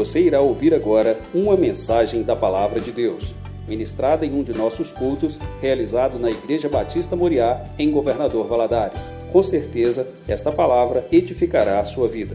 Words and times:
Você 0.00 0.22
irá 0.22 0.40
ouvir 0.40 0.72
agora 0.72 1.20
uma 1.34 1.54
mensagem 1.58 2.22
da 2.22 2.34
Palavra 2.34 2.80
de 2.80 2.90
Deus, 2.90 3.34
ministrada 3.68 4.24
em 4.24 4.32
um 4.32 4.42
de 4.42 4.54
nossos 4.54 4.92
cultos, 4.92 5.38
realizado 5.60 6.18
na 6.18 6.30
Igreja 6.30 6.70
Batista 6.70 7.14
Moriá, 7.14 7.62
em 7.78 7.90
Governador 7.90 8.48
Valadares. 8.48 9.12
Com 9.30 9.42
certeza, 9.42 10.08
esta 10.26 10.50
palavra 10.50 11.06
edificará 11.12 11.80
a 11.80 11.84
sua 11.84 12.08
vida. 12.08 12.34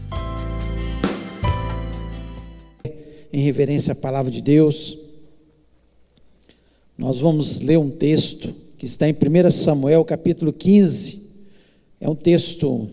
Em 3.32 3.40
reverência 3.40 3.94
à 3.94 3.96
Palavra 3.96 4.30
de 4.30 4.42
Deus, 4.42 5.16
nós 6.96 7.18
vamos 7.18 7.58
ler 7.58 7.78
um 7.78 7.90
texto 7.90 8.54
que 8.78 8.86
está 8.86 9.08
em 9.08 9.12
1 9.12 9.50
Samuel, 9.50 10.04
capítulo 10.04 10.52
15. 10.52 11.48
É 12.00 12.08
um 12.08 12.14
texto 12.14 12.88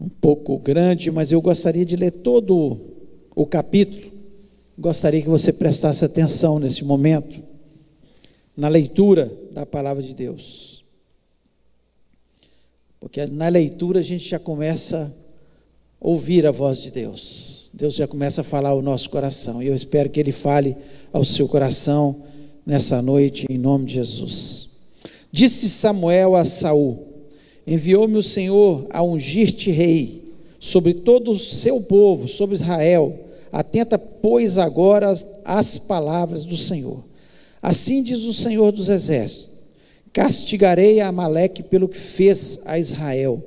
um 0.00 0.08
pouco 0.08 0.58
grande, 0.58 1.10
mas 1.10 1.32
eu 1.32 1.40
gostaria 1.40 1.84
de 1.84 1.96
ler 1.96 2.10
todo 2.10 2.78
o 3.34 3.46
capítulo. 3.46 4.12
Gostaria 4.78 5.20
que 5.20 5.28
você 5.28 5.52
prestasse 5.52 6.04
atenção 6.04 6.58
neste 6.58 6.84
momento, 6.84 7.42
na 8.56 8.68
leitura 8.68 9.32
da 9.52 9.66
palavra 9.66 10.02
de 10.02 10.14
Deus. 10.14 10.84
Porque 13.00 13.26
na 13.26 13.48
leitura 13.48 14.00
a 14.00 14.02
gente 14.02 14.28
já 14.28 14.38
começa 14.38 15.12
a 16.00 16.08
ouvir 16.08 16.46
a 16.46 16.50
voz 16.50 16.80
de 16.80 16.90
Deus. 16.90 17.70
Deus 17.72 17.94
já 17.94 18.06
começa 18.06 18.40
a 18.40 18.44
falar 18.44 18.70
ao 18.70 18.82
nosso 18.82 19.10
coração. 19.10 19.62
E 19.62 19.66
eu 19.66 19.74
espero 19.74 20.10
que 20.10 20.18
Ele 20.18 20.32
fale 20.32 20.76
ao 21.12 21.24
seu 21.24 21.48
coração 21.48 22.24
nessa 22.64 23.00
noite, 23.02 23.46
em 23.48 23.58
nome 23.58 23.86
de 23.86 23.94
Jesus. 23.94 24.68
Disse 25.30 25.68
Samuel 25.68 26.34
a 26.34 26.44
Saul: 26.44 27.07
Enviou-me 27.68 28.16
o 28.16 28.22
Senhor 28.22 28.86
a 28.90 29.02
ungir-te 29.02 29.70
rei 29.70 30.28
sobre 30.58 30.92
todo 30.92 31.30
o 31.30 31.38
seu 31.38 31.80
povo, 31.82 32.26
sobre 32.26 32.54
Israel. 32.54 33.16
Atenta, 33.52 33.98
pois, 33.98 34.58
agora 34.58 35.12
às 35.44 35.78
palavras 35.78 36.44
do 36.44 36.56
Senhor. 36.56 37.02
Assim 37.62 38.02
diz 38.02 38.24
o 38.24 38.34
Senhor 38.34 38.72
dos 38.72 38.88
Exércitos: 38.88 39.50
Castigarei 40.12 41.00
a 41.00 41.08
Amaleque 41.08 41.62
pelo 41.62 41.88
que 41.88 41.96
fez 41.96 42.62
a 42.66 42.78
Israel, 42.78 43.42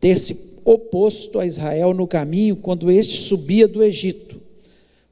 ter 0.00 0.18
se 0.18 0.60
oposto 0.64 1.38
a 1.38 1.46
Israel 1.46 1.94
no 1.94 2.06
caminho 2.06 2.56
quando 2.56 2.90
este 2.90 3.18
subia 3.18 3.66
do 3.66 3.82
Egito. 3.82 4.40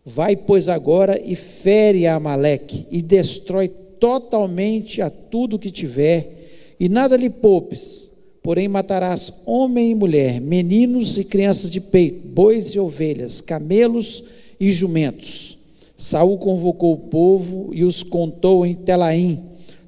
Vai, 0.04 0.36
pois, 0.36 0.68
agora 0.68 1.20
e 1.22 1.34
fere 1.34 2.06
a 2.06 2.14
Amaleque 2.14 2.86
e 2.90 3.02
destrói 3.02 3.68
totalmente 3.68 5.02
a 5.02 5.10
tudo 5.10 5.58
que 5.58 5.70
tiver, 5.70 6.74
e 6.80 6.88
nada 6.88 7.16
lhe 7.16 7.28
poupes 7.28 8.07
Porém 8.48 8.66
matarás 8.66 9.42
homem 9.44 9.90
e 9.90 9.94
mulher, 9.94 10.40
meninos 10.40 11.18
e 11.18 11.24
crianças 11.24 11.70
de 11.70 11.82
peito, 11.82 12.28
bois 12.28 12.68
e 12.68 12.78
ovelhas, 12.78 13.42
camelos 13.42 14.24
e 14.58 14.70
jumentos. 14.70 15.58
Saul 15.94 16.38
convocou 16.38 16.94
o 16.94 17.08
povo 17.10 17.68
e 17.74 17.84
os 17.84 18.02
contou 18.02 18.64
em 18.64 18.74
Telaim, 18.74 19.38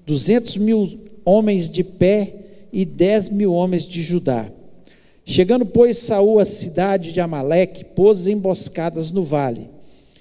duzentos 0.05 0.59
mil 0.59 0.87
homens 1.25 1.71
de 1.71 1.83
pé 1.83 2.35
e 2.71 2.85
dez 2.85 3.31
mil 3.31 3.55
homens 3.55 3.87
de 3.87 4.03
Judá. 4.03 4.47
Chegando, 5.25 5.65
pois, 5.65 5.97
Saul 5.97 6.39
à 6.39 6.45
cidade 6.45 7.15
de 7.15 7.21
Amaleque, 7.21 7.83
pôs 7.83 8.27
emboscadas 8.27 9.11
no 9.11 9.25
vale, 9.25 9.71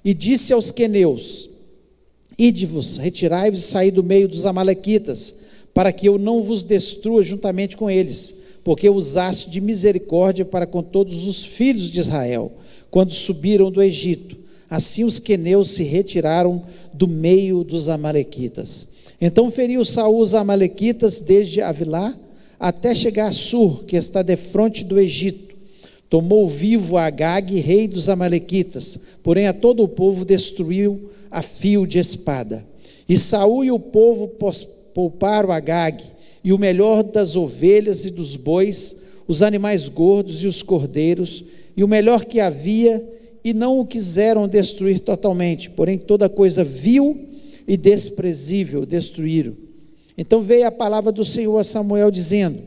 e 0.02 0.14
disse 0.14 0.54
aos 0.54 0.72
queneus: 0.72 1.50
Ide-vos, 2.38 2.96
retirai-vos 3.00 3.60
e 3.60 3.68
saí 3.68 3.92
do 3.92 4.02
meio 4.02 4.30
dos 4.30 4.46
amalequitas, 4.46 5.49
para 5.80 5.94
que 5.94 6.10
eu 6.10 6.20
não 6.20 6.44
vos 6.44 6.62
destrua 6.62 7.24
juntamente 7.24 7.78
com 7.78 7.90
eles, 7.90 8.36
porque 8.66 8.90
usaste 8.90 9.50
de 9.50 9.62
misericórdia 9.62 10.44
para 10.44 10.68
com 10.68 10.84
todos 10.84 11.26
os 11.26 11.46
filhos 11.46 11.90
de 11.90 12.02
Israel, 12.02 12.52
quando 12.92 13.14
subiram 13.14 13.72
do 13.72 13.82
Egito. 13.82 14.36
Assim 14.70 15.06
os 15.06 15.20
queneus 15.20 15.70
se 15.70 15.84
retiraram 15.84 16.62
do 16.94 17.08
meio 17.08 17.64
dos 17.64 17.88
amalequitas. 17.88 18.88
Então 19.22 19.50
feriu 19.50 19.86
Saul 19.86 20.20
os 20.20 20.34
amalequitas 20.34 21.22
desde 21.22 21.62
Avilá 21.62 22.14
até 22.60 22.94
chegar 22.94 23.30
a 23.30 23.32
Sur, 23.32 23.86
que 23.86 23.96
está 23.96 24.22
defronte 24.22 24.84
do 24.84 25.00
Egito. 25.00 25.56
Tomou 26.10 26.46
vivo 26.46 26.98
Agag, 26.98 27.58
rei 27.58 27.88
dos 27.88 28.10
amalequitas, 28.10 29.00
porém 29.24 29.48
a 29.48 29.54
todo 29.54 29.82
o 29.84 29.88
povo 29.88 30.26
destruiu 30.26 31.10
a 31.32 31.42
fio 31.42 31.88
de 31.88 32.00
espada. 32.00 32.66
E 33.08 33.18
Saul 33.18 33.64
e 33.64 33.72
o 33.72 33.80
povo 33.80 34.28
pouparam 34.94 35.52
Agag, 35.52 36.04
e 36.44 36.54
o 36.54 36.58
melhor 36.58 37.04
das 37.04 37.36
ovelhas 37.36 38.06
e 38.06 38.12
dos 38.12 38.36
bois, 38.36 39.04
os 39.28 39.44
animais 39.44 39.88
gordos 39.88 40.44
e 40.44 40.48
os 40.48 40.62
cordeiros, 40.62 41.44
e 41.76 41.84
o 41.84 41.88
melhor 41.88 42.26
que 42.26 42.40
havia, 42.40 43.04
e 43.44 43.54
não 43.54 43.80
o 43.80 43.86
quiseram 43.86 44.48
destruir 44.48 45.00
totalmente, 45.00 45.70
porém 45.70 45.98
toda 45.98 46.28
coisa 46.30 46.64
vil 46.64 47.18
e 47.68 47.78
desprezível 47.78 48.86
destruíram. 48.86 49.56
Então 50.18 50.42
veio 50.42 50.68
a 50.68 50.72
palavra 50.72 51.12
do 51.12 51.24
Senhor 51.24 51.58
a 51.58 51.64
Samuel 51.64 52.12
dizendo: 52.12 52.58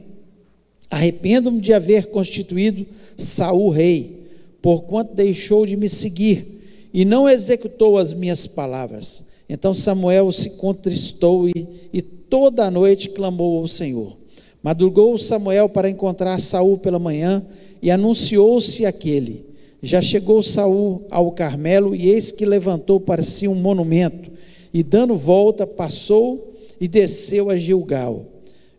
Arrependo-me 0.90 1.60
de 1.60 1.72
haver 1.72 2.06
constituído 2.06 2.86
Saul 3.16 3.70
rei, 3.70 4.28
porquanto 4.62 5.14
deixou 5.14 5.66
de 5.66 5.76
me 5.76 5.88
seguir 5.88 6.62
e 6.94 7.04
não 7.04 7.28
executou 7.28 7.98
as 7.98 8.12
minhas 8.12 8.46
palavras. 8.46 9.31
Então 9.52 9.74
Samuel 9.74 10.32
se 10.32 10.52
contristou 10.52 11.46
e, 11.46 11.68
e 11.92 12.00
toda 12.00 12.64
a 12.64 12.70
noite 12.70 13.10
clamou 13.10 13.58
ao 13.58 13.68
Senhor. 13.68 14.16
Madrugou 14.62 15.18
Samuel 15.18 15.68
para 15.68 15.90
encontrar 15.90 16.40
Saul 16.40 16.78
pela 16.78 16.98
manhã 16.98 17.44
e 17.82 17.90
anunciou-se 17.90 18.86
aquele. 18.86 19.44
Já 19.82 20.00
chegou 20.00 20.42
Saul 20.42 21.02
ao 21.10 21.32
Carmelo 21.32 21.94
e 21.94 22.08
eis 22.08 22.30
que 22.30 22.46
levantou 22.46 22.98
para 22.98 23.22
si 23.22 23.46
um 23.46 23.54
monumento 23.54 24.30
e 24.72 24.82
dando 24.82 25.14
volta 25.14 25.66
passou 25.66 26.54
e 26.80 26.88
desceu 26.88 27.50
a 27.50 27.56
Gilgal. 27.58 28.24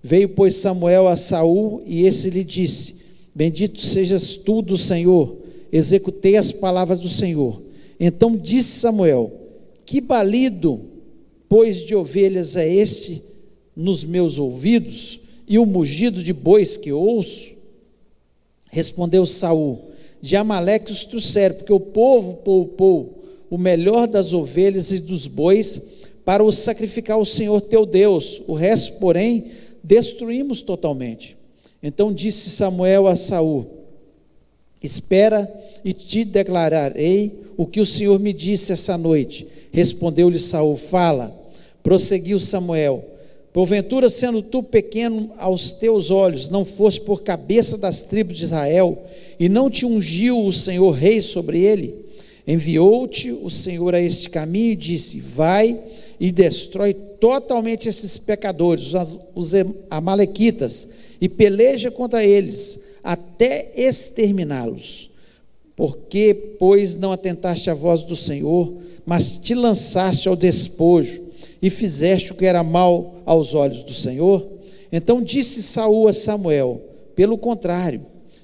Veio 0.01 0.29
pois 0.29 0.55
Samuel 0.55 1.07
a 1.07 1.15
Saul 1.15 1.83
e 1.85 2.03
esse 2.03 2.31
lhe 2.31 2.43
disse: 2.43 2.95
Bendito 3.35 3.79
sejas 3.79 4.37
tu 4.37 4.63
do 4.63 4.75
Senhor. 4.75 5.37
Executei 5.71 6.35
as 6.35 6.51
palavras 6.51 6.99
do 6.99 7.09
Senhor. 7.09 7.61
Então 7.99 8.35
disse 8.35 8.79
Samuel: 8.79 9.42
Que 9.93 10.01
balido, 10.01 10.81
pois 11.47 11.85
de 11.85 11.95
ovelhas 11.95 12.55
é 12.55 12.67
esse 12.67 13.21
nos 13.75 14.03
meus 14.03 14.39
ouvidos 14.39 15.19
e 15.47 15.59
o 15.59 15.67
mugido 15.67 16.23
de 16.23 16.33
bois 16.33 16.75
que 16.75 16.91
ouço? 16.91 17.51
Respondeu 18.71 19.23
Saul: 19.23 19.91
De 20.19 20.35
Amaleque 20.35 20.91
os 20.91 21.05
trouxeram, 21.05 21.57
porque 21.57 21.71
o 21.71 21.79
povo 21.79 22.37
poupou 22.37 23.23
o 23.51 23.55
melhor 23.55 24.07
das 24.07 24.33
ovelhas 24.33 24.91
e 24.91 24.97
dos 24.97 25.27
bois 25.27 25.79
para 26.25 26.43
os 26.43 26.57
sacrificar 26.57 27.17
ao 27.17 27.23
Senhor 27.23 27.61
teu 27.61 27.85
Deus. 27.85 28.41
O 28.47 28.55
resto, 28.55 28.97
porém, 28.97 29.51
destruímos 29.83 30.63
totalmente. 30.63 31.37
Então 31.83 32.11
disse 32.11 32.49
Samuel 32.49 33.05
a 33.05 33.15
Saul: 33.15 33.67
Espera 34.81 35.47
e 35.85 35.93
te 35.93 36.25
declararei 36.25 37.43
o 37.55 37.67
que 37.67 37.79
o 37.79 37.85
Senhor 37.85 38.19
me 38.19 38.33
disse 38.33 38.71
essa 38.73 38.97
noite. 38.97 39.52
Respondeu-lhe 39.73 40.39
Saul: 40.39 40.77
Fala. 40.77 41.35
Prosseguiu 41.81 42.39
Samuel: 42.39 43.03
Porventura, 43.51 44.09
sendo 44.09 44.41
tu 44.41 44.63
pequeno 44.63 45.31
aos 45.37 45.73
teus 45.73 46.11
olhos, 46.11 46.49
não 46.49 46.63
foste 46.63 47.01
por 47.01 47.23
cabeça 47.23 47.77
das 47.77 48.03
tribos 48.03 48.37
de 48.37 48.45
Israel, 48.45 48.97
e 49.39 49.49
não 49.49 49.69
te 49.69 49.85
ungiu 49.85 50.45
o 50.45 50.53
Senhor 50.53 50.91
rei 50.91 51.21
sobre 51.21 51.59
ele? 51.59 52.03
Enviou-te 52.47 53.31
o 53.31 53.49
Senhor 53.49 53.95
a 53.95 53.99
este 53.99 54.29
caminho 54.29 54.73
e 54.73 54.77
disse: 54.77 55.19
Vai 55.19 55.77
e 56.19 56.31
destrói 56.31 56.93
totalmente 56.93 57.89
esses 57.89 58.17
pecadores, 58.17 58.91
os 59.33 59.51
amalequitas, 59.89 60.89
e 61.19 61.27
peleja 61.27 61.89
contra 61.89 62.23
eles, 62.23 62.97
até 63.03 63.71
exterminá-los. 63.75 65.11
Porque, 65.75 66.55
pois, 66.59 66.95
não 66.95 67.11
atentaste 67.11 67.69
à 67.69 67.73
voz 67.73 68.03
do 68.03 68.15
Senhor, 68.15 68.73
mas 69.05 69.37
te 69.37 69.53
lançaste 69.53 70.27
ao 70.27 70.35
despojo, 70.35 71.21
e 71.63 71.69
fizeste 71.69 72.33
o 72.33 72.35
que 72.35 72.45
era 72.45 72.61
mal 72.61 73.21
aos 73.25 73.53
olhos 73.53 73.83
do 73.83 73.93
Senhor? 73.93 74.45
Então 74.91 75.21
disse 75.21 75.63
Saul 75.63 76.09
a 76.09 76.13
Samuel: 76.13 76.81
Pelo 77.15 77.37
contrário, 77.37 78.01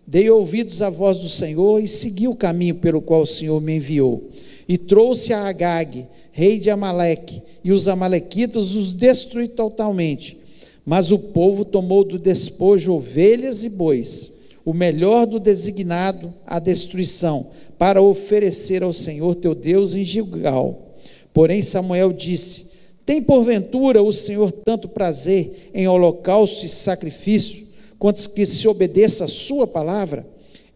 dei 0.08 0.30
ouvidos 0.30 0.82
à 0.82 0.90
voz 0.90 1.18
do 1.20 1.28
Senhor 1.28 1.84
e 1.84 1.88
segui 1.88 2.30
o 2.30 2.36
caminho 2.36 2.76
pelo 2.76 3.02
qual 3.02 3.24
o 3.24 3.28
Senhor 3.28 3.62
me 3.62 3.76
enviou. 3.76 4.24
E 4.68 4.78
trouxe 4.78 5.34
a 5.34 5.48
Agag, 5.48 6.06
rei 6.32 6.60
de 6.60 6.70
Amaleque, 6.70 7.42
e 7.62 7.74
os 7.74 7.90
amalequitas 7.90 8.74
os 8.74 8.94
destruí 8.94 9.50
totalmente. 9.50 10.38
Mas 10.86 11.12
o 11.12 11.20
povo 11.20 11.66
tomou 11.66 12.06
do 12.06 12.18
despojo 12.18 12.94
ovelhas 12.94 13.66
e 13.66 13.70
bois, 13.70 14.40
o 14.64 14.74
melhor 14.74 15.26
do 15.26 15.40
designado 15.40 16.34
à 16.48 16.58
destruição, 16.58 17.46
para 17.80 18.02
oferecer 18.02 18.84
ao 18.84 18.94
Senhor 18.94 19.34
teu 19.36 19.56
Deus 19.56 19.96
em 19.96 20.04
Gilgal. 20.04 20.78
Porém 21.34 21.62
Samuel 21.64 22.14
disse: 22.14 22.70
tem 23.10 23.24
porventura 23.24 24.04
o 24.04 24.14
Senhor 24.14 24.52
tanto 24.52 24.88
prazer 24.88 25.72
em 25.74 25.88
holocausto 25.88 26.64
e 26.64 26.70
sacrifício, 26.70 27.68
quanto 27.98 28.30
que 28.30 28.46
se 28.46 28.68
obedeça 28.68 29.26
a 29.26 29.28
Sua 29.28 29.66
palavra? 29.66 30.24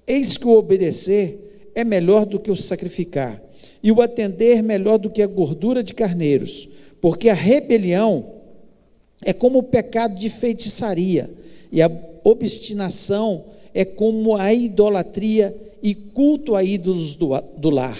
Eis 0.07 0.35
que 0.35 0.47
o 0.47 0.57
obedecer 0.57 1.71
é 1.75 1.83
melhor 1.83 2.25
do 2.25 2.39
que 2.39 2.50
o 2.50 2.55
sacrificar, 2.55 3.39
e 3.83 3.91
o 3.91 4.01
atender 4.01 4.63
melhor 4.63 4.97
do 4.97 5.11
que 5.11 5.21
a 5.21 5.27
gordura 5.27 5.83
de 5.83 5.94
carneiros, 5.94 6.69
porque 7.00 7.29
a 7.29 7.35
rebelião 7.35 8.25
é 9.23 9.31
como 9.31 9.59
o 9.59 9.63
pecado 9.63 10.17
de 10.17 10.27
feitiçaria, 10.27 11.29
e 11.71 11.83
a 11.83 11.91
obstinação 12.23 13.44
é 13.75 13.85
como 13.85 14.35
a 14.35 14.51
idolatria 14.51 15.55
e 15.83 15.94
culto 15.94 16.56
a 16.56 16.63
ídolos 16.63 17.15
do, 17.15 17.38
do 17.57 17.69
lar. 17.69 18.00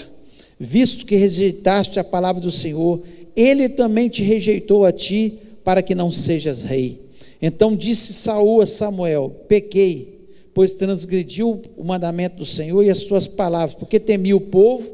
Visto 0.57 1.06
que 1.06 1.18
rejeitaste 1.18 2.00
a 2.00 2.03
palavra 2.03 2.41
do 2.41 2.50
Senhor, 2.50 3.01
ele 3.35 3.68
também 3.68 4.07
te 4.07 4.24
rejeitou 4.24 4.85
a 4.85 4.91
ti, 4.94 5.33
para 5.63 5.81
que 5.81 5.94
não 5.94 6.09
sejas 6.09 6.63
rei. 6.63 7.00
Então 7.41 7.75
disse 7.75 8.13
Saul 8.13 8.62
a 8.62 8.65
Samuel: 8.65 9.30
Pequei, 9.47 10.27
pois 10.53 10.74
transgrediu 10.74 11.62
o 11.75 11.83
mandamento 11.83 12.38
do 12.38 12.45
Senhor 12.45 12.81
e 12.83 12.89
as 12.89 13.00
suas 13.00 13.27
palavras, 13.27 13.75
porque 13.75 14.00
temi 14.00 14.33
o 14.33 14.39
povo 14.39 14.89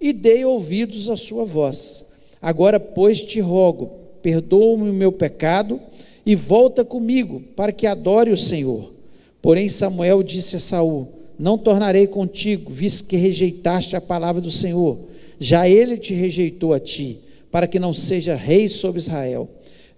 e 0.00 0.12
dei 0.12 0.44
ouvidos 0.44 1.10
à 1.10 1.16
sua 1.16 1.44
voz. 1.44 2.06
Agora, 2.40 2.80
pois, 2.80 3.20
te 3.22 3.40
rogo, 3.40 3.90
perdoa-me 4.22 4.88
o 4.88 4.94
meu 4.94 5.12
pecado 5.12 5.78
e 6.24 6.34
volta 6.34 6.84
comigo, 6.84 7.42
para 7.54 7.72
que 7.72 7.86
adore 7.86 8.30
o 8.30 8.36
Senhor. 8.36 8.90
Porém, 9.42 9.68
Samuel 9.68 10.22
disse 10.22 10.56
a 10.56 10.60
Saul: 10.60 11.19
Não 11.40 11.56
tornarei 11.56 12.06
contigo, 12.06 12.70
visto 12.70 13.08
que 13.08 13.16
rejeitaste 13.16 13.96
a 13.96 14.00
palavra 14.00 14.42
do 14.42 14.50
Senhor. 14.50 14.98
Já 15.38 15.66
ele 15.66 15.96
te 15.96 16.12
rejeitou 16.12 16.74
a 16.74 16.78
ti, 16.78 17.16
para 17.50 17.66
que 17.66 17.78
não 17.78 17.94
seja 17.94 18.36
rei 18.36 18.68
sobre 18.68 18.98
Israel. 18.98 19.48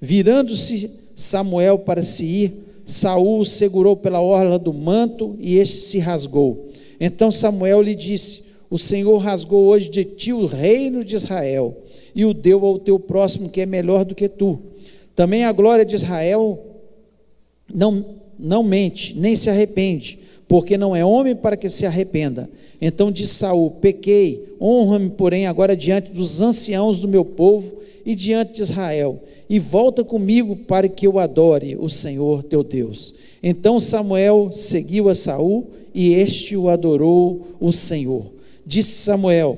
Virando-se 0.01 0.89
Samuel 1.17 1.81
para 1.81 2.05
se 2.05 2.25
ir, 2.25 2.53
Saul 2.85 3.45
segurou 3.45 3.97
pela 3.97 4.21
orla 4.21 4.57
do 4.57 4.73
manto 4.73 5.35
e 5.41 5.57
este 5.57 5.79
se 5.79 5.99
rasgou. 5.99 6.69
Então 7.01 7.33
Samuel 7.33 7.83
lhe 7.83 7.97
disse: 7.97 8.45
O 8.71 8.79
Senhor 8.79 9.19
rasgou 9.19 9.67
hoje 9.67 9.91
de 9.91 10.05
ti 10.05 10.33
o 10.33 10.47
reino 10.47 11.05
de 11.05 11.17
Israel 11.17 11.77
e 12.15 12.25
o 12.25 12.33
deu 12.33 12.65
ao 12.65 12.79
teu 12.79 13.01
próximo 13.01 13.51
que 13.51 13.63
é 13.63 13.67
melhor 13.67 14.05
do 14.05 14.15
que 14.15 14.29
tu. 14.29 14.61
Também 15.17 15.43
a 15.43 15.51
glória 15.51 15.85
de 15.85 15.97
Israel 15.97 16.57
não, 17.75 18.05
não 18.39 18.63
mente, 18.63 19.19
nem 19.19 19.35
se 19.35 19.51
arrepende, 19.51 20.22
porque 20.53 20.77
não 20.77 20.95
é 20.95 21.03
homem 21.03 21.35
para 21.35 21.57
que 21.57 21.71
se 21.71 21.87
arrependa. 21.87 22.47
Então 22.79 23.11
disse 23.11 23.37
Saul: 23.37 23.71
Pequei, 23.81 24.55
honra-me, 24.61 25.09
porém, 25.09 25.47
agora 25.47 25.75
diante 25.75 26.13
dos 26.13 26.43
anciãos 26.43 27.01
do 27.01 27.09
meu 27.09 27.25
povo 27.25 27.73
e 28.05 28.15
diante 28.15 28.57
de 28.57 28.61
Israel, 28.61 29.19
e 29.49 29.59
volta 29.59 30.05
comigo 30.05 30.55
para 30.55 30.91
que 30.91 31.07
eu 31.07 31.19
adore 31.19 31.79
o 31.81 31.89
Senhor 31.89 32.43
teu 32.43 32.63
Deus. 32.63 33.15
Então 33.43 33.81
Samuel 33.81 34.51
seguiu 34.53 35.09
a 35.09 35.15
Saul 35.15 35.67
e 35.95 36.13
este 36.13 36.55
o 36.55 36.69
adorou 36.69 37.57
o 37.59 37.73
Senhor. 37.73 38.23
Disse 38.67 39.01
Samuel: 39.05 39.57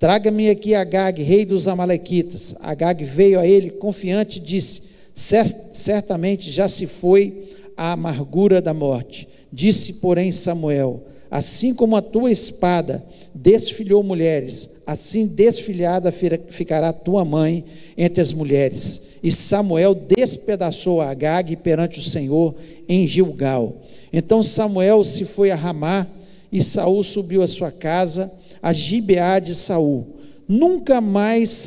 Traga-me 0.00 0.50
aqui 0.50 0.74
Agag, 0.74 1.22
rei 1.22 1.44
dos 1.44 1.68
Amalequitas. 1.68 2.56
Agag 2.58 3.04
veio 3.04 3.38
a 3.38 3.46
ele 3.46 3.70
confiante 3.70 4.40
e 4.40 4.42
disse: 4.42 4.82
Certamente 5.14 6.50
já 6.50 6.66
se 6.66 6.88
foi 6.88 7.44
a 7.76 7.92
amargura 7.92 8.60
da 8.60 8.74
morte. 8.74 9.37
Disse, 9.52 9.94
porém, 9.94 10.30
Samuel: 10.32 11.02
Assim 11.30 11.74
como 11.74 11.96
a 11.96 12.02
tua 12.02 12.30
espada 12.30 13.04
desfilhou 13.34 14.02
mulheres, 14.02 14.78
assim 14.86 15.26
desfilhada 15.26 16.10
ficará 16.10 16.92
tua 16.92 17.24
mãe 17.24 17.64
entre 17.96 18.20
as 18.20 18.32
mulheres. 18.32 19.18
E 19.22 19.30
Samuel 19.30 19.94
despedaçou 19.94 21.00
a 21.00 21.10
Agag 21.10 21.54
perante 21.56 21.98
o 21.98 22.02
Senhor 22.02 22.54
em 22.88 23.06
Gilgal. 23.06 23.74
Então 24.12 24.42
Samuel 24.42 25.04
se 25.04 25.24
foi 25.24 25.50
a 25.50 25.56
Ramá 25.56 26.06
e 26.50 26.62
Saul 26.62 27.04
subiu 27.04 27.42
à 27.42 27.46
sua 27.46 27.70
casa 27.70 28.32
a 28.62 28.72
Gibeá 28.72 29.38
de 29.38 29.54
Saul. 29.54 30.06
Nunca 30.48 31.00
mais 31.00 31.66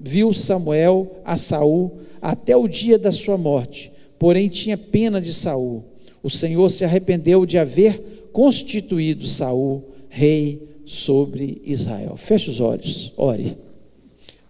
viu 0.00 0.34
Samuel 0.34 1.20
a 1.24 1.36
Saul 1.36 1.92
até 2.20 2.56
o 2.56 2.66
dia 2.66 2.98
da 2.98 3.12
sua 3.12 3.38
morte. 3.38 3.92
Porém 4.18 4.48
tinha 4.48 4.76
pena 4.76 5.20
de 5.20 5.32
Saul. 5.32 5.84
O 6.22 6.30
Senhor 6.30 6.68
se 6.70 6.84
arrependeu 6.84 7.46
de 7.46 7.58
haver 7.58 8.30
constituído 8.32 9.26
Saul 9.26 9.84
rei 10.08 10.80
sobre 10.84 11.60
Israel. 11.64 12.16
Feche 12.16 12.50
os 12.50 12.60
olhos, 12.60 13.12
ore. 13.16 13.56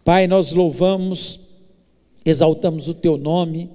Pai, 0.04 0.26
nós 0.26 0.52
louvamos, 0.52 1.40
exaltamos 2.24 2.88
o 2.88 2.94
teu 2.94 3.16
nome, 3.16 3.70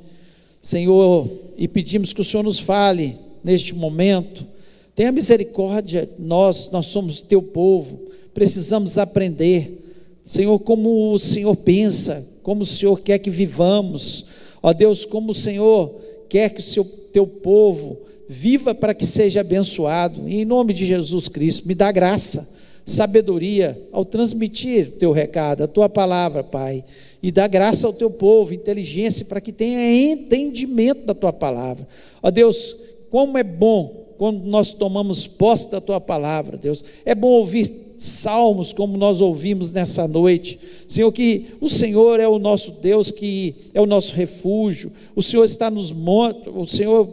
Senhor, 0.62 1.30
e 1.58 1.68
pedimos 1.68 2.14
que 2.14 2.22
o 2.22 2.24
Senhor 2.24 2.44
nos 2.44 2.60
fale 2.60 3.18
neste 3.44 3.76
momento 3.76 4.54
Tenha 4.96 5.12
misericórdia, 5.12 6.08
nós, 6.20 6.70
nós 6.72 6.88
somos 6.88 7.20
teu 7.20 7.42
povo, 7.42 8.00
precisamos 8.34 8.98
aprender, 9.00 9.82
Senhor, 10.24 10.60
como 10.60 11.12
o 11.12 11.20
Senhor 11.20 11.56
pensa, 11.56 12.40
como 12.44 12.62
o 12.62 12.66
Senhor 12.66 13.00
quer 13.02 13.18
que 13.18 13.32
vivamos, 13.32 14.26
ó 14.62 14.72
Deus, 14.72 15.04
como 15.04 15.32
o 15.32 15.36
Senhor 15.36 16.00
quer 16.30 16.50
que 16.50 16.60
o 16.60 16.64
seu, 16.64 16.86
teu 17.14 17.26
povo 17.26 17.98
viva 18.28 18.74
para 18.74 18.94
que 18.94 19.06
seja 19.06 19.42
abençoado, 19.42 20.28
e 20.28 20.42
em 20.42 20.46
nome 20.46 20.74
de 20.74 20.86
Jesus 20.86 21.28
Cristo, 21.28 21.68
me 21.68 21.76
dá 21.76 21.92
graça, 21.92 22.60
sabedoria 22.86 23.80
ao 23.92 24.04
transmitir 24.04 24.94
teu 24.98 25.12
recado, 25.12 25.64
a 25.64 25.68
tua 25.68 25.88
palavra, 25.88 26.44
Pai, 26.44 26.84
e 27.22 27.32
dá 27.32 27.48
graça 27.48 27.88
ao 27.88 27.94
teu 27.94 28.10
povo, 28.10 28.54
inteligência 28.54 29.26
para 29.26 29.40
que 29.40 29.52
tenha 29.52 30.12
entendimento 30.12 31.06
da 31.06 31.14
tua 31.14 31.32
palavra, 31.32 31.88
ó 32.22 32.32
Deus, 32.32 32.76
como 33.10 33.38
é 33.38 33.44
bom 33.44 34.04
quando 34.18 34.46
nós 34.46 34.72
tomamos 34.72 35.28
posse 35.28 35.70
da 35.72 35.82
tua 35.82 36.00
palavra, 36.00 36.58
Deus. 36.58 36.84
É 37.04 37.14
bom 37.14 37.28
ouvir 37.28 37.68
salmos 38.04 38.74
como 38.74 38.98
nós 38.98 39.22
ouvimos 39.22 39.72
nessa 39.72 40.08
noite. 40.08 40.60
Senhor, 40.88 41.12
que 41.12 41.46
o 41.62 41.70
Senhor 41.70 42.20
é 42.20 42.28
o 42.28 42.38
nosso 42.38 42.72
Deus, 42.82 43.12
que 43.12 43.56
é 43.74 43.82
o 43.82 43.86
nosso 43.86 44.14
refúgio. 44.14 44.92
O 45.16 45.24
Senhor 45.24 45.46
está 45.46 45.72
nos 45.72 45.92
montes, 45.92 46.52
o 46.54 46.66
Senhor 46.66 47.08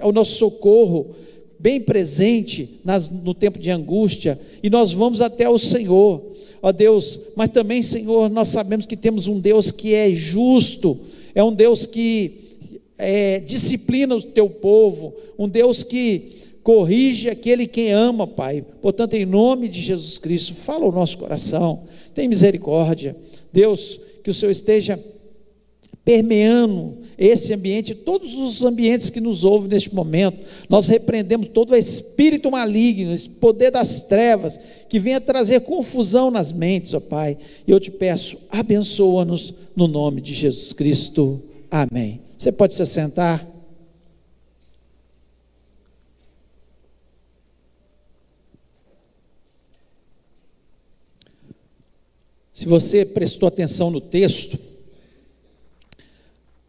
é 0.00 0.06
o 0.06 0.12
nosso 0.12 0.36
socorro 0.36 1.08
bem 1.58 1.80
presente 1.80 2.80
nas, 2.84 3.10
no 3.10 3.34
tempo 3.34 3.58
de 3.58 3.70
angústia, 3.70 4.40
e 4.62 4.70
nós 4.70 4.92
vamos 4.92 5.20
até 5.20 5.46
o 5.46 5.58
Senhor, 5.58 6.22
ó 6.62 6.72
Deus, 6.72 7.20
mas 7.36 7.50
também, 7.50 7.82
Senhor, 7.82 8.30
nós 8.30 8.48
sabemos 8.48 8.86
que 8.86 8.96
temos 8.96 9.26
um 9.26 9.38
Deus 9.38 9.70
que 9.70 9.92
é 9.92 10.10
justo, 10.10 10.98
é 11.34 11.44
um 11.44 11.52
Deus 11.52 11.84
que 11.84 12.32
é, 12.96 13.40
disciplina 13.40 14.16
o 14.16 14.22
teu 14.22 14.48
povo, 14.48 15.12
um 15.38 15.48
Deus 15.48 15.82
que 15.82 16.39
corrige 16.70 17.28
aquele 17.28 17.66
quem 17.66 17.90
ama, 17.90 18.28
Pai. 18.28 18.64
Portanto, 18.80 19.14
em 19.14 19.26
nome 19.26 19.68
de 19.68 19.80
Jesus 19.80 20.18
Cristo, 20.18 20.54
fala 20.54 20.86
o 20.86 20.92
nosso 20.92 21.18
coração, 21.18 21.82
tem 22.14 22.28
misericórdia. 22.28 23.16
Deus, 23.52 23.98
que 24.22 24.30
o 24.30 24.34
Senhor 24.34 24.52
esteja 24.52 24.96
permeando 26.04 26.98
esse 27.18 27.52
ambiente, 27.52 27.92
todos 27.92 28.38
os 28.38 28.64
ambientes 28.64 29.10
que 29.10 29.20
nos 29.20 29.42
ouvem 29.42 29.68
neste 29.68 29.92
momento. 29.92 30.38
Nós 30.68 30.86
repreendemos 30.86 31.48
todo 31.48 31.72
o 31.72 31.76
espírito 31.76 32.52
maligno, 32.52 33.12
esse 33.12 33.28
poder 33.30 33.72
das 33.72 34.02
trevas 34.02 34.56
que 34.88 35.00
venha 35.00 35.20
trazer 35.20 35.62
confusão 35.62 36.30
nas 36.30 36.52
mentes, 36.52 36.94
ó 36.94 37.00
Pai. 37.00 37.36
E 37.66 37.70
eu 37.72 37.80
te 37.80 37.90
peço, 37.90 38.38
abençoa-nos 38.48 39.54
no 39.74 39.88
nome 39.88 40.20
de 40.20 40.32
Jesus 40.32 40.72
Cristo. 40.72 41.42
Amém. 41.68 42.20
Você 42.38 42.52
pode 42.52 42.74
se 42.74 42.86
sentar. 42.86 43.59
Se 52.60 52.66
você 52.66 53.06
prestou 53.06 53.46
atenção 53.46 53.90
no 53.90 54.02
texto, 54.02 54.58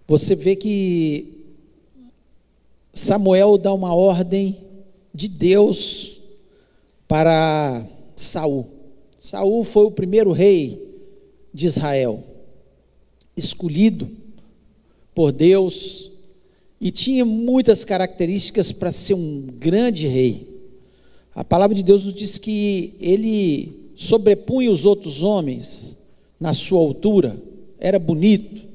você 0.07 0.36
vê 0.36 0.55
que 0.55 1.33
Samuel 2.93 3.57
dá 3.57 3.74
uma 3.74 3.93
ordem 3.93 4.57
de 5.13 5.27
Deus 5.27 6.21
para 7.10 7.86
Saul. 8.15 8.65
Saul 9.17 9.65
foi 9.65 9.83
o 9.83 9.91
primeiro 9.91 10.31
rei 10.31 10.81
de 11.53 11.65
Israel, 11.65 12.24
escolhido 13.36 14.10
por 15.13 15.33
Deus 15.33 16.10
e 16.79 16.89
tinha 16.89 17.25
muitas 17.25 17.83
características 17.83 18.71
para 18.71 18.93
ser 18.93 19.15
um 19.15 19.45
grande 19.57 20.07
rei. 20.07 20.48
A 21.36 21.43
palavra 21.43 21.75
de 21.75 21.83
Deus 21.83 22.05
nos 22.05 22.13
diz 22.13 22.38
que 22.38 22.95
ele 23.01 23.80
sobrepunha 24.01 24.72
os 24.72 24.84
outros 24.84 25.22
homens 25.22 26.00
na 26.39 26.55
sua 26.55 26.79
altura, 26.79 27.39
era 27.79 28.00
bonito. 28.00 28.67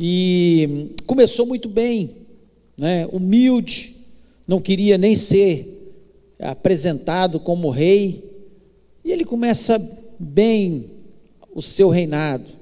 E 0.00 0.88
começou 1.06 1.46
muito 1.46 1.68
bem, 1.68 2.10
né? 2.76 3.06
humilde, 3.12 3.94
não 4.48 4.60
queria 4.60 4.98
nem 4.98 5.14
ser 5.14 5.94
apresentado 6.40 7.38
como 7.38 7.70
rei. 7.70 8.28
E 9.04 9.12
ele 9.12 9.24
começa 9.24 9.78
bem 10.18 10.86
o 11.54 11.62
seu 11.62 11.88
reinado. 11.88 12.52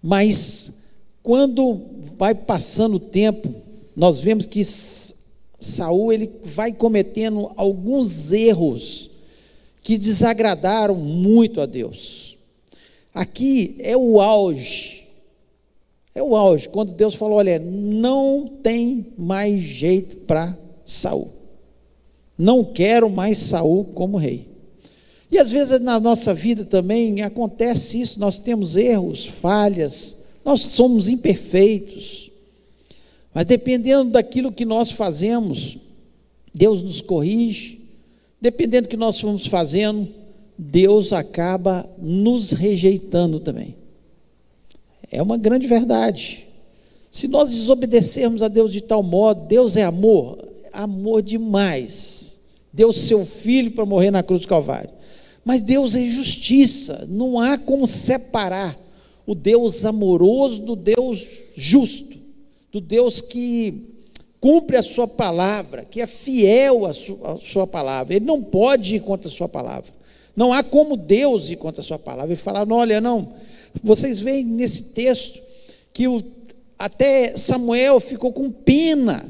Mas 0.00 1.00
quando 1.20 1.80
vai 2.16 2.32
passando 2.32 2.94
o 2.94 3.00
tempo, 3.00 3.52
nós 3.96 4.20
vemos 4.20 4.46
que 4.46 4.62
Saul 4.64 6.12
ele 6.12 6.30
vai 6.44 6.72
cometendo 6.72 7.50
alguns 7.56 8.30
erros 8.30 9.13
que 9.84 9.98
desagradaram 9.98 10.96
muito 10.96 11.60
a 11.60 11.66
Deus. 11.66 12.38
Aqui 13.14 13.76
é 13.80 13.94
o 13.94 14.20
auge. 14.20 15.04
É 16.14 16.22
o 16.22 16.34
auge, 16.34 16.68
quando 16.70 16.92
Deus 16.92 17.14
falou: 17.14 17.36
olha, 17.36 17.58
não 17.58 18.48
tem 18.62 19.12
mais 19.18 19.60
jeito 19.60 20.16
para 20.26 20.56
Saul. 20.84 21.30
Não 22.36 22.64
quero 22.64 23.10
mais 23.10 23.38
Saul 23.38 23.84
como 23.94 24.16
rei. 24.16 24.48
E 25.30 25.38
às 25.38 25.50
vezes 25.50 25.80
na 25.80 26.00
nossa 26.00 26.32
vida 26.32 26.64
também 26.64 27.20
acontece 27.22 28.00
isso, 28.00 28.20
nós 28.20 28.38
temos 28.38 28.76
erros, 28.76 29.26
falhas, 29.26 30.18
nós 30.44 30.60
somos 30.60 31.08
imperfeitos. 31.08 32.30
Mas 33.34 33.44
dependendo 33.44 34.12
daquilo 34.12 34.52
que 34.52 34.64
nós 34.64 34.92
fazemos, 34.92 35.76
Deus 36.54 36.82
nos 36.82 37.00
corrige, 37.00 37.83
dependendo 38.44 38.86
do 38.86 38.90
que 38.90 38.96
nós 38.98 39.18
vamos 39.22 39.46
fazendo, 39.46 40.06
Deus 40.58 41.14
acaba 41.14 41.88
nos 41.96 42.50
rejeitando 42.50 43.40
também. 43.40 43.74
É 45.10 45.22
uma 45.22 45.38
grande 45.38 45.66
verdade. 45.66 46.44
Se 47.10 47.26
nós 47.26 47.52
desobedecermos 47.52 48.42
a 48.42 48.48
Deus 48.48 48.70
de 48.70 48.82
tal 48.82 49.02
modo, 49.02 49.46
Deus 49.46 49.78
é 49.78 49.84
amor, 49.84 50.46
amor 50.74 51.22
demais. 51.22 52.40
Deu 52.70 52.92
seu 52.92 53.24
filho 53.24 53.70
para 53.70 53.86
morrer 53.86 54.10
na 54.10 54.22
cruz 54.22 54.42
do 54.42 54.48
Calvário. 54.48 54.90
Mas 55.42 55.62
Deus 55.62 55.94
é 55.94 56.06
justiça, 56.06 57.06
não 57.08 57.40
há 57.40 57.56
como 57.56 57.86
separar 57.86 58.78
o 59.26 59.34
Deus 59.34 59.86
amoroso 59.86 60.60
do 60.60 60.76
Deus 60.76 61.26
justo, 61.56 62.14
do 62.70 62.78
Deus 62.78 63.22
que 63.22 63.93
cumpre 64.44 64.76
a 64.76 64.82
sua 64.82 65.08
palavra, 65.08 65.86
que 65.86 66.02
é 66.02 66.06
fiel 66.06 66.84
à 66.84 66.92
sua, 66.92 67.32
à 67.32 67.38
sua, 67.38 67.66
palavra. 67.66 68.14
Ele 68.14 68.26
não 68.26 68.42
pode 68.42 68.96
ir 68.96 69.00
contra 69.00 69.26
a 69.26 69.32
sua 69.32 69.48
palavra. 69.48 69.90
Não 70.36 70.52
há 70.52 70.62
como 70.62 70.98
Deus 70.98 71.48
ir 71.48 71.56
contra 71.56 71.80
a 71.80 71.84
sua 71.84 71.98
palavra 71.98 72.34
e 72.34 72.36
falar: 72.36 72.66
não, 72.66 72.76
olha, 72.76 73.00
não. 73.00 73.26
Vocês 73.82 74.20
veem 74.20 74.44
nesse 74.44 74.92
texto 74.92 75.40
que 75.94 76.06
o, 76.06 76.22
até 76.78 77.34
Samuel 77.38 77.98
ficou 78.00 78.34
com 78.34 78.50
pena 78.50 79.24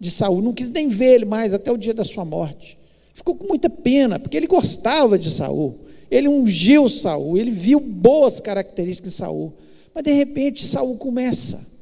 de 0.00 0.10
Saul, 0.10 0.42
não 0.42 0.52
quis 0.52 0.70
nem 0.70 0.88
ver 0.88 1.14
ele 1.14 1.24
mais 1.24 1.54
até 1.54 1.70
o 1.70 1.76
dia 1.76 1.94
da 1.94 2.02
sua 2.02 2.24
morte. 2.24 2.76
Ficou 3.14 3.36
com 3.36 3.46
muita 3.46 3.70
pena, 3.70 4.18
porque 4.18 4.36
ele 4.36 4.48
gostava 4.48 5.16
de 5.16 5.30
Saul. 5.30 5.76
Ele 6.10 6.26
ungiu 6.26 6.88
Saul, 6.88 7.38
ele 7.38 7.52
viu 7.52 7.78
boas 7.78 8.40
características 8.40 9.12
de 9.12 9.18
Saul. 9.18 9.52
Mas 9.94 10.02
de 10.02 10.10
repente 10.10 10.66
Saul 10.66 10.96
começa 10.96 11.77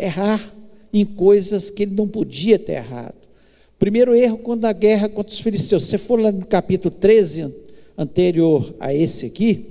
errar 0.00 0.40
em 0.92 1.04
coisas 1.04 1.70
que 1.70 1.84
ele 1.84 1.94
não 1.94 2.08
podia 2.08 2.58
ter 2.58 2.72
errado. 2.72 3.14
Primeiro 3.78 4.14
erro 4.14 4.38
quando 4.38 4.64
a 4.64 4.72
guerra 4.72 5.08
contra 5.08 5.32
os 5.32 5.40
filisteus. 5.40 5.84
Se 5.84 5.90
você 5.90 5.98
for 5.98 6.20
lá 6.20 6.32
no 6.32 6.44
capítulo 6.44 6.94
13, 6.94 7.52
anterior 7.96 8.74
a 8.78 8.94
esse 8.94 9.26
aqui, 9.26 9.64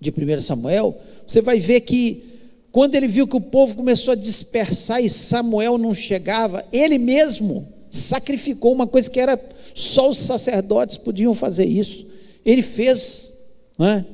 de 0.00 0.10
1 0.10 0.40
Samuel, 0.40 0.96
você 1.26 1.40
vai 1.40 1.60
ver 1.60 1.80
que 1.80 2.24
quando 2.70 2.94
ele 2.94 3.08
viu 3.08 3.26
que 3.26 3.36
o 3.36 3.40
povo 3.40 3.76
começou 3.76 4.12
a 4.12 4.16
dispersar 4.16 5.02
e 5.02 5.08
Samuel 5.08 5.78
não 5.78 5.94
chegava, 5.94 6.64
ele 6.72 6.98
mesmo 6.98 7.66
sacrificou 7.90 8.72
uma 8.72 8.86
coisa 8.86 9.10
que 9.10 9.18
era 9.18 9.40
só 9.74 10.10
os 10.10 10.18
sacerdotes 10.18 10.96
podiam 10.96 11.34
fazer 11.34 11.66
isso. 11.66 12.06
Ele 12.44 12.62
fez 12.62 13.34
é, 13.80 14.04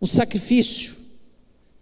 um 0.00 0.06
sacrifício. 0.06 0.94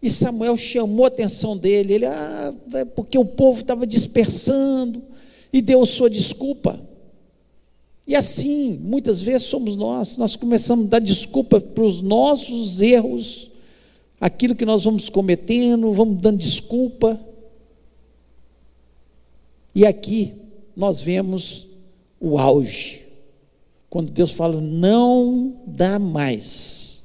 E 0.04 0.10
Samuel 0.10 0.54
chamou 0.54 1.06
a 1.06 1.08
atenção 1.08 1.56
dele. 1.56 1.94
Ele, 1.94 2.04
ah, 2.04 2.54
é 2.74 2.84
porque 2.84 3.16
o 3.16 3.24
povo 3.24 3.60
estava 3.60 3.86
dispersando, 3.86 5.02
e 5.50 5.62
deu 5.62 5.86
sua 5.86 6.10
desculpa. 6.10 6.78
E 8.06 8.14
assim, 8.14 8.76
muitas 8.82 9.22
vezes 9.22 9.46
somos 9.46 9.76
nós, 9.76 10.18
nós 10.18 10.36
começamos 10.36 10.88
a 10.88 10.90
dar 10.90 10.98
desculpa 10.98 11.58
para 11.58 11.82
os 11.82 12.02
nossos 12.02 12.82
erros, 12.82 13.50
aquilo 14.20 14.54
que 14.54 14.66
nós 14.66 14.84
vamos 14.84 15.08
cometendo, 15.08 15.90
vamos 15.90 16.20
dando 16.20 16.36
desculpa. 16.36 17.18
E 19.74 19.86
aqui 19.86 20.34
nós 20.76 21.00
vemos 21.00 21.68
o 22.20 22.38
auge. 22.38 23.06
Quando 23.88 24.10
Deus 24.10 24.32
fala, 24.32 24.60
não 24.60 25.62
dá 25.66 25.98
mais, 25.98 27.04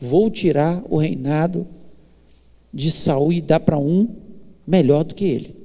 vou 0.00 0.28
tirar 0.28 0.82
o 0.90 0.96
reinado 0.96 1.64
de 2.72 2.90
Saul 2.90 3.32
e 3.32 3.40
dar 3.40 3.60
para 3.60 3.78
um 3.78 4.08
melhor 4.66 5.04
do 5.04 5.14
que 5.14 5.24
ele. 5.24 5.56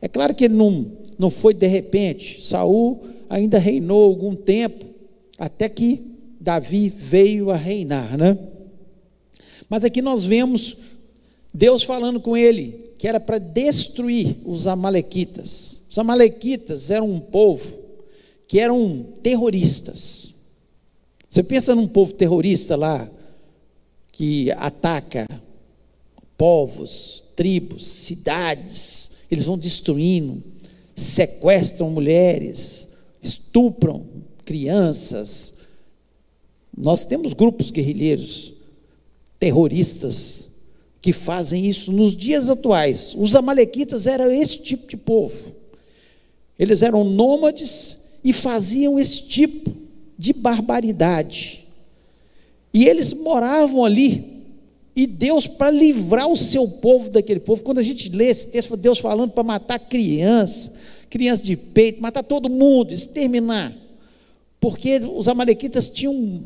É 0.00 0.08
claro 0.08 0.34
que 0.34 0.44
ele 0.44 0.54
não, 0.54 0.86
não 1.18 1.30
foi 1.30 1.54
de 1.54 1.66
repente, 1.66 2.44
Saul 2.44 3.00
ainda 3.28 3.58
reinou 3.58 4.04
algum 4.04 4.34
tempo, 4.34 4.84
até 5.38 5.68
que 5.68 6.00
Davi 6.40 6.88
veio 6.88 7.50
a 7.50 7.56
reinar, 7.56 8.16
né? 8.18 8.38
Mas 9.68 9.84
aqui 9.84 10.02
nós 10.02 10.24
vemos 10.24 10.76
Deus 11.52 11.82
falando 11.82 12.20
com 12.20 12.36
ele 12.36 12.84
que 12.98 13.08
era 13.08 13.20
para 13.20 13.38
destruir 13.38 14.36
os 14.44 14.66
amalequitas. 14.66 15.86
Os 15.90 15.98
amalequitas 15.98 16.90
eram 16.90 17.10
um 17.10 17.20
povo 17.20 17.78
que 18.46 18.58
eram 18.58 19.06
terroristas. 19.22 20.34
Você 21.28 21.42
pensa 21.42 21.74
num 21.74 21.88
povo 21.88 22.12
terrorista 22.12 22.76
lá, 22.76 23.08
que 24.12 24.50
ataca 24.52 25.26
povos, 26.36 27.24
tribos, 27.36 27.86
cidades, 27.86 29.10
eles 29.30 29.44
vão 29.44 29.58
destruindo, 29.58 30.42
sequestram 30.94 31.90
mulheres, 31.90 32.90
estupram 33.22 34.04
crianças. 34.44 35.58
Nós 36.76 37.04
temos 37.04 37.32
grupos 37.32 37.70
guerrilheiros 37.70 38.52
terroristas 39.38 40.54
que 41.00 41.12
fazem 41.12 41.66
isso 41.66 41.92
nos 41.92 42.16
dias 42.16 42.48
atuais. 42.48 43.14
Os 43.16 43.36
amalequitas 43.36 44.06
eram 44.06 44.30
esse 44.30 44.58
tipo 44.58 44.88
de 44.88 44.96
povo. 44.96 45.52
Eles 46.58 46.82
eram 46.82 47.04
nômades 47.04 47.98
e 48.24 48.32
faziam 48.32 48.98
esse 48.98 49.22
tipo 49.24 49.70
de 50.16 50.32
barbaridade. 50.32 51.64
E 52.72 52.86
eles 52.86 53.12
moravam 53.12 53.84
ali. 53.84 54.33
E 54.96 55.06
Deus, 55.06 55.46
para 55.46 55.70
livrar 55.70 56.28
o 56.28 56.36
seu 56.36 56.68
povo 56.68 57.10
daquele 57.10 57.40
povo, 57.40 57.64
quando 57.64 57.78
a 57.78 57.82
gente 57.82 58.08
lê 58.10 58.26
esse 58.26 58.48
texto, 58.50 58.76
Deus 58.76 58.98
falando 58.98 59.32
para 59.32 59.42
matar 59.42 59.78
criança, 59.78 60.74
criança 61.10 61.42
de 61.42 61.56
peito, 61.56 62.00
matar 62.00 62.22
todo 62.22 62.48
mundo, 62.48 62.92
exterminar. 62.92 63.74
Porque 64.60 64.98
os 64.98 65.26
amalequitas 65.26 65.90
tinham 65.90 66.42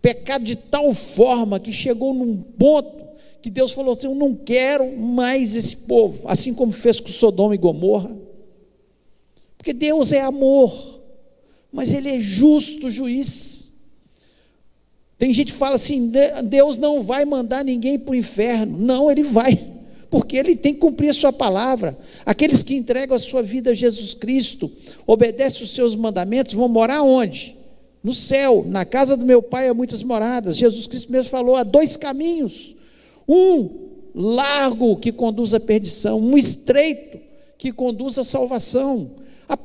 pecado 0.00 0.44
de 0.44 0.56
tal 0.56 0.94
forma 0.94 1.60
que 1.60 1.72
chegou 1.72 2.14
num 2.14 2.36
ponto 2.36 3.02
que 3.42 3.50
Deus 3.50 3.72
falou 3.72 3.94
assim: 3.94 4.06
Eu 4.06 4.14
não 4.14 4.34
quero 4.34 4.96
mais 4.96 5.54
esse 5.56 5.78
povo, 5.88 6.22
assim 6.26 6.54
como 6.54 6.72
fez 6.72 7.00
com 7.00 7.08
Sodoma 7.08 7.54
e 7.54 7.58
Gomorra. 7.58 8.16
Porque 9.58 9.72
Deus 9.72 10.12
é 10.12 10.20
amor, 10.20 11.00
mas 11.72 11.92
Ele 11.92 12.08
é 12.08 12.20
justo 12.20 12.88
juiz. 12.88 13.71
Tem 15.22 15.32
gente 15.32 15.52
que 15.52 15.58
fala 15.58 15.76
assim: 15.76 16.10
Deus 16.46 16.76
não 16.76 17.00
vai 17.00 17.24
mandar 17.24 17.64
ninguém 17.64 17.96
para 17.96 18.10
o 18.10 18.14
inferno. 18.16 18.76
Não, 18.76 19.08
Ele 19.08 19.22
vai, 19.22 19.56
porque 20.10 20.36
Ele 20.36 20.56
tem 20.56 20.74
que 20.74 20.80
cumprir 20.80 21.10
a 21.10 21.14
Sua 21.14 21.32
palavra. 21.32 21.96
Aqueles 22.26 22.60
que 22.60 22.74
entregam 22.74 23.16
a 23.16 23.20
sua 23.20 23.40
vida 23.40 23.70
a 23.70 23.74
Jesus 23.74 24.14
Cristo, 24.14 24.68
obedecem 25.06 25.62
os 25.62 25.76
seus 25.76 25.94
mandamentos, 25.94 26.54
vão 26.54 26.68
morar 26.68 27.04
onde? 27.04 27.54
No 28.02 28.12
céu, 28.12 28.64
na 28.66 28.84
casa 28.84 29.16
do 29.16 29.24
meu 29.24 29.40
Pai 29.40 29.68
há 29.68 29.74
muitas 29.74 30.02
moradas. 30.02 30.56
Jesus 30.56 30.88
Cristo 30.88 31.12
mesmo 31.12 31.30
falou: 31.30 31.54
há 31.54 31.62
dois 31.62 31.96
caminhos. 31.96 32.74
Um 33.28 33.70
largo 34.12 34.96
que 34.96 35.12
conduz 35.12 35.54
à 35.54 35.60
perdição, 35.60 36.18
um 36.18 36.36
estreito 36.36 37.16
que 37.56 37.70
conduz 37.70 38.18
à 38.18 38.24
salvação. 38.24 39.08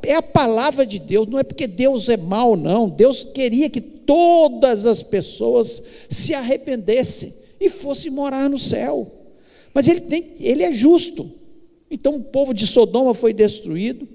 É 0.03 0.13
a 0.13 0.21
palavra 0.21 0.85
de 0.85 0.99
Deus, 0.99 1.25
não 1.25 1.39
é 1.39 1.43
porque 1.43 1.65
Deus 1.65 2.09
é 2.09 2.17
mau, 2.17 2.55
não. 2.55 2.87
Deus 2.87 3.23
queria 3.23 3.71
que 3.71 3.97
todas 4.07 4.87
as 4.87 5.03
pessoas 5.03 5.83
se 6.09 6.33
arrependessem 6.33 7.31
e 7.59 7.69
fossem 7.69 8.09
morar 8.09 8.49
no 8.49 8.57
céu. 8.57 9.05
Mas 9.73 9.87
ele, 9.87 10.01
tem, 10.01 10.33
ele 10.39 10.63
é 10.63 10.73
justo. 10.73 11.29
Então 11.91 12.15
o 12.15 12.23
povo 12.23 12.53
de 12.53 12.65
Sodoma 12.65 13.13
foi 13.13 13.33
destruído. 13.33 14.07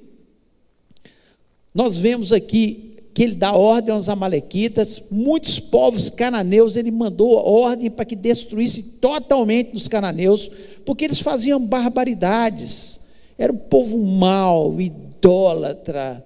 Nós 1.74 1.98
vemos 1.98 2.32
aqui 2.32 2.96
que 3.14 3.22
ele 3.22 3.34
dá 3.34 3.52
ordem 3.52 3.92
aos 3.92 4.08
amalequitas, 4.08 5.04
muitos 5.10 5.58
povos 5.58 6.08
cananeus, 6.08 6.76
ele 6.76 6.90
mandou 6.90 7.34
ordem 7.34 7.90
para 7.90 8.06
que 8.06 8.16
destruísse 8.16 9.00
totalmente 9.00 9.76
os 9.76 9.86
cananeus, 9.86 10.50
porque 10.84 11.04
eles 11.04 11.20
faziam 11.20 11.60
barbaridades. 11.60 13.00
Era 13.36 13.52
um 13.52 13.56
povo 13.56 13.98
mau, 13.98 14.80
idólatra, 14.80 16.24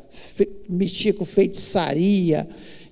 mexia 0.69 1.13
com 1.13 1.25
feitiçaria, 1.25 2.49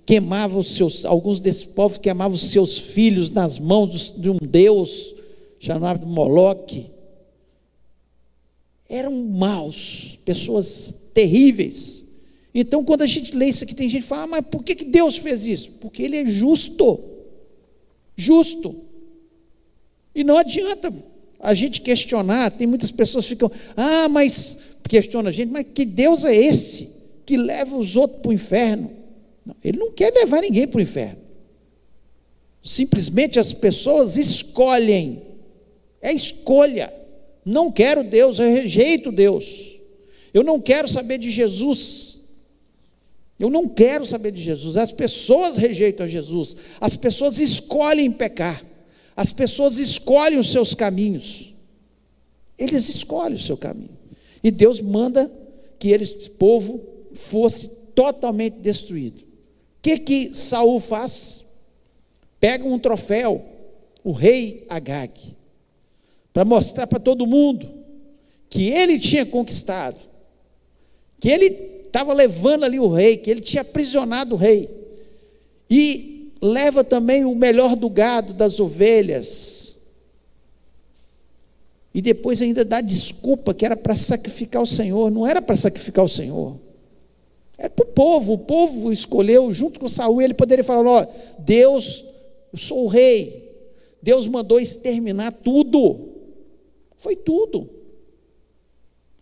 queimava 0.06 0.58
os 0.58 0.76
seus, 0.76 1.04
alguns 1.04 1.40
desses 1.40 1.64
povos 1.64 1.99
queimavam 1.99 2.34
os 2.34 2.50
seus 2.50 2.78
filhos 2.78 3.30
nas 3.30 3.58
mãos 3.58 4.14
de 4.18 4.30
um 4.30 4.37
deus 4.37 5.14
chamado 5.58 6.06
Moloque. 6.06 6.87
eram 8.88 9.12
maus, 9.12 10.18
pessoas 10.25 11.11
terríveis. 11.14 12.04
Então, 12.54 12.84
quando 12.84 13.02
a 13.02 13.06
gente 13.06 13.34
lê 13.34 13.46
isso 13.46 13.64
aqui, 13.64 13.75
tem 13.75 13.88
gente 13.88 14.02
que 14.02 14.08
fala, 14.08 14.25
ah, 14.25 14.26
mas 14.26 14.46
por 14.46 14.62
que, 14.62 14.75
que 14.75 14.84
Deus 14.84 15.16
fez 15.16 15.46
isso? 15.46 15.70
Porque 15.80 16.02
Ele 16.02 16.18
é 16.18 16.26
justo. 16.26 17.00
Justo. 18.16 18.76
E 20.14 20.23
não 20.23 20.37
adianta 20.37 20.92
a 21.40 21.52
gente 21.54 21.80
questionar, 21.80 22.50
tem 22.50 22.66
muitas 22.66 22.90
pessoas 22.90 23.25
que 23.25 23.30
ficam, 23.30 23.50
ah, 23.76 24.08
mas 24.08 24.78
questiona 24.88 25.30
a 25.30 25.32
gente, 25.32 25.50
mas 25.50 25.66
que 25.75 25.84
Deus 25.84 26.25
é 26.25 26.34
esse 26.34 26.90
que 27.26 27.37
leva 27.37 27.76
os 27.76 27.96
outros 27.96 28.20
para 28.20 28.28
o 28.28 28.32
inferno? 28.32 29.03
Ele 29.62 29.78
não 29.78 29.92
quer 29.92 30.12
levar 30.12 30.40
ninguém 30.40 30.66
para 30.66 30.78
o 30.78 30.82
inferno. 30.82 31.20
Simplesmente 32.62 33.38
as 33.38 33.52
pessoas 33.52 34.16
escolhem. 34.16 35.22
É 36.00 36.12
escolha. 36.12 36.92
Não 37.44 37.70
quero 37.70 38.02
Deus, 38.02 38.38
eu 38.38 38.50
rejeito 38.50 39.12
Deus. 39.12 39.80
Eu 40.32 40.42
não 40.42 40.60
quero 40.60 40.88
saber 40.88 41.18
de 41.18 41.30
Jesus. 41.30 42.14
Eu 43.38 43.50
não 43.50 43.68
quero 43.68 44.06
saber 44.06 44.30
de 44.32 44.40
Jesus. 44.40 44.76
As 44.76 44.90
pessoas 44.90 45.56
rejeitam 45.56 46.08
Jesus. 46.08 46.56
As 46.80 46.96
pessoas 46.96 47.38
escolhem 47.38 48.10
pecar. 48.10 48.64
As 49.16 49.30
pessoas 49.30 49.78
escolhem 49.78 50.38
os 50.38 50.50
seus 50.50 50.74
caminhos. 50.74 51.54
Eles 52.58 52.88
escolhem 52.88 53.36
o 53.36 53.40
seu 53.40 53.56
caminho. 53.56 53.96
E 54.42 54.50
Deus 54.50 54.80
manda 54.80 55.30
que 55.78 55.88
esse 55.88 56.30
povo 56.30 56.80
fosse 57.14 57.92
totalmente 57.94 58.58
destruído. 58.58 59.23
Que 59.84 59.98
que 59.98 60.34
Saul 60.34 60.80
faz? 60.80 61.44
Pega 62.40 62.66
um 62.66 62.78
troféu, 62.78 63.44
o 64.02 64.12
rei 64.12 64.64
Agag, 64.66 65.12
para 66.32 66.42
mostrar 66.42 66.86
para 66.86 66.98
todo 66.98 67.26
mundo 67.26 67.70
que 68.48 68.70
ele 68.70 68.98
tinha 68.98 69.26
conquistado, 69.26 70.00
que 71.20 71.28
ele 71.28 71.82
estava 71.84 72.14
levando 72.14 72.64
ali 72.64 72.80
o 72.80 72.88
rei, 72.88 73.18
que 73.18 73.30
ele 73.30 73.42
tinha 73.42 73.60
aprisionado 73.60 74.34
o 74.34 74.38
rei. 74.38 74.70
E 75.68 76.32
leva 76.40 76.82
também 76.82 77.26
o 77.26 77.34
melhor 77.34 77.76
do 77.76 77.90
gado, 77.90 78.32
das 78.32 78.58
ovelhas. 78.60 79.76
E 81.92 82.00
depois 82.00 82.40
ainda 82.40 82.64
dá 82.64 82.80
desculpa 82.80 83.52
que 83.52 83.66
era 83.66 83.76
para 83.76 83.94
sacrificar 83.94 84.62
o 84.62 84.66
Senhor. 84.66 85.10
Não 85.10 85.26
era 85.26 85.42
para 85.42 85.56
sacrificar 85.56 86.06
o 86.06 86.08
Senhor. 86.08 86.63
Era 87.58 87.70
para 87.70 87.84
o 87.84 87.92
povo. 87.92 88.34
O 88.34 88.38
povo 88.38 88.90
escolheu, 88.90 89.52
junto 89.52 89.80
com 89.80 89.88
Saul, 89.88 90.23
ele 90.23 90.34
poderia 90.34 90.64
falar: 90.64 90.87
ó, 90.87 91.06
Deus, 91.38 92.04
eu 92.52 92.58
sou 92.58 92.84
o 92.84 92.88
rei. 92.88 93.42
Deus 94.02 94.26
mandou 94.26 94.61
exterminar 94.61 95.32
tudo. 95.32 96.08
Foi 96.96 97.16
tudo. 97.16 97.68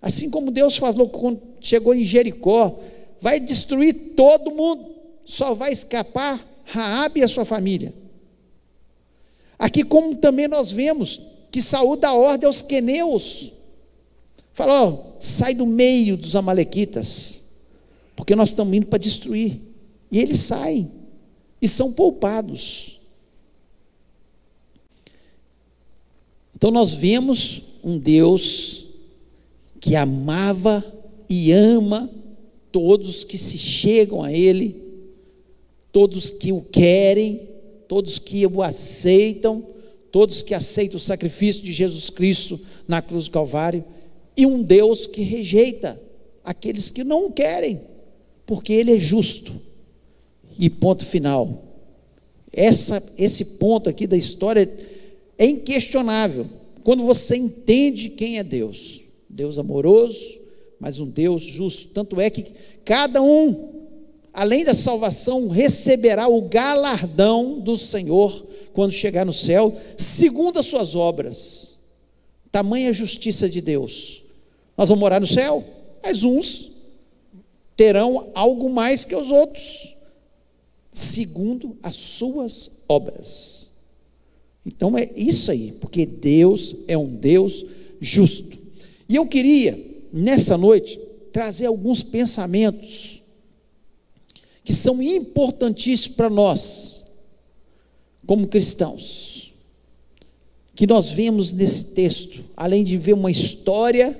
Assim 0.00 0.28
como 0.28 0.50
Deus 0.50 0.76
falou 0.76 1.08
quando 1.08 1.40
chegou 1.60 1.94
em 1.94 2.04
Jericó, 2.04 2.76
vai 3.20 3.38
destruir 3.38 4.14
todo 4.16 4.50
mundo, 4.50 4.92
só 5.24 5.54
vai 5.54 5.72
escapar 5.72 6.44
Raabe 6.64 7.20
e 7.20 7.22
a 7.22 7.28
sua 7.28 7.44
família. 7.44 7.94
Aqui 9.58 9.84
como 9.84 10.16
também 10.16 10.48
nós 10.48 10.72
vemos 10.72 11.20
que 11.52 11.60
Saúl 11.60 11.96
dá 11.96 12.12
ordem 12.14 12.46
aos 12.46 12.62
queneus. 12.62 13.52
Fala, 14.52 14.88
ó, 14.88 14.98
sai 15.20 15.54
do 15.54 15.66
meio 15.66 16.16
dos 16.16 16.34
amalequitas, 16.34 17.41
porque 18.22 18.36
nós 18.36 18.50
estamos 18.50 18.72
indo 18.72 18.86
para 18.86 19.00
destruir. 19.00 19.58
E 20.08 20.20
eles 20.20 20.38
saem 20.38 20.88
e 21.60 21.66
são 21.66 21.92
poupados. 21.92 23.00
Então 26.54 26.70
nós 26.70 26.92
vemos 26.92 27.62
um 27.82 27.98
Deus 27.98 28.84
que 29.80 29.96
amava 29.96 30.84
e 31.28 31.50
ama 31.50 32.08
todos 32.70 33.24
que 33.24 33.36
se 33.36 33.58
chegam 33.58 34.22
a 34.22 34.32
Ele 34.32 34.80
todos 35.90 36.30
que 36.30 36.52
o 36.52 36.62
querem, 36.62 37.40
todos 37.88 38.20
que 38.20 38.46
o 38.46 38.62
aceitam, 38.62 39.66
todos 40.12 40.42
que 40.42 40.54
aceitam 40.54 40.96
o 40.96 41.00
sacrifício 41.00 41.62
de 41.62 41.72
Jesus 41.72 42.08
Cristo 42.08 42.58
na 42.86 43.02
cruz 43.02 43.24
do 43.24 43.32
Calvário, 43.32 43.84
e 44.36 44.46
um 44.46 44.62
Deus 44.62 45.08
que 45.08 45.22
rejeita 45.22 46.00
aqueles 46.44 46.88
que 46.88 47.04
não 47.04 47.26
o 47.26 47.32
querem, 47.32 47.91
porque 48.54 48.72
Ele 48.72 48.94
é 48.94 48.98
justo. 48.98 49.52
E 50.58 50.68
ponto 50.68 51.06
final. 51.06 51.62
Essa, 52.52 53.02
esse 53.16 53.44
ponto 53.56 53.88
aqui 53.88 54.06
da 54.06 54.16
história 54.16 54.70
é 55.38 55.46
inquestionável. 55.46 56.46
Quando 56.84 57.02
você 57.02 57.36
entende 57.36 58.10
quem 58.10 58.38
é 58.38 58.44
Deus, 58.44 59.02
Deus 59.28 59.58
amoroso, 59.58 60.40
mas 60.78 61.00
um 61.00 61.08
Deus 61.08 61.42
justo. 61.42 61.94
Tanto 61.94 62.20
é 62.20 62.28
que 62.28 62.44
cada 62.84 63.22
um 63.22 63.72
além 64.32 64.64
da 64.64 64.74
salvação, 64.74 65.48
receberá 65.48 66.26
o 66.26 66.42
galardão 66.42 67.60
do 67.60 67.76
Senhor 67.76 68.46
quando 68.72 68.92
chegar 68.92 69.26
no 69.26 69.32
céu, 69.32 69.74
segundo 69.96 70.58
as 70.58 70.66
suas 70.66 70.94
obras. 70.94 71.76
Tamanha 72.50 72.92
justiça 72.92 73.48
de 73.48 73.60
Deus. 73.60 74.22
Nós 74.76 74.88
vamos 74.88 75.00
morar 75.00 75.20
no 75.20 75.26
céu, 75.26 75.62
mas 76.02 76.24
uns 76.24 76.71
terão 77.76 78.30
algo 78.34 78.68
mais 78.68 79.04
que 79.04 79.14
os 79.14 79.30
outros, 79.30 79.94
segundo 80.90 81.76
as 81.82 81.94
suas 81.94 82.82
obras. 82.88 83.72
Então 84.64 84.96
é 84.96 85.10
isso 85.16 85.50
aí, 85.50 85.72
porque 85.80 86.06
Deus 86.06 86.76
é 86.86 86.96
um 86.96 87.14
Deus 87.14 87.64
justo. 88.00 88.56
E 89.08 89.16
eu 89.16 89.26
queria, 89.26 89.78
nessa 90.12 90.56
noite, 90.56 90.98
trazer 91.32 91.66
alguns 91.66 92.02
pensamentos 92.02 93.22
que 94.64 94.72
são 94.72 95.02
importantíssimos 95.02 96.16
para 96.16 96.30
nós, 96.30 97.02
como 98.26 98.46
cristãos. 98.46 99.52
Que 100.74 100.86
nós 100.86 101.10
vemos 101.10 101.52
nesse 101.52 101.94
texto, 101.94 102.44
além 102.56 102.84
de 102.84 102.96
ver 102.96 103.14
uma 103.14 103.30
história 103.30 104.18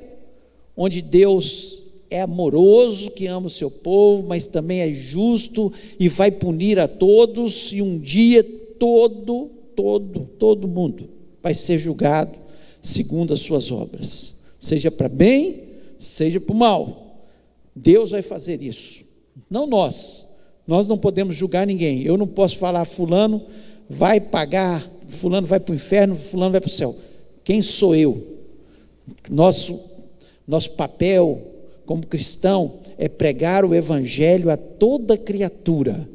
onde 0.77 1.01
Deus 1.01 1.72
é 2.13 2.21
amoroso, 2.21 3.11
que 3.13 3.27
ama 3.27 3.47
o 3.47 3.51
seu 3.51 3.71
povo, 3.71 4.27
mas 4.27 4.47
também 4.47 4.81
é 4.81 4.93
justo 4.93 5.73
e 5.99 6.09
vai 6.09 6.31
punir 6.31 6.79
a 6.79 6.87
todos, 6.87 7.73
e 7.73 7.81
um 7.81 7.99
dia 7.99 8.45
todo, 8.79 9.51
todo, 9.75 10.29
todo 10.39 10.69
mundo 10.69 11.09
vai 11.43 11.55
ser 11.55 11.79
julgado 11.79 12.37
segundo 12.81 13.33
as 13.33 13.41
suas 13.41 13.71
obras, 13.71 14.45
seja 14.61 14.91
para 14.91 15.09
bem, 15.09 15.63
seja 15.99 16.41
para 16.41 16.55
mal. 16.55 17.17
Deus 17.75 18.11
vai 18.11 18.23
fazer 18.23 18.63
isso, 18.63 19.05
não 19.51 19.67
nós, 19.67 20.27
nós 20.67 20.89
não 20.89 20.99
podemos 20.99 21.37
julgar 21.37 21.67
ninguém. 21.67 22.03
Eu 22.03 22.17
não 22.17 22.27
posso 22.27 22.57
falar, 22.59 22.85
Fulano 22.85 23.43
vai 23.89 24.21
pagar, 24.21 24.81
Fulano 25.09 25.47
vai 25.47 25.59
para 25.59 25.73
o 25.73 25.75
inferno, 25.75 26.17
Fulano 26.17 26.53
vai 26.53 26.61
para 26.61 26.69
o 26.69 26.71
céu. 26.71 26.95
Quem 27.45 27.61
sou 27.61 27.95
eu? 27.95 28.39
Nosso, 29.29 29.79
nosso 30.47 30.71
papel 30.73 31.52
como 31.85 32.07
cristão 32.07 32.79
é 32.97 33.09
pregar 33.09 33.65
o 33.65 33.75
Evangelho 33.75 34.51
a 34.51 34.57
toda 34.57 35.17
criatura, 35.17 36.09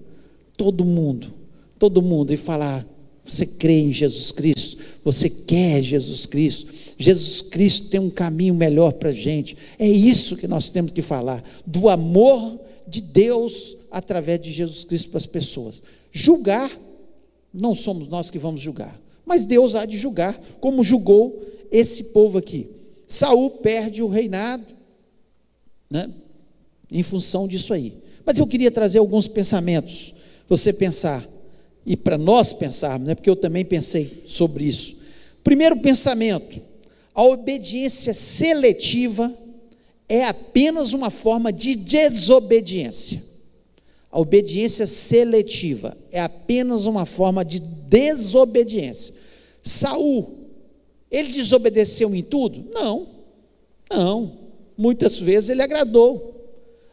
todo 0.55 0.85
mundo, 0.85 1.33
todo 1.77 2.01
mundo, 2.01 2.33
e 2.33 2.37
falar: 2.37 2.85
você 3.23 3.45
crê 3.45 3.79
em 3.79 3.91
Jesus 3.91 4.31
Cristo, 4.31 4.77
você 5.03 5.29
quer 5.29 5.81
Jesus 5.81 6.25
Cristo, 6.25 6.73
Jesus 6.97 7.41
Cristo 7.41 7.89
tem 7.89 7.99
um 7.99 8.09
caminho 8.09 8.55
melhor 8.55 8.93
para 8.93 9.09
a 9.09 9.13
gente. 9.13 9.55
É 9.77 9.87
isso 9.87 10.37
que 10.37 10.47
nós 10.47 10.69
temos 10.69 10.91
que 10.91 11.01
falar, 11.01 11.43
do 11.65 11.89
amor 11.89 12.59
de 12.87 13.01
Deus 13.01 13.75
através 13.91 14.39
de 14.39 14.51
Jesus 14.51 14.83
Cristo 14.85 15.09
para 15.09 15.17
as 15.17 15.25
pessoas. 15.25 15.83
Julgar, 16.11 16.71
não 17.53 17.75
somos 17.75 18.07
nós 18.07 18.29
que 18.29 18.39
vamos 18.39 18.61
julgar, 18.61 18.99
mas 19.25 19.45
Deus 19.45 19.75
há 19.75 19.85
de 19.85 19.97
julgar, 19.97 20.39
como 20.59 20.83
julgou 20.83 21.39
esse 21.71 22.05
povo 22.05 22.37
aqui. 22.37 22.67
Saul 23.07 23.49
perde 23.49 24.01
o 24.01 24.07
reinado, 24.07 24.65
né, 25.89 26.09
em 26.91 27.03
função 27.03 27.47
disso 27.47 27.73
aí. 27.73 27.93
Mas 28.25 28.39
eu 28.39 28.47
queria 28.47 28.71
trazer 28.71 28.99
alguns 28.99 29.27
pensamentos, 29.27 30.13
você 30.47 30.73
pensar, 30.73 31.25
e 31.85 31.95
para 31.95 32.17
nós 32.17 32.51
pensarmos, 32.51 33.07
né, 33.07 33.15
porque 33.15 33.29
eu 33.29 33.35
também 33.35 33.63
pensei 33.63 34.23
sobre 34.27 34.65
isso. 34.65 34.97
Primeiro 35.43 35.77
pensamento: 35.77 36.59
a 37.13 37.23
obediência 37.23 38.13
seletiva 38.13 39.33
é 40.09 40.23
apenas 40.25 40.93
uma 40.93 41.09
forma 41.09 41.51
de 41.51 41.75
desobediência. 41.75 43.23
A 44.09 44.19
obediência 44.19 44.87
seletiva 44.87 45.97
é 46.11 46.19
apenas 46.19 46.85
uma 46.85 47.05
forma 47.05 47.43
de 47.43 47.59
desobediência. 47.59 49.13
Saul, 49.61 50.47
ele 51.11 51.29
desobedeceu 51.29 52.13
em 52.15 52.23
tudo? 52.23 52.65
Não. 52.73 53.07
Não. 53.89 54.46
Muitas 54.77 55.19
vezes 55.19 55.49
ele 55.49 55.61
agradou 55.61 56.35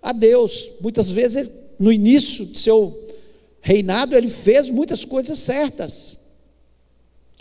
a 0.00 0.12
Deus. 0.12 0.70
Muitas 0.80 1.08
vezes 1.08 1.36
ele, 1.36 1.50
no 1.78 1.92
início 1.92 2.46
do 2.46 2.58
seu 2.58 3.04
reinado 3.60 4.16
ele 4.16 4.28
fez 4.28 4.70
muitas 4.70 5.04
coisas 5.04 5.38
certas. 5.38 6.16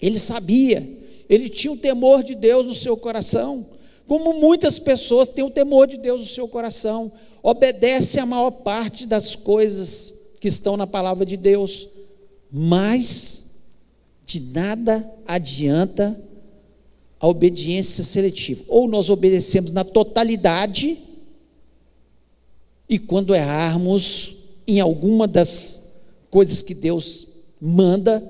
Ele 0.02 0.20
sabia, 0.20 0.86
ele 1.30 1.48
tinha 1.48 1.72
o 1.72 1.78
temor 1.78 2.24
de 2.24 2.36
Deus 2.36 2.68
no 2.68 2.76
seu 2.76 2.98
coração, 2.98 3.66
Como 4.08 4.34
muitas 4.34 4.78
pessoas 4.78 5.30
têm 5.30 5.44
o 5.44 5.50
temor 5.50 5.88
de 5.88 5.98
Deus 5.98 6.22
no 6.22 6.28
seu 6.28 6.48
coração, 6.48 7.12
obedece 7.42 8.20
a 8.20 8.26
maior 8.26 8.52
parte 8.52 9.06
das 9.06 9.36
coisas 9.36 10.14
que 10.40 10.48
estão 10.48 10.76
na 10.76 10.86
palavra 10.86 11.26
de 11.26 11.38
Deus, 11.38 11.88
mas 12.52 13.64
de 14.26 14.42
nada 14.42 15.10
adianta 15.26 16.20
a 17.24 17.28
obediência 17.30 18.04
seletiva. 18.04 18.66
Ou 18.68 18.86
nós 18.86 19.10
obedecemos 19.10 19.72
na 19.72 19.86
totalidade, 19.86 20.98
e 22.90 23.00
quando 23.00 23.34
errarmos 23.34 24.36
em 24.68 24.82
alguma 24.82 25.26
das 25.26 26.02
coisas 26.30 26.62
que 26.62 26.76
Deus 26.76 27.28
manda, 27.62 28.22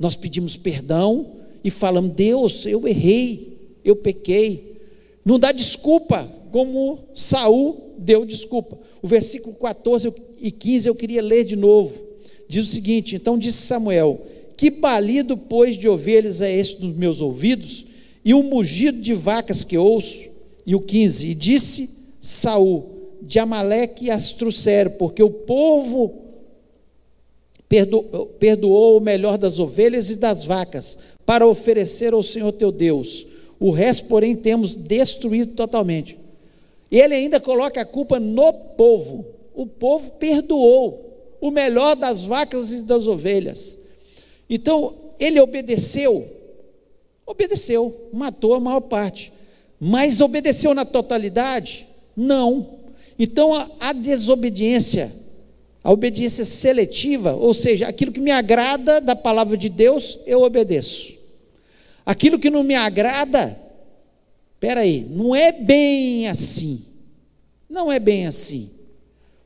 nós 0.00 0.16
pedimos 0.16 0.56
perdão 0.56 1.30
e 1.62 1.70
falamos: 1.70 2.12
Deus, 2.16 2.66
eu 2.66 2.88
errei, 2.88 3.78
eu 3.84 3.94
pequei. 3.94 4.80
Não 5.24 5.38
dá 5.38 5.52
desculpa, 5.52 6.28
como 6.50 6.98
Saul 7.14 7.94
deu 7.98 8.24
desculpa. 8.24 8.76
O 9.00 9.06
versículo 9.06 9.54
14 9.54 10.12
e 10.40 10.50
15 10.50 10.88
eu 10.88 10.94
queria 10.96 11.22
ler 11.22 11.44
de 11.44 11.54
novo. 11.54 12.02
Diz 12.48 12.66
o 12.66 12.72
seguinte: 12.72 13.14
Então 13.14 13.38
disse 13.38 13.58
Samuel: 13.58 14.20
Que 14.56 14.70
balido, 14.70 15.36
pois, 15.36 15.76
de 15.76 15.88
ovelhas 15.88 16.40
é 16.40 16.52
este 16.52 16.80
dos 16.80 16.96
meus 16.96 17.20
ouvidos, 17.20 17.89
e 18.24 18.34
um 18.34 18.42
mugido 18.42 19.00
de 19.00 19.14
vacas 19.14 19.64
que 19.64 19.78
ouço? 19.78 20.28
E 20.66 20.74
o 20.74 20.80
15: 20.80 21.30
E 21.30 21.34
disse 21.34 21.88
Saul: 22.20 23.18
De 23.22 23.38
Amaleque 23.38 24.10
as 24.10 24.32
trouxeram, 24.32 24.92
porque 24.92 25.22
o 25.22 25.30
povo 25.30 26.14
perdoou, 27.68 28.26
perdoou 28.38 28.98
o 28.98 29.00
melhor 29.00 29.38
das 29.38 29.58
ovelhas 29.58 30.10
e 30.10 30.16
das 30.16 30.44
vacas, 30.44 30.98
para 31.24 31.46
oferecer 31.46 32.12
ao 32.12 32.22
Senhor 32.22 32.52
teu 32.52 32.72
Deus. 32.72 33.26
O 33.58 33.70
resto, 33.70 34.08
porém, 34.08 34.34
temos 34.34 34.74
destruído 34.74 35.52
totalmente. 35.52 36.18
E 36.90 36.98
ele 36.98 37.14
ainda 37.14 37.38
coloca 37.38 37.80
a 37.80 37.84
culpa 37.84 38.18
no 38.18 38.52
povo. 38.52 39.24
O 39.54 39.66
povo 39.66 40.12
perdoou 40.12 41.10
o 41.40 41.50
melhor 41.50 41.94
das 41.94 42.24
vacas 42.24 42.72
e 42.72 42.82
das 42.82 43.06
ovelhas. 43.06 43.78
Então, 44.48 44.94
ele 45.18 45.38
obedeceu, 45.40 46.26
obedeceu, 47.30 48.10
matou 48.12 48.54
a 48.54 48.60
maior 48.60 48.80
parte. 48.80 49.32
Mas 49.78 50.20
obedeceu 50.20 50.74
na 50.74 50.84
totalidade? 50.84 51.86
Não. 52.16 52.80
Então, 53.18 53.54
a, 53.54 53.70
a 53.80 53.92
desobediência, 53.92 55.10
a 55.82 55.92
obediência 55.92 56.44
seletiva, 56.44 57.34
ou 57.34 57.54
seja, 57.54 57.86
aquilo 57.86 58.12
que 58.12 58.20
me 58.20 58.30
agrada 58.30 59.00
da 59.00 59.14
palavra 59.14 59.56
de 59.56 59.68
Deus, 59.68 60.18
eu 60.26 60.42
obedeço. 60.42 61.14
Aquilo 62.04 62.38
que 62.38 62.50
não 62.50 62.62
me 62.62 62.74
agrada, 62.74 63.56
espera 64.54 64.80
aí, 64.80 65.06
não 65.10 65.34
é 65.34 65.52
bem 65.52 66.28
assim. 66.28 66.84
Não 67.68 67.90
é 67.90 68.00
bem 68.00 68.26
assim. 68.26 68.68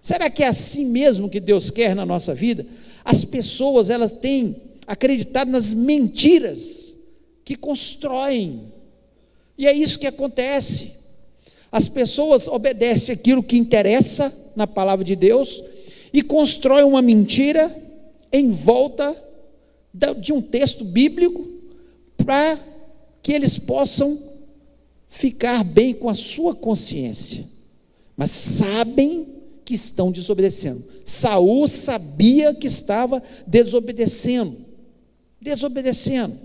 Será 0.01 0.31
que 0.31 0.43
é 0.43 0.49
assim 0.49 0.87
mesmo 0.87 1.29
que 1.29 1.39
Deus 1.39 1.71
quer 1.71 1.95
na 1.95 2.07
nossa 2.07 2.35
vida? 2.35 2.67
As 3.05 3.25
pessoas, 3.25 3.91
elas 3.91 4.13
têm 4.13 4.57
acreditado 4.87 5.51
nas 5.51 5.75
mentiras 5.75 6.94
que 7.45 7.57
constroem. 7.57 8.73
E 9.57 9.67
é 9.67 9.73
isso 9.73 9.99
que 9.99 10.07
acontece. 10.07 11.05
As 11.71 11.89
pessoas 11.89 12.49
obedecem 12.49 13.15
aquilo 13.15 13.43
que 13.43 13.57
interessa 13.57 14.33
na 14.57 14.67
palavra 14.67 15.05
de 15.05 15.17
Deus 15.17 15.63
e 16.13 16.23
constroem 16.23 16.85
uma 16.85 17.03
mentira 17.03 17.75
em 18.33 18.51
volta 18.51 19.15
de 20.19 20.33
um 20.33 20.41
texto 20.41 20.85
bíblico 20.85 21.47
para 22.17 22.59
que 23.23 23.33
eles 23.33 23.59
possam 23.59 24.17
ficar 25.09 25.63
bem 25.65 25.95
com 25.95 26.09
a 26.09 26.15
sua 26.15 26.55
consciência. 26.55 27.45
Mas 28.17 28.31
sabem 28.31 29.27
que 29.65 29.75
estão 29.75 30.13
desobedecendo. 30.13 30.85
Saul 31.05 31.67
sabia 31.67 32.55
que 32.55 32.67
estava 32.67 33.23
desobedecendo. 33.47 34.57
Desobedecendo. 35.41 36.37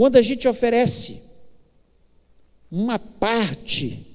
Quando 0.00 0.16
a 0.16 0.22
gente 0.22 0.48
oferece 0.48 1.24
uma 2.72 2.98
parte, 2.98 4.06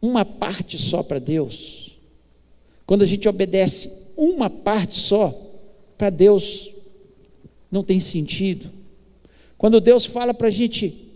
uma 0.00 0.24
parte 0.24 0.78
só 0.78 1.02
para 1.02 1.18
Deus, 1.18 1.98
quando 2.86 3.02
a 3.02 3.06
gente 3.06 3.28
obedece 3.28 4.14
uma 4.16 4.48
parte 4.48 4.98
só, 4.98 5.28
para 5.98 6.08
Deus 6.08 6.72
não 7.70 7.84
tem 7.84 8.00
sentido. 8.00 8.70
Quando 9.58 9.78
Deus 9.82 10.06
fala 10.06 10.32
para 10.32 10.48
a 10.48 10.50
gente 10.50 11.12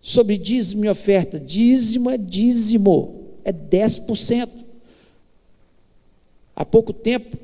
sobre 0.00 0.36
dízimo 0.36 0.86
e 0.86 0.88
oferta, 0.88 1.38
dízimo 1.38 2.10
é 2.10 2.18
dízimo, 2.18 3.36
é 3.44 3.52
10%. 3.52 4.48
Há 6.56 6.64
pouco 6.64 6.92
tempo, 6.92 7.38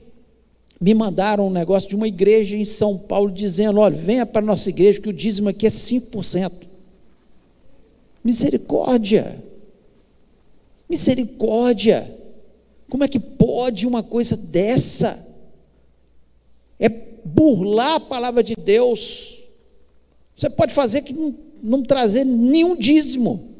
me 0.80 0.92
mandaram 0.92 1.46
um 1.46 1.50
negócio 1.50 1.88
de 1.88 1.96
uma 1.96 2.06
igreja 2.06 2.56
em 2.56 2.64
São 2.64 2.98
Paulo 2.98 3.30
dizendo: 3.30 3.80
olha, 3.80 3.96
venha 3.96 4.26
para 4.26 4.40
a 4.40 4.44
nossa 4.44 4.68
igreja 4.68 5.00
que 5.00 5.08
o 5.08 5.12
dízimo 5.12 5.48
aqui 5.48 5.66
é 5.66 5.70
5%. 5.70 6.52
Misericórdia, 8.22 9.36
misericórdia, 10.88 12.12
como 12.90 13.04
é 13.04 13.08
que 13.08 13.20
pode 13.20 13.86
uma 13.86 14.02
coisa 14.02 14.36
dessa? 14.36 15.24
É 16.78 16.88
burlar 17.24 17.94
a 17.94 18.00
palavra 18.00 18.42
de 18.42 18.54
Deus. 18.54 19.44
Você 20.34 20.50
pode 20.50 20.74
fazer 20.74 21.02
que 21.02 21.12
não, 21.12 21.34
não 21.62 21.82
trazer 21.82 22.24
nenhum 22.24 22.76
dízimo. 22.76 23.56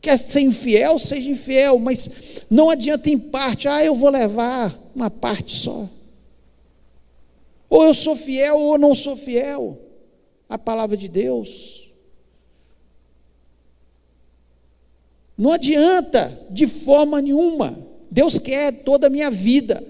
Quer 0.00 0.18
ser 0.18 0.40
infiel, 0.40 0.98
seja 0.98 1.30
infiel, 1.30 1.78
mas 1.78 2.44
não 2.50 2.70
adianta 2.70 3.08
em 3.10 3.18
parte, 3.18 3.68
ah, 3.68 3.84
eu 3.84 3.94
vou 3.94 4.10
levar 4.10 4.76
uma 4.94 5.10
parte 5.10 5.54
só. 5.54 5.88
Ou 7.76 7.84
eu 7.84 7.92
sou 7.92 8.16
fiel 8.16 8.56
ou 8.56 8.78
não 8.78 8.94
sou 8.94 9.14
fiel 9.14 9.78
à 10.48 10.56
palavra 10.56 10.96
de 10.96 11.08
Deus. 11.08 11.92
Não 15.36 15.52
adianta 15.52 16.46
de 16.48 16.66
forma 16.66 17.20
nenhuma. 17.20 17.78
Deus 18.10 18.38
quer 18.38 18.82
toda 18.82 19.08
a 19.08 19.10
minha 19.10 19.30
vida. 19.30 19.86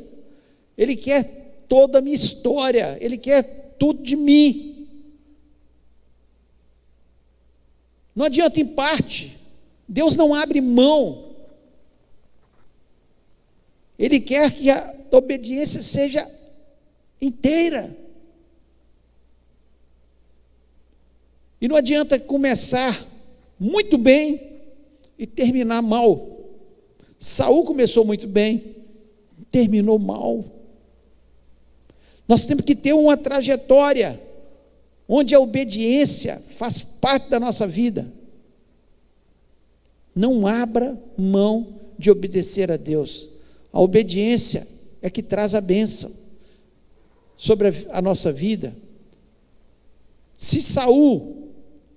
Ele 0.77 0.97
quer 0.97 1.23
toda 1.69 2.01
a 2.01 2.03
minha 2.03 2.17
história, 2.17 2.99
Ele 3.01 3.17
quer 3.17 3.45
tudo 3.79 4.03
de 4.03 4.17
mim. 4.17 4.89
Não 8.17 8.25
adianta 8.25 8.59
em 8.59 8.67
parte, 8.67 9.39
Deus 9.87 10.17
não 10.17 10.35
abre 10.35 10.61
mão. 10.61 11.37
Ele 13.97 14.19
quer 14.19 14.51
que 14.51 14.73
a 14.73 14.95
obediência 15.13 15.81
seja 15.81 16.36
inteira. 17.21 17.95
E 21.61 21.69
não 21.69 21.77
adianta 21.77 22.19
começar 22.19 23.05
muito 23.59 23.97
bem 23.97 24.41
e 25.19 25.27
terminar 25.27 25.83
mal. 25.83 26.35
Saul 27.19 27.65
começou 27.65 28.05
muito 28.05 28.29
bem, 28.29 28.77
terminou 29.51 29.99
mal. 29.99 30.45
Nós 32.29 32.45
temos 32.45 32.65
que 32.65 32.75
ter 32.75 32.93
uma 32.93 33.17
trajetória 33.17 34.21
onde 35.09 35.35
a 35.35 35.41
obediência 35.41 36.37
faz 36.37 36.83
parte 36.83 37.31
da 37.31 37.41
nossa 37.41 37.67
vida. 37.67 38.07
Não 40.15 40.47
abra 40.47 41.01
mão 41.17 41.81
de 41.99 42.11
obedecer 42.11 42.71
a 42.71 42.77
Deus. 42.77 43.31
A 43.73 43.81
obediência 43.81 44.67
é 45.01 45.09
que 45.09 45.23
traz 45.23 45.55
a 45.55 45.61
bênção 45.61 46.26
sobre 47.37 47.69
a, 47.91 48.01
nossa 48.01 48.33
vida. 48.33 48.75
Se 50.37 50.61
Saul 50.61 51.51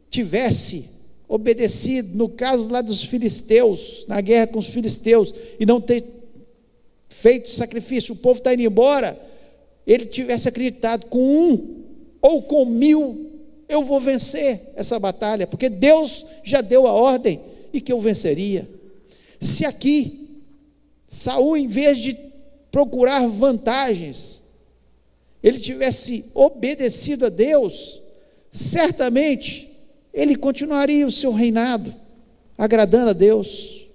tivesse 0.09 0.99
obedecido, 1.27 2.17
no 2.17 2.29
caso 2.29 2.69
lá 2.69 2.81
dos 2.81 3.03
filisteus, 3.03 4.05
na 4.07 4.19
guerra 4.19 4.47
com 4.47 4.59
os 4.59 4.67
filisteus, 4.67 5.33
e 5.59 5.65
não 5.65 5.79
ter 5.79 6.03
feito 7.09 7.49
sacrifício, 7.49 8.13
o 8.13 8.17
povo 8.17 8.39
está 8.39 8.53
indo 8.53 8.63
embora, 8.63 9.17
ele 9.85 10.05
tivesse 10.05 10.49
acreditado 10.49 11.05
com 11.07 11.19
um 11.19 11.83
ou 12.21 12.43
com 12.43 12.65
mil, 12.65 13.29
eu 13.67 13.83
vou 13.83 13.99
vencer 13.99 14.59
essa 14.75 14.99
batalha, 14.99 15.47
porque 15.47 15.69
Deus 15.69 16.25
já 16.43 16.61
deu 16.61 16.87
a 16.87 16.91
ordem 16.91 17.39
e 17.71 17.79
que 17.79 17.91
eu 17.91 17.99
venceria. 17.99 18.67
Se 19.39 19.65
aqui 19.65 20.27
Saul, 21.07 21.57
em 21.57 21.67
vez 21.67 21.97
de 21.99 22.17
procurar 22.71 23.27
vantagens, 23.27 24.38
ele 25.41 25.59
tivesse 25.59 26.31
obedecido 26.33 27.25
a 27.25 27.29
Deus, 27.29 28.01
certamente 28.51 29.69
ele 30.13 30.35
continuaria 30.35 31.07
o 31.07 31.11
seu 31.11 31.31
reinado, 31.31 31.93
agradando 32.57 33.11
a 33.11 33.13
Deus. 33.13 33.87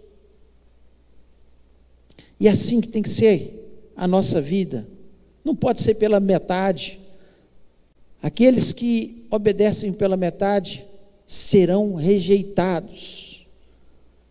E 2.41 2.49
é 2.49 2.51
assim 2.51 2.81
que 2.81 2.89
tem 2.89 3.03
que 3.03 3.09
ser 3.09 3.93
a 3.97 4.07
nossa 4.07 4.41
vida. 4.41 4.87
Não 5.45 5.55
pode 5.55 5.81
ser 5.81 5.97
pela 5.97 6.19
metade. 6.19 6.99
Aqueles 8.23 8.73
que 8.73 9.27
obedecem 9.31 9.93
pela 9.93 10.17
metade 10.17 10.85
serão 11.27 11.95
rejeitados. 11.95 13.47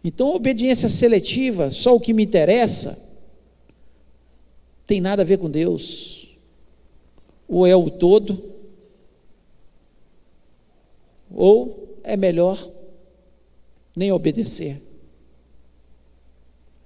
Então, 0.04 0.34
obediência 0.34 0.90
seletiva, 0.90 1.72
só 1.72 1.96
o 1.96 2.00
que 2.00 2.14
me 2.14 2.24
interessa, 2.24 3.14
tem 4.86 5.00
nada 5.00 5.22
a 5.22 5.26
ver 5.26 5.38
com 5.38 5.50
Deus. 5.50 6.23
Ou 7.54 7.68
é 7.68 7.76
o 7.76 7.88
todo, 7.88 8.52
ou 11.32 12.00
é 12.04 12.18
melhor 12.18 12.58
nem 13.96 14.12
obedecer. 14.12 14.82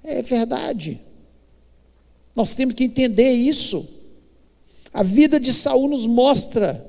É 0.04 0.22
verdade. 0.22 1.00
Nós 2.36 2.54
temos 2.54 2.76
que 2.76 2.84
entender 2.84 3.32
isso. 3.32 3.88
A 4.94 5.04
vida 5.04 5.40
de 5.40 5.54
Saul 5.54 5.88
nos 5.88 6.06
mostra 6.06 6.86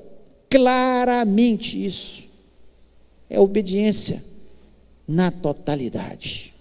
claramente 0.49 1.81
isso. 1.81 2.25
É 3.29 3.39
obediência 3.39 4.21
na 5.07 5.31
totalidade. 5.31 6.53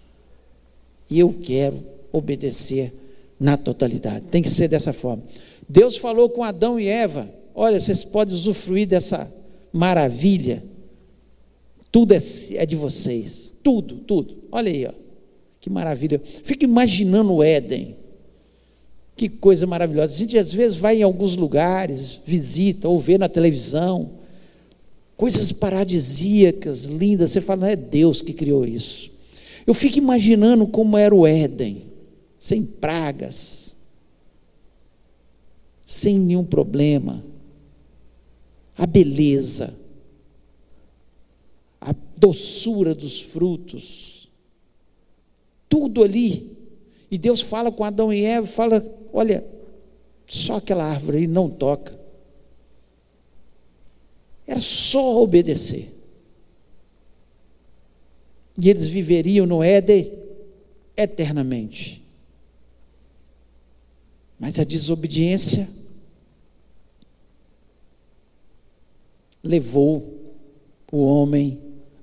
E 1.11 1.19
eu 1.19 1.35
quero 1.43 1.85
obedecer 2.13 2.93
na 3.41 3.57
totalidade. 3.57 4.27
Tem 4.27 4.41
que 4.41 4.51
ser 4.51 4.69
dessa 4.69 4.93
forma. 4.93 5.25
Deus 5.69 5.97
falou 5.97 6.31
com 6.31 6.43
Adão 6.43 6.79
e 6.79 6.87
Eva: 6.87 7.29
olha, 7.55 7.81
vocês 7.81 8.05
podem 8.05 8.35
usufruir 8.35 8.89
dessa 8.89 9.31
maravilha. 9.73 10.63
Tudo 11.91 12.13
é, 12.13 12.19
é 12.53 12.67
de 12.67 12.77
vocês. 12.77 13.55
Tudo, 13.63 13.97
tudo. 13.97 14.37
Olha 14.51 14.71
aí, 14.71 14.87
ó. 14.87 14.93
Que 15.61 15.69
maravilha. 15.71 16.21
Fica 16.43 16.65
imaginando 16.65 17.33
o 17.33 17.43
Éden. 17.43 17.97
Que 19.17 19.29
coisa 19.29 19.67
maravilhosa. 19.67 20.15
A 20.15 20.19
gente 20.19 20.39
às 20.39 20.53
vezes 20.53 20.77
vai 20.77 20.99
em 20.99 21.03
alguns 21.03 21.35
lugares, 21.35 22.21
visita 22.25 22.89
ou 22.89 22.99
vê 22.99 23.19
na 23.19 23.29
televisão 23.29 24.19
coisas 25.17 25.51
paradisíacas, 25.51 26.85
lindas. 26.85 27.33
Você 27.33 27.41
fala, 27.41 27.63
não 27.63 27.67
é 27.67 27.75
Deus 27.75 28.23
que 28.23 28.33
criou 28.33 28.65
isso. 28.65 29.11
Eu 29.67 29.75
fico 29.75 29.99
imaginando 29.99 30.67
como 30.67 30.97
era 30.97 31.15
o 31.15 31.27
Éden, 31.27 31.83
sem 32.39 32.63
pragas, 32.63 33.78
sem 35.89 36.19
nenhum 36.19 36.45
problema. 36.45 37.25
A 38.77 38.85
beleza, 38.87 39.75
a 41.81 41.95
doçura 42.19 42.95
dos 42.95 43.23
frutos, 43.23 44.29
tudo 45.67 46.05
ali. 46.05 46.59
E 47.11 47.17
Deus 47.17 47.41
fala 47.41 47.73
com 47.73 47.85
Adão 47.85 48.13
e 48.13 48.23
Eva, 48.23 48.47
fala 48.47 48.85
Olha, 49.15 49.43
só 50.27 50.57
aquela 50.57 50.85
árvore 50.85 51.17
aí 51.17 51.27
não 51.27 51.49
toca. 51.49 51.99
Era 54.47 54.61
só 54.61 55.23
obedecer. 55.23 55.91
E 58.61 58.69
eles 58.69 58.89
viveriam 58.89 59.47
no 59.47 59.63
Éden 59.63 60.13
eternamente. 60.95 61.98
Mas 64.39 64.59
a 64.61 64.65
desobediência 64.65 65.69
levou 69.43 70.35
o 70.93 71.03
homem 71.03 71.59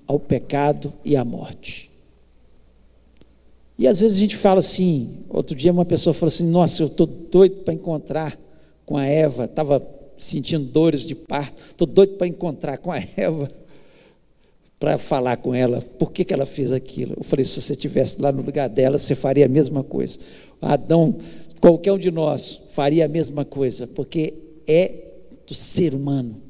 ao 0.08 0.20
pecado 0.20 0.94
e 1.04 1.16
à 1.16 1.24
morte. 1.24 1.92
E 3.78 3.88
às 3.88 4.00
vezes 4.00 4.18
a 4.18 4.20
gente 4.20 4.36
fala 4.36 4.60
assim, 4.60 5.26
outro 5.30 5.56
dia 5.56 5.72
uma 5.72 5.86
pessoa 5.86 6.14
falou 6.14 6.28
assim, 6.28 6.50
nossa, 6.50 6.84
eu 6.84 6.88
estou 6.88 7.06
doido 7.06 7.58
para 7.58 7.74
encontrar 7.74 8.38
com 8.86 8.98
a 8.98 9.06
Eva, 9.06 9.46
estava 9.46 9.86
sentindo 10.18 10.66
dores 10.66 11.02
de 11.02 11.14
parto, 11.14 11.62
estou 11.68 11.86
doido 11.86 12.14
para 12.14 12.28
encontrar 12.28 12.78
com 12.78 12.92
a 12.92 13.00
Eva, 13.18 13.52
para 14.80 14.98
falar 14.98 15.38
com 15.38 15.54
ela, 15.54 15.82
por 15.82 16.12
que, 16.12 16.24
que 16.24 16.34
ela 16.34 16.46
fez 16.46 16.72
aquilo? 16.72 17.16
Eu 17.18 17.24
falei, 17.24 17.44
se 17.44 17.62
você 17.62 17.74
estivesse 17.74 18.22
lá 18.22 18.32
no 18.32 18.42
lugar 18.42 18.70
dela, 18.70 18.98
você 18.98 19.16
faria 19.16 19.46
a 19.46 19.50
mesma 19.50 19.84
coisa. 19.84 20.20
Adão, 20.62 21.16
qualquer 21.60 21.92
um 21.92 21.98
de 21.98 22.12
nós 22.12 22.70
faria 22.72 23.06
a 23.06 23.10
mesma 23.10 23.46
coisa, 23.46 23.88
porque 23.88 24.34
é 24.68 24.92
do 25.48 25.54
ser 25.54 25.94
humano. 25.94 26.42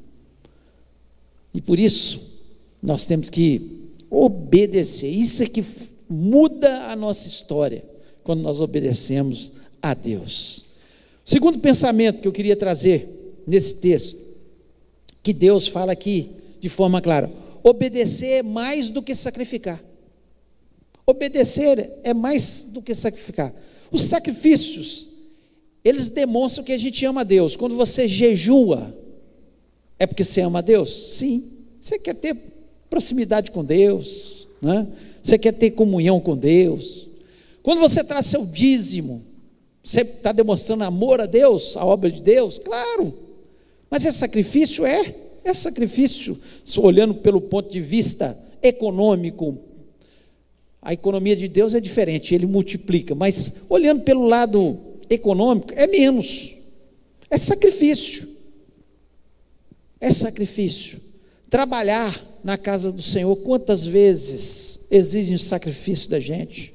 E 1.54 1.60
por 1.60 1.78
isso, 1.78 2.44
nós 2.82 3.06
temos 3.06 3.28
que 3.28 3.90
obedecer. 4.10 5.08
Isso 5.08 5.42
é 5.42 5.46
que 5.46 5.64
muda 6.08 6.90
a 6.90 6.96
nossa 6.96 7.26
história 7.28 7.84
quando 8.22 8.42
nós 8.42 8.60
obedecemos 8.60 9.52
a 9.80 9.94
Deus. 9.94 10.64
Segundo 11.24 11.58
pensamento 11.58 12.20
que 12.20 12.28
eu 12.28 12.32
queria 12.32 12.56
trazer 12.56 13.42
nesse 13.46 13.76
texto, 13.76 14.24
que 15.22 15.32
Deus 15.32 15.66
fala 15.66 15.92
aqui 15.92 16.30
de 16.60 16.68
forma 16.68 17.00
clara: 17.00 17.30
obedecer 17.62 18.38
é 18.38 18.42
mais 18.42 18.88
do 18.88 19.02
que 19.02 19.14
sacrificar. 19.14 19.82
Obedecer 21.06 22.00
é 22.02 22.12
mais 22.12 22.70
do 22.72 22.82
que 22.82 22.94
sacrificar. 22.94 23.52
Os 23.90 24.02
sacrifícios, 24.02 25.08
eles 25.84 26.08
demonstram 26.08 26.64
que 26.64 26.72
a 26.72 26.78
gente 26.78 27.04
ama 27.04 27.20
a 27.20 27.24
Deus. 27.24 27.56
Quando 27.56 27.76
você 27.76 28.08
jejua, 28.08 28.94
é 29.98 30.06
porque 30.06 30.24
você 30.24 30.40
ama 30.40 30.58
a 30.58 30.62
Deus? 30.62 30.90
Sim. 30.90 31.52
Você 31.80 31.98
quer 31.98 32.14
ter 32.14 32.36
proximidade 32.90 33.50
com 33.50 33.64
Deus, 33.64 34.48
né? 34.60 34.86
você 35.22 35.38
quer 35.38 35.52
ter 35.52 35.70
comunhão 35.72 36.20
com 36.20 36.36
Deus. 36.36 37.08
Quando 37.62 37.80
você 37.80 38.02
traz 38.04 38.26
seu 38.26 38.46
dízimo, 38.46 39.22
você 39.82 40.00
está 40.00 40.32
demonstrando 40.32 40.84
amor 40.84 41.20
a 41.20 41.26
Deus, 41.26 41.76
a 41.76 41.84
obra 41.84 42.10
de 42.10 42.22
Deus? 42.22 42.58
Claro. 42.58 43.12
Mas 43.90 44.04
é 44.04 44.10
sacrifício? 44.10 44.84
É. 44.84 45.14
É 45.44 45.54
sacrifício, 45.54 46.36
olhando 46.78 47.14
pelo 47.14 47.40
ponto 47.40 47.70
de 47.70 47.80
vista 47.80 48.36
econômico. 48.60 49.56
A 50.86 50.92
economia 50.92 51.34
de 51.34 51.48
Deus 51.48 51.74
é 51.74 51.80
diferente, 51.80 52.32
ele 52.32 52.46
multiplica, 52.46 53.12
mas 53.12 53.64
olhando 53.68 54.02
pelo 54.02 54.24
lado 54.24 54.78
econômico, 55.10 55.72
é 55.74 55.84
menos. 55.88 56.54
É 57.28 57.36
sacrifício. 57.36 58.28
É 60.00 60.12
sacrifício. 60.12 61.00
Trabalhar 61.50 62.16
na 62.44 62.56
casa 62.56 62.92
do 62.92 63.02
Senhor, 63.02 63.34
quantas 63.38 63.84
vezes 63.84 64.86
exigem 64.88 65.36
sacrifício 65.36 66.08
da 66.08 66.20
gente? 66.20 66.72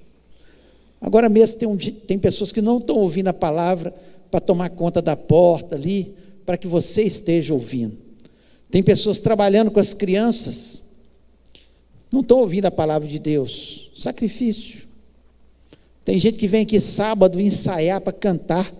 Agora 1.00 1.30
mesmo 1.30 1.60
tem, 1.60 1.67
um, 1.69 1.78
tem 1.78 2.19
pessoas 2.19 2.52
que 2.52 2.62
não 2.62 2.80
estão 2.80 2.97
ouvindo 2.97 3.30
a 3.30 3.34
palavra 3.34 3.95
para 4.30 4.41
tomar 4.41 4.71
conta 4.71 5.02
da 5.02 5.15
porta 5.15 5.78
ali, 5.78 6.13
para 6.45 6.58
que 6.58 6.67
você 6.67 7.02
esteja 7.04 7.54
ouvindo. 7.54 7.97
Tem 8.69 8.84
pessoas 8.84 9.19
trabalhando 9.19 9.71
com 9.71 9.80
as 9.80 9.93
crianças, 9.93 10.90
não 12.12 12.19
estão 12.19 12.39
ouvindo 12.39 12.65
a 12.65 12.71
palavra 12.71 13.08
de 13.08 13.17
Deus. 13.17 13.91
Sacrifício. 13.95 14.84
Tem 16.04 16.19
gente 16.19 16.38
que 16.38 16.47
vem 16.47 16.63
aqui 16.63 16.80
sábado 16.80 17.39
ensaiar 17.39 18.02
para 18.02 18.12
cantar, 18.12 18.71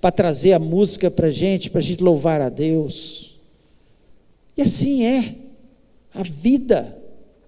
para 0.00 0.10
trazer 0.10 0.52
a 0.54 0.58
música 0.58 1.10
para 1.10 1.26
a 1.26 1.30
gente, 1.30 1.70
para 1.70 1.80
a 1.80 1.82
gente 1.82 2.02
louvar 2.02 2.40
a 2.40 2.48
Deus. 2.48 3.36
E 4.56 4.62
assim 4.62 5.04
é. 5.04 5.34
A 6.14 6.22
vida 6.22 6.96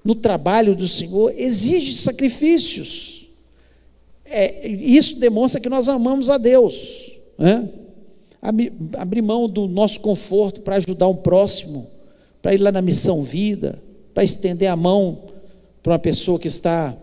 no 0.03 0.15
trabalho 0.15 0.75
do 0.75 0.87
Senhor 0.89 1.33
exige 1.37 1.95
sacrifícios. 1.95 3.29
É, 4.25 4.67
isso 4.69 5.19
demonstra 5.19 5.61
que 5.61 5.69
nós 5.69 5.89
amamos 5.89 6.29
a 6.29 6.39
Deus. 6.39 7.13
Né? 7.39 7.69
Abrir 8.97 9.23
mão 9.23 9.49
do 9.49 9.69
nosso 9.69 10.01
conforto 10.01 10.61
para 10.61 10.77
ajudar 10.77 11.09
um 11.09 11.17
próximo, 11.17 11.87
para 12.43 12.55
ir 12.55 12.59
lá 12.59 12.73
na 12.73 12.83
missão 12.83 13.23
vida, 13.23 13.79
para 14.15 14.25
estender 14.25 14.69
a 14.69 14.77
mão 14.77 15.25
para 15.83 15.93
uma 15.93 15.99
pessoa 15.99 16.39
que 16.39 16.49
está 16.49 16.97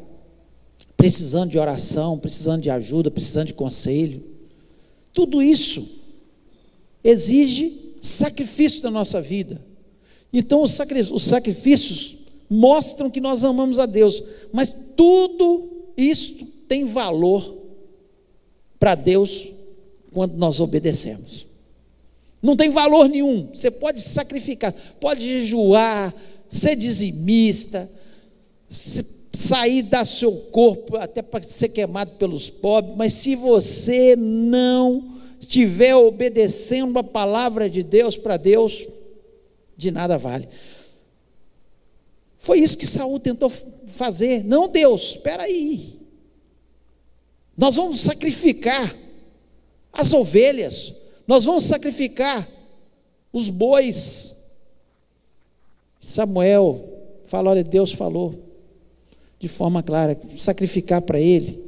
precisando 0.98 1.52
de 1.52 1.60
oração, 1.60 2.18
precisando 2.18 2.62
de 2.62 2.70
ajuda, 2.70 3.12
precisando 3.12 3.48
de 3.48 3.54
conselho. 3.54 4.24
Tudo 5.14 5.42
isso 5.42 5.88
exige 7.04 7.96
sacrifício 8.00 8.82
da 8.82 8.90
nossa 8.90 9.22
vida. 9.22 9.62
Então, 10.32 10.64
os 10.64 10.72
sacrifícios 10.72 12.18
mostram 12.50 13.10
que 13.10 13.20
nós 13.20 13.44
amamos 13.44 13.78
a 13.78 13.86
Deus, 13.86 14.24
mas 14.54 14.74
tudo 14.96 15.70
isto 15.98 16.46
tem 16.68 16.86
valor 16.86 17.58
para 18.80 18.96
Deus 18.96 19.50
quando 20.14 20.36
nós 20.38 20.60
obedecemos. 20.60 21.46
Não 22.42 22.56
tem 22.56 22.70
valor 22.70 23.08
nenhum. 23.08 23.50
Você 23.54 23.70
pode 23.70 24.02
sacrificar, 24.02 24.74
pode 25.00 25.22
jejuar, 25.22 26.14
ser 26.52 26.76
dizimista, 26.76 27.90
sair 29.34 29.84
da 29.84 30.04
seu 30.04 30.34
corpo 30.52 30.98
até 30.98 31.22
para 31.22 31.42
ser 31.44 31.70
queimado 31.70 32.12
pelos 32.12 32.50
pobres, 32.50 32.96
mas 32.98 33.14
se 33.14 33.36
você 33.36 34.16
não 34.18 35.18
estiver 35.40 35.96
obedecendo 35.96 37.00
a 37.00 37.04
palavra 37.04 37.70
de 37.70 37.82
Deus 37.82 38.18
para 38.18 38.38
Deus, 38.38 38.86
de 39.78 39.90
nada 39.90 40.18
vale. 40.18 40.48
Foi 42.38 42.60
isso 42.60 42.78
que 42.78 42.88
Saul 42.88 43.20
tentou 43.20 43.50
fazer. 43.50 44.44
Não, 44.44 44.68
Deus, 44.68 45.12
espera 45.12 45.44
aí. 45.44 46.00
Nós 47.56 47.76
vamos 47.76 48.02
sacrificar 48.02 48.96
as 49.94 50.14
ovelhas, 50.14 50.94
nós 51.28 51.46
vamos 51.46 51.64
sacrificar 51.64 52.48
os 53.32 53.50
bois. 53.50 54.41
Samuel 56.02 56.92
Fala, 57.32 57.52
olha, 57.52 57.64
Deus 57.64 57.94
falou 57.94 58.36
de 59.40 59.48
forma 59.48 59.82
clara, 59.82 60.20
sacrificar 60.38 61.02
para 61.02 61.18
Ele 61.18 61.64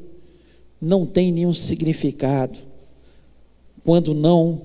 não 0.82 1.06
tem 1.06 1.32
nenhum 1.32 1.54
significado 1.54 2.60
quando 3.82 4.13
não 4.13 4.62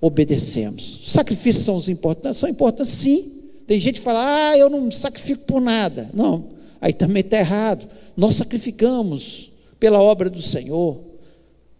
obedecemos. 0.00 1.00
Sacrifícios 1.08 1.64
são 1.64 1.92
importantes? 1.92 2.38
São 2.38 2.48
importantes 2.48 2.92
sim. 2.92 3.40
Tem 3.66 3.80
gente 3.80 3.94
que 3.96 4.04
fala, 4.04 4.52
ah, 4.52 4.56
eu 4.56 4.70
não 4.70 4.88
sacrifico 4.92 5.42
por 5.46 5.60
nada. 5.60 6.08
Não, 6.14 6.44
aí 6.80 6.92
também 6.92 7.22
está 7.22 7.38
errado. 7.38 7.88
Nós 8.16 8.36
sacrificamos 8.36 9.50
pela 9.80 10.00
obra 10.00 10.30
do 10.30 10.40
Senhor. 10.40 10.96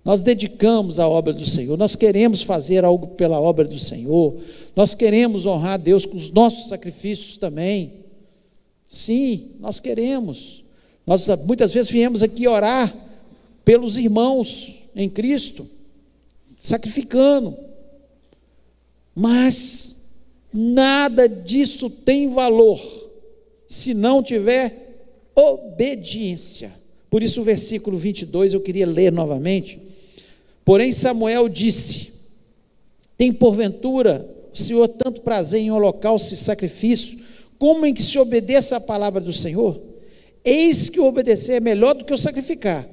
Nós 0.04 0.22
dedicamos 0.22 0.98
a 0.98 1.06
obra 1.06 1.32
do 1.32 1.44
Senhor, 1.44 1.76
nós 1.76 1.94
queremos 1.94 2.42
fazer 2.42 2.84
algo 2.84 3.08
pela 3.08 3.38
obra 3.38 3.66
do 3.66 3.78
Senhor, 3.78 4.34
nós 4.74 4.94
queremos 4.94 5.44
honrar 5.44 5.78
Deus 5.78 6.06
com 6.06 6.16
os 6.16 6.30
nossos 6.30 6.68
sacrifícios 6.68 7.36
também. 7.36 7.92
Sim, 8.88 9.56
nós 9.60 9.78
queremos. 9.78 10.64
Nós 11.06 11.26
muitas 11.44 11.72
vezes 11.72 11.90
viemos 11.90 12.22
aqui 12.22 12.48
orar 12.48 12.92
pelos 13.64 13.98
irmãos 13.98 14.80
em 14.96 15.08
Cristo, 15.08 15.68
sacrificando, 16.58 17.56
mas 19.14 20.18
nada 20.52 21.28
disso 21.28 21.90
tem 21.90 22.32
valor 22.32 22.80
se 23.68 23.92
não 23.92 24.22
tiver 24.22 25.04
obediência. 25.34 26.72
Por 27.08 27.22
isso, 27.22 27.40
o 27.40 27.44
versículo 27.44 27.98
22 27.98 28.54
eu 28.54 28.60
queria 28.60 28.86
ler 28.86 29.12
novamente. 29.12 29.89
Porém, 30.70 30.92
Samuel 30.92 31.48
disse: 31.48 32.12
Tem 33.16 33.32
porventura 33.32 34.24
o 34.52 34.56
Senhor 34.56 34.86
tanto 34.86 35.20
prazer 35.22 35.60
em 35.60 35.72
holocausto 35.72 36.32
e 36.32 36.36
sacrifício, 36.36 37.18
como 37.58 37.84
em 37.84 37.92
que 37.92 38.00
se 38.00 38.16
obedeça 38.20 38.76
à 38.76 38.80
palavra 38.80 39.20
do 39.20 39.32
Senhor? 39.32 39.76
Eis 40.44 40.88
que 40.88 41.00
o 41.00 41.06
obedecer 41.06 41.56
é 41.56 41.60
melhor 41.60 41.94
do 41.94 42.04
que 42.04 42.14
o 42.14 42.16
sacrificar, 42.16 42.88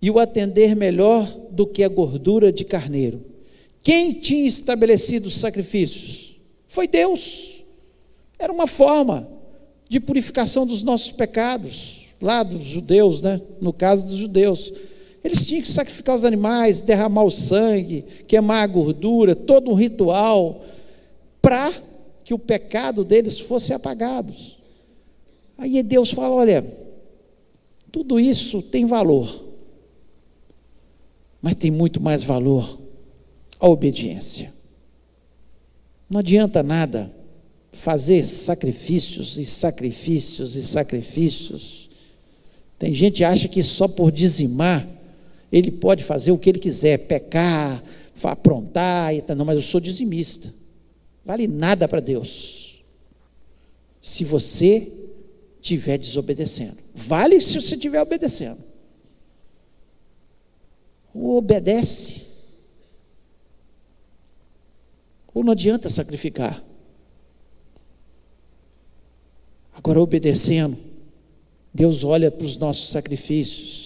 e 0.00 0.10
o 0.10 0.18
atender 0.18 0.74
melhor 0.74 1.26
do 1.50 1.66
que 1.66 1.84
a 1.84 1.88
gordura 1.88 2.50
de 2.50 2.64
carneiro. 2.64 3.22
Quem 3.82 4.14
tinha 4.14 4.48
estabelecido 4.48 5.28
os 5.28 5.36
sacrifícios? 5.36 6.40
Foi 6.68 6.88
Deus. 6.88 7.64
Era 8.38 8.50
uma 8.50 8.66
forma 8.66 9.28
de 9.90 10.00
purificação 10.00 10.64
dos 10.64 10.82
nossos 10.82 11.12
pecados, 11.12 12.06
lá 12.18 12.42
dos 12.42 12.64
judeus, 12.64 13.20
né? 13.20 13.38
no 13.60 13.74
caso 13.74 14.06
dos 14.06 14.16
judeus. 14.16 14.72
Eles 15.22 15.46
tinham 15.46 15.62
que 15.62 15.68
sacrificar 15.68 16.14
os 16.14 16.24
animais, 16.24 16.80
derramar 16.80 17.24
o 17.24 17.30
sangue, 17.30 18.04
queimar 18.26 18.62
a 18.62 18.66
gordura, 18.66 19.34
todo 19.34 19.70
um 19.70 19.74
ritual, 19.74 20.64
para 21.42 21.72
que 22.24 22.32
o 22.32 22.38
pecado 22.38 23.04
deles 23.04 23.40
fosse 23.40 23.72
apagado. 23.72 24.32
Aí 25.56 25.82
Deus 25.82 26.10
fala: 26.10 26.34
olha, 26.34 26.64
tudo 27.90 28.20
isso 28.20 28.62
tem 28.62 28.86
valor, 28.86 29.44
mas 31.42 31.56
tem 31.56 31.70
muito 31.70 32.02
mais 32.02 32.22
valor 32.22 32.78
a 33.58 33.68
obediência. 33.68 34.52
Não 36.08 36.20
adianta 36.20 36.62
nada 36.62 37.10
fazer 37.72 38.24
sacrifícios 38.24 39.36
e 39.36 39.44
sacrifícios 39.44 40.54
e 40.56 40.62
sacrifícios. 40.62 41.90
Tem 42.78 42.94
gente 42.94 43.18
que 43.18 43.24
acha 43.24 43.48
que 43.48 43.62
só 43.62 43.88
por 43.88 44.10
dizimar 44.12 44.97
ele 45.50 45.70
pode 45.70 46.04
fazer 46.04 46.30
o 46.30 46.38
que 46.38 46.50
ele 46.50 46.58
quiser, 46.58 47.06
pecar, 47.06 47.82
aprontar, 48.22 49.14
e 49.14 49.24
não, 49.34 49.44
mas 49.44 49.56
eu 49.56 49.62
sou 49.62 49.80
dizimista. 49.80 50.52
Vale 51.24 51.46
nada 51.46 51.88
para 51.88 52.00
Deus. 52.00 52.84
Se 54.00 54.24
você 54.24 54.92
estiver 55.60 55.98
desobedecendo. 55.98 56.76
Vale 56.94 57.40
se 57.40 57.60
você 57.60 57.74
estiver 57.74 58.00
obedecendo. 58.00 58.62
Ou 61.14 61.38
obedece. 61.38 62.26
Ou 65.34 65.44
não 65.44 65.52
adianta 65.52 65.90
sacrificar. 65.90 66.62
Agora, 69.72 70.00
obedecendo, 70.00 70.76
Deus 71.72 72.02
olha 72.02 72.30
para 72.30 72.44
os 72.44 72.56
nossos 72.56 72.90
sacrifícios 72.90 73.77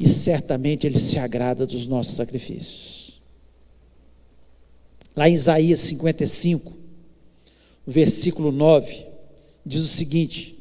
e 0.00 0.08
certamente 0.08 0.86
Ele 0.86 0.98
se 0.98 1.18
agrada 1.18 1.66
dos 1.66 1.86
nossos 1.86 2.14
sacrifícios. 2.14 3.20
Lá 5.14 5.28
em 5.28 5.34
Isaías 5.34 5.78
55, 5.80 6.72
versículo 7.86 8.50
9, 8.50 9.04
diz 9.64 9.82
o 9.82 9.86
seguinte: 9.86 10.56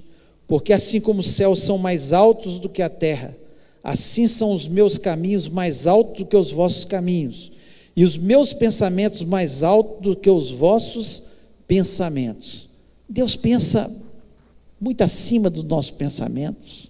Porque 0.46 0.74
assim 0.74 1.00
como 1.00 1.22
os 1.22 1.30
céus 1.30 1.60
são 1.60 1.78
mais 1.78 2.12
altos 2.12 2.60
do 2.60 2.68
que 2.68 2.82
a 2.82 2.90
terra, 2.90 3.34
assim 3.82 4.28
são 4.28 4.52
os 4.52 4.68
meus 4.68 4.98
caminhos 4.98 5.48
mais 5.48 5.88
altos 5.88 6.18
do 6.18 6.26
que 6.26 6.36
os 6.36 6.52
vossos 6.52 6.84
caminhos, 6.84 7.54
e 7.96 8.04
os 8.04 8.18
meus 8.18 8.52
pensamentos 8.52 9.22
mais 9.22 9.64
altos 9.64 10.02
do 10.02 10.18
que 10.18 10.30
os 10.30 10.52
vossos 10.52 11.24
pensamentos. 11.66 12.68
Deus 13.08 13.38
pensa 13.38 13.90
muito 14.82 15.02
acima 15.02 15.50
dos 15.50 15.64
nossos 15.64 15.92
pensamentos. 15.92 16.89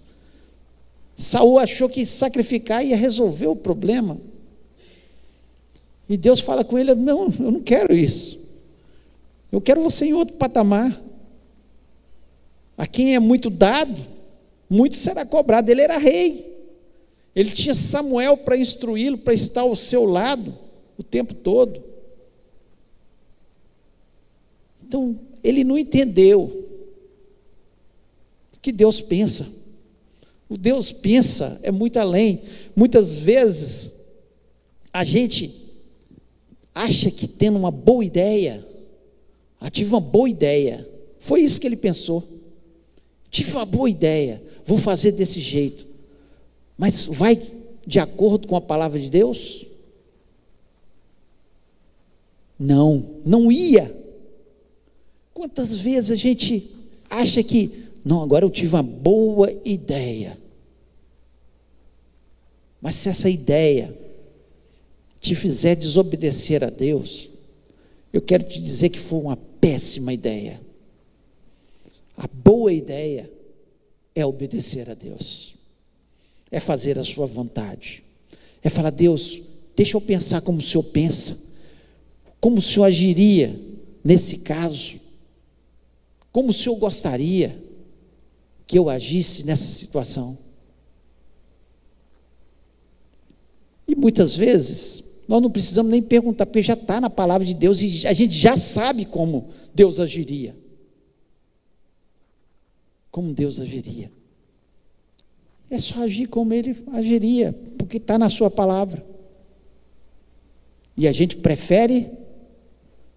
Saul 1.20 1.58
achou 1.58 1.86
que 1.86 2.06
sacrificar 2.06 2.82
ia 2.82 2.96
resolver 2.96 3.46
o 3.46 3.54
problema. 3.54 4.18
E 6.08 6.16
Deus 6.16 6.40
fala 6.40 6.64
com 6.64 6.78
ele: 6.78 6.94
Não, 6.94 7.26
eu 7.38 7.50
não 7.50 7.60
quero 7.60 7.94
isso. 7.94 8.40
Eu 9.52 9.60
quero 9.60 9.82
você 9.82 10.06
em 10.06 10.14
outro 10.14 10.36
patamar. 10.36 10.98
A 12.76 12.86
quem 12.86 13.14
é 13.14 13.18
muito 13.18 13.50
dado, 13.50 13.94
muito 14.68 14.96
será 14.96 15.26
cobrado. 15.26 15.70
Ele 15.70 15.82
era 15.82 15.98
rei. 15.98 16.48
Ele 17.36 17.50
tinha 17.50 17.74
Samuel 17.74 18.38
para 18.38 18.56
instruí-lo, 18.56 19.18
para 19.18 19.34
estar 19.34 19.60
ao 19.60 19.76
seu 19.76 20.06
lado 20.06 20.56
o 20.96 21.02
tempo 21.02 21.34
todo. 21.34 21.84
Então, 24.82 25.20
ele 25.44 25.64
não 25.64 25.76
entendeu 25.76 26.66
que 28.62 28.72
Deus 28.72 29.02
pensa. 29.02 29.59
O 30.50 30.58
Deus 30.58 30.90
pensa 30.90 31.60
é 31.62 31.70
muito 31.70 31.96
além. 31.96 32.42
Muitas 32.74 33.12
vezes 33.12 34.08
a 34.92 35.04
gente 35.04 35.48
acha 36.74 37.08
que 37.08 37.28
tendo 37.28 37.56
uma 37.56 37.70
boa 37.70 38.04
ideia, 38.04 38.66
ah, 39.60 39.70
tive 39.70 39.90
uma 39.94 40.00
boa 40.00 40.28
ideia. 40.28 40.84
Foi 41.20 41.40
isso 41.40 41.60
que 41.60 41.68
ele 41.68 41.76
pensou. 41.76 42.26
Tive 43.30 43.52
uma 43.52 43.64
boa 43.64 43.88
ideia, 43.88 44.42
vou 44.66 44.76
fazer 44.76 45.12
desse 45.12 45.38
jeito. 45.38 45.86
Mas 46.76 47.06
vai 47.06 47.40
de 47.86 48.00
acordo 48.00 48.48
com 48.48 48.56
a 48.56 48.60
palavra 48.60 48.98
de 48.98 49.08
Deus? 49.08 49.66
Não, 52.58 53.20
não 53.24 53.52
ia. 53.52 53.94
Quantas 55.32 55.80
vezes 55.80 56.10
a 56.10 56.16
gente 56.16 56.72
acha 57.08 57.40
que 57.40 57.88
não, 58.04 58.22
agora 58.22 58.44
eu 58.44 58.50
tive 58.50 58.74
uma 58.74 58.82
boa 58.82 59.52
ideia. 59.64 60.39
Mas 62.80 62.94
se 62.94 63.08
essa 63.08 63.28
ideia 63.28 63.94
te 65.20 65.34
fizer 65.34 65.74
desobedecer 65.74 66.64
a 66.64 66.70
Deus, 66.70 67.28
eu 68.12 68.22
quero 68.22 68.44
te 68.44 68.60
dizer 68.60 68.88
que 68.88 68.98
foi 68.98 69.20
uma 69.20 69.36
péssima 69.36 70.12
ideia. 70.12 70.60
A 72.16 72.26
boa 72.26 72.72
ideia 72.72 73.30
é 74.14 74.24
obedecer 74.24 74.90
a 74.90 74.94
Deus, 74.94 75.54
é 76.50 76.58
fazer 76.58 76.98
a 76.98 77.04
Sua 77.04 77.26
vontade, 77.26 78.02
é 78.62 78.70
falar: 78.70 78.90
Deus, 78.90 79.40
deixa 79.76 79.96
eu 79.96 80.00
pensar 80.00 80.40
como 80.40 80.58
o 80.58 80.62
Senhor 80.62 80.84
pensa, 80.84 81.56
como 82.40 82.58
o 82.58 82.62
Senhor 82.62 82.86
agiria 82.86 83.54
nesse 84.02 84.38
caso, 84.38 84.98
como 86.32 86.50
o 86.50 86.54
Senhor 86.54 86.76
gostaria 86.76 87.56
que 88.66 88.78
eu 88.78 88.88
agisse 88.88 89.44
nessa 89.44 89.70
situação. 89.72 90.36
E 93.90 93.96
muitas 93.96 94.36
vezes 94.36 95.24
nós 95.26 95.42
não 95.42 95.50
precisamos 95.50 95.90
nem 95.90 96.00
perguntar, 96.00 96.46
porque 96.46 96.62
já 96.62 96.74
está 96.74 97.00
na 97.00 97.10
palavra 97.10 97.44
de 97.44 97.54
Deus 97.54 97.82
e 97.82 98.06
a 98.06 98.12
gente 98.12 98.32
já 98.32 98.56
sabe 98.56 99.04
como 99.04 99.48
Deus 99.74 99.98
agiria. 99.98 100.56
Como 103.10 103.32
Deus 103.32 103.58
agiria. 103.58 104.10
É 105.68 105.78
só 105.78 106.02
agir 106.02 106.26
como 106.26 106.54
Ele 106.54 106.76
agiria, 106.92 107.54
porque 107.78 107.96
está 107.96 108.18
na 108.18 108.28
Sua 108.28 108.50
palavra. 108.50 109.04
E 110.96 111.08
a 111.08 111.12
gente 111.12 111.36
prefere, 111.36 112.10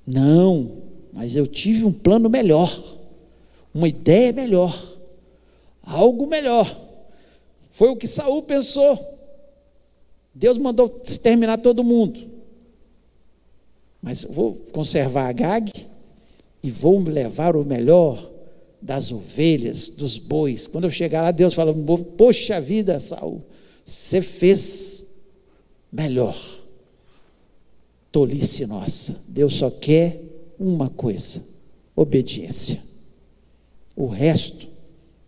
não, 0.06 0.84
mas 1.12 1.36
eu 1.36 1.46
tive 1.46 1.84
um 1.84 1.92
plano 1.92 2.30
melhor, 2.30 2.70
uma 3.74 3.88
ideia 3.88 4.32
melhor 4.32 4.94
algo 5.84 6.28
melhor. 6.28 6.80
Foi 7.70 7.90
o 7.90 7.96
que 7.96 8.08
Saul 8.08 8.44
pensou. 8.44 8.98
Deus 10.34 10.58
mandou 10.58 11.02
exterminar 11.04 11.58
todo 11.58 11.84
mundo. 11.84 12.20
Mas 14.02 14.24
vou 14.24 14.56
conservar 14.72 15.30
Agag 15.30 15.72
e 16.62 16.70
vou 16.70 17.00
levar 17.00 17.56
o 17.56 17.64
melhor 17.64 18.32
das 18.82 19.12
ovelhas, 19.12 19.90
dos 19.90 20.18
bois. 20.18 20.68
Quando 20.68 20.86
eu 20.86 20.92
chegar 20.92 21.22
lá, 21.22 21.32
Deus 21.32 21.54
fala: 21.54 21.74
Poxa 22.18 22.60
vida, 22.60 23.00
Saul, 23.00 23.42
você 23.86 24.22
fez 24.22 25.22
melhor. 25.92 26.36
Tolice 28.12 28.66
nossa. 28.66 29.26
Deus 29.30 29.56
só 29.56 29.70
quer 29.70 30.20
uma 30.60 30.90
coisa: 30.90 31.42
obediência. 31.96 32.82
O 33.96 34.08
resto, 34.08 34.68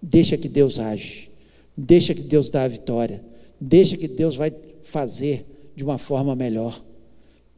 deixa 0.01 0.37
que 0.37 0.49
Deus 0.49 0.79
age, 0.79 1.29
deixa 1.77 2.13
que 2.13 2.21
Deus 2.21 2.49
dá 2.49 2.63
a 2.63 2.67
vitória, 2.67 3.23
deixa 3.61 3.95
que 3.95 4.07
Deus 4.07 4.35
vai 4.35 4.51
fazer 4.85 5.45
de 5.75 5.83
uma 5.83 5.97
forma 5.97 6.35
melhor. 6.35 6.81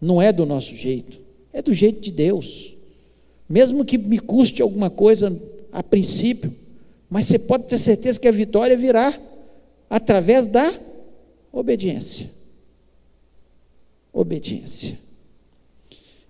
Não 0.01 0.21
é 0.21 0.31
do 0.31 0.45
nosso 0.45 0.75
jeito, 0.75 1.19
é 1.53 1.61
do 1.61 1.73
jeito 1.73 2.01
de 2.01 2.11
Deus. 2.11 2.75
Mesmo 3.47 3.85
que 3.85 3.97
me 3.97 4.17
custe 4.17 4.61
alguma 4.61 4.89
coisa 4.89 5.31
a 5.71 5.83
princípio, 5.83 6.53
mas 7.09 7.25
você 7.25 7.39
pode 7.39 7.65
ter 7.65 7.77
certeza 7.77 8.19
que 8.19 8.27
a 8.27 8.31
vitória 8.31 8.75
virá 8.75 9.17
através 9.89 10.45
da 10.45 10.73
obediência. 11.51 12.29
Obediência. 14.11 14.97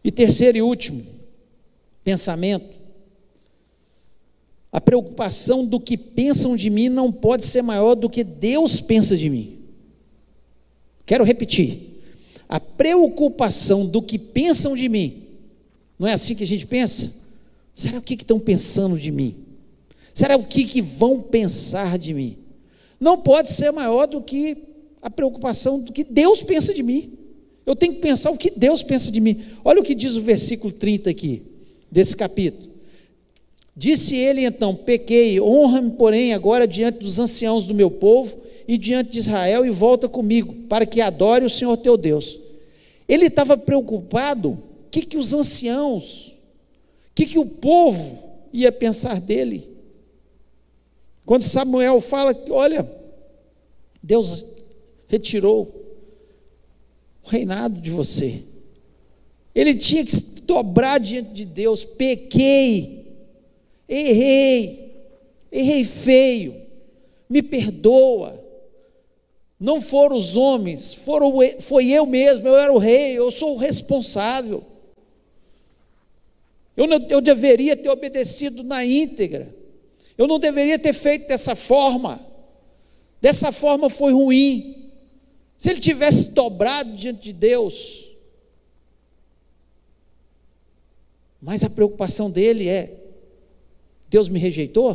E 0.04 0.12
terceiro 0.12 0.58
e 0.58 0.62
último, 0.62 1.04
pensamento. 2.04 2.76
A 4.72 4.80
preocupação 4.80 5.66
do 5.66 5.80
que 5.80 5.98
pensam 5.98 6.56
de 6.56 6.70
mim 6.70 6.90
não 6.90 7.12
pode 7.12 7.46
ser 7.46 7.62
maior 7.62 7.96
do 7.96 8.10
que 8.10 8.24
Deus 8.24 8.80
pensa 8.80 9.18
de 9.18 9.30
mim. 9.30 9.57
Quero 11.08 11.24
repetir. 11.24 11.80
A 12.48 12.60
preocupação 12.60 13.88
do 13.88 14.02
que 14.02 14.20
pensam 14.20 14.76
de 14.76 14.88
mim, 14.88 15.24
não 15.98 16.08
é 16.08 16.14
assim 16.14 16.36
que 16.36 16.44
a 16.44 16.48
gente 16.48 16.68
pensa? 16.68 17.12
Será 17.74 17.98
o 17.98 18.02
que, 18.02 18.14
estão 18.14 18.40
pensando 18.40 19.00
de 19.00 19.12
mim? 19.12 19.36
Será 20.14 20.36
o 20.36 20.44
que, 20.44 20.66
que 20.66 20.82
vão 20.82 21.22
pensar 21.22 21.98
de 21.98 22.14
mim? 22.14 22.38
Não 23.00 23.18
pode 23.18 23.52
ser 23.52 23.72
maior 23.72 24.06
do 24.06 24.22
que 24.22 24.58
a 25.02 25.10
preocupação 25.10 25.80
do 25.80 25.92
que 25.94 26.04
Deus 26.04 26.44
pensa 26.44 26.74
de 26.74 26.84
mim. 26.84 27.14
Eu 27.66 27.76
tenho 27.76 27.94
que 27.94 28.00
pensar 28.00 28.32
o 28.32 28.38
que 28.38 28.52
Deus 28.52 28.84
pensa 28.84 29.12
de 29.12 29.20
mim. 29.20 29.42
Olha 29.64 29.82
o 29.82 29.84
que 29.84 29.96
diz 29.96 30.16
o 30.16 30.22
versículo 30.22 30.74
30 30.74 31.10
aqui, 31.10 31.44
desse 31.92 32.16
capítulo. 32.16 32.70
Disse 33.76 34.16
ele 34.16 34.46
então: 34.46 34.74
Pequei, 34.74 35.40
honra-me, 35.40 35.92
porém, 35.92 36.34
agora 36.34 36.68
diante 36.68 37.00
dos 37.00 37.20
anciãos 37.20 37.68
do 37.68 37.76
meu 37.76 37.92
povo 37.92 38.47
e 38.68 38.78
diante 38.78 39.12
de 39.12 39.20
Israel, 39.20 39.66
e 39.66 39.70
volta 39.70 40.10
comigo, 40.10 40.54
para 40.68 40.86
que 40.86 41.02
adore 41.02 41.46
o 41.46 41.50
Senhor 41.50 41.78
teu 41.78 41.98
Deus. 41.98 42.40
Ele 43.08 43.28
estava 43.28 43.58
preocupado, 43.58 44.50
o 44.50 44.90
que, 44.92 45.02
que 45.02 45.18
os 45.18 45.34
anciãos 45.34 46.38
que, 47.18 47.26
que 47.26 47.40
o 47.40 47.48
povo 47.48 48.24
ia 48.54 48.72
pensar 48.72 49.20
dele? 49.20 49.68
Quando 51.26 51.42
Samuel 51.42 52.00
fala 52.00 52.32
que, 52.32 52.52
olha, 52.52 52.88
Deus 54.04 54.46
retirou 55.08 55.64
o 57.26 57.28
reinado 57.28 57.82
de 57.82 57.90
você. 57.90 58.44
Ele 59.56 59.74
tinha 59.74 60.06
que 60.06 60.12
se 60.12 60.42
dobrar 60.42 61.00
diante 61.00 61.34
de 61.34 61.46
Deus. 61.46 61.84
Pequei, 61.84 63.18
errei, 63.90 64.94
errei 65.52 65.84
feio, 65.84 66.54
me 67.28 67.42
perdoa. 67.42 68.40
Não 69.60 69.82
foram 69.82 70.16
os 70.16 70.36
homens, 70.36 70.94
foram, 70.94 71.34
foi 71.60 71.88
eu 71.88 72.06
mesmo, 72.06 72.48
eu 72.48 72.56
era 72.56 72.72
o 72.72 72.78
rei, 72.78 73.18
eu 73.18 73.32
sou 73.32 73.56
o 73.56 73.58
responsável. 73.58 74.64
Eu, 76.76 76.86
não, 76.86 76.98
eu 77.10 77.20
deveria 77.20 77.76
ter 77.76 77.90
obedecido 77.90 78.64
na 78.64 78.86
íntegra. 78.86 79.52
Eu 80.16 80.28
não 80.28 80.38
deveria 80.38 80.78
ter 80.78 80.94
feito 80.94 81.28
dessa 81.28 81.56
forma. 81.56 82.20
Dessa 83.20 83.52
forma 83.52 83.90
foi 83.90 84.14
ruim. 84.14 84.92
Se 85.58 85.72
ele 85.72 85.80
tivesse 85.80 86.34
dobrado 86.34 86.94
diante 86.96 87.20
de 87.20 87.34
Deus. 87.34 88.16
Mas 91.42 91.64
a 91.64 91.70
preocupação 91.70 92.30
dele 92.30 92.68
é: 92.68 92.94
Deus 94.08 94.30
me 94.30 94.38
rejeitou? 94.38 94.94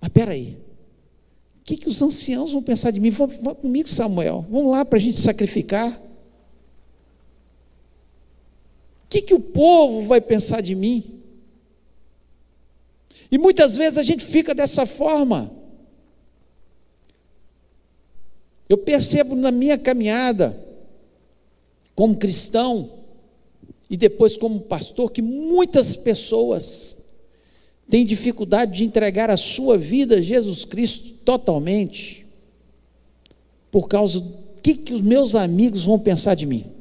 Mas 0.00 0.08
espera 0.08 0.32
aí. 0.32 0.56
O 0.60 0.65
que, 1.66 1.76
que 1.76 1.88
os 1.88 2.00
anciãos 2.00 2.52
vão 2.52 2.62
pensar 2.62 2.92
de 2.92 3.00
mim? 3.00 3.10
Vão, 3.10 3.26
vão 3.26 3.54
comigo, 3.56 3.88
Samuel. 3.88 4.46
Vamos 4.48 4.70
lá 4.70 4.84
para 4.84 4.98
a 4.98 5.00
gente 5.00 5.16
sacrificar. 5.16 5.90
O 9.04 9.08
que, 9.08 9.20
que 9.20 9.34
o 9.34 9.40
povo 9.40 10.02
vai 10.02 10.20
pensar 10.20 10.60
de 10.60 10.76
mim? 10.76 11.22
E 13.32 13.36
muitas 13.36 13.76
vezes 13.76 13.98
a 13.98 14.04
gente 14.04 14.24
fica 14.24 14.54
dessa 14.54 14.86
forma. 14.86 15.50
Eu 18.68 18.78
percebo 18.78 19.34
na 19.34 19.50
minha 19.50 19.76
caminhada, 19.76 20.56
como 21.96 22.16
cristão, 22.16 22.92
e 23.90 23.96
depois 23.96 24.36
como 24.36 24.60
pastor, 24.60 25.10
que 25.10 25.22
muitas 25.22 25.96
pessoas 25.96 27.06
têm 27.90 28.06
dificuldade 28.06 28.78
de 28.78 28.84
entregar 28.84 29.30
a 29.30 29.36
sua 29.36 29.76
vida 29.76 30.18
a 30.18 30.20
Jesus 30.20 30.64
Cristo 30.64 31.15
totalmente, 31.26 32.24
por 33.70 33.86
causa 33.86 34.20
do 34.20 34.62
que, 34.62 34.74
que 34.74 34.94
os 34.94 35.02
meus 35.02 35.34
amigos 35.34 35.84
vão 35.84 35.98
pensar 35.98 36.34
de 36.34 36.46
mim. 36.46 36.76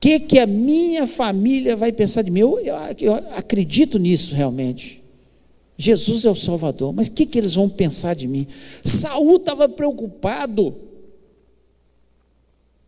que, 0.00 0.18
que 0.18 0.38
a 0.38 0.46
minha 0.46 1.06
família 1.06 1.76
vai 1.76 1.92
pensar 1.92 2.22
de 2.22 2.30
mim? 2.30 2.40
Eu, 2.40 2.58
eu, 2.58 2.74
eu 2.98 3.14
acredito 3.36 3.98
nisso 3.98 4.34
realmente. 4.34 5.02
Jesus 5.76 6.24
é 6.24 6.30
o 6.30 6.34
Salvador, 6.34 6.92
mas 6.92 7.08
o 7.08 7.12
que, 7.12 7.26
que 7.26 7.38
eles 7.38 7.54
vão 7.54 7.68
pensar 7.68 8.14
de 8.14 8.26
mim? 8.26 8.46
Saul 8.82 9.36
estava 9.36 9.68
preocupado 9.68 10.74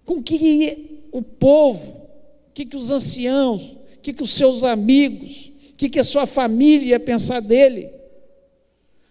com 0.05 0.15
o 0.15 0.23
que 0.23 1.09
o 1.13 1.23
povo, 1.23 1.91
o 2.49 2.53
que, 2.55 2.65
que 2.65 2.77
os 2.77 2.91
anciãos, 2.91 3.63
o 3.63 4.01
que, 4.03 4.13
que 4.13 4.23
os 4.23 4.33
seus 4.33 4.65
amigos, 4.65 5.52
o 5.73 5.77
que, 5.79 5.89
que 5.89 6.01
a 6.01 6.05
sua 6.05 6.27
família 6.27 6.91
ia 6.91 7.01
pensar 7.01 7.41
dele. 7.41 7.91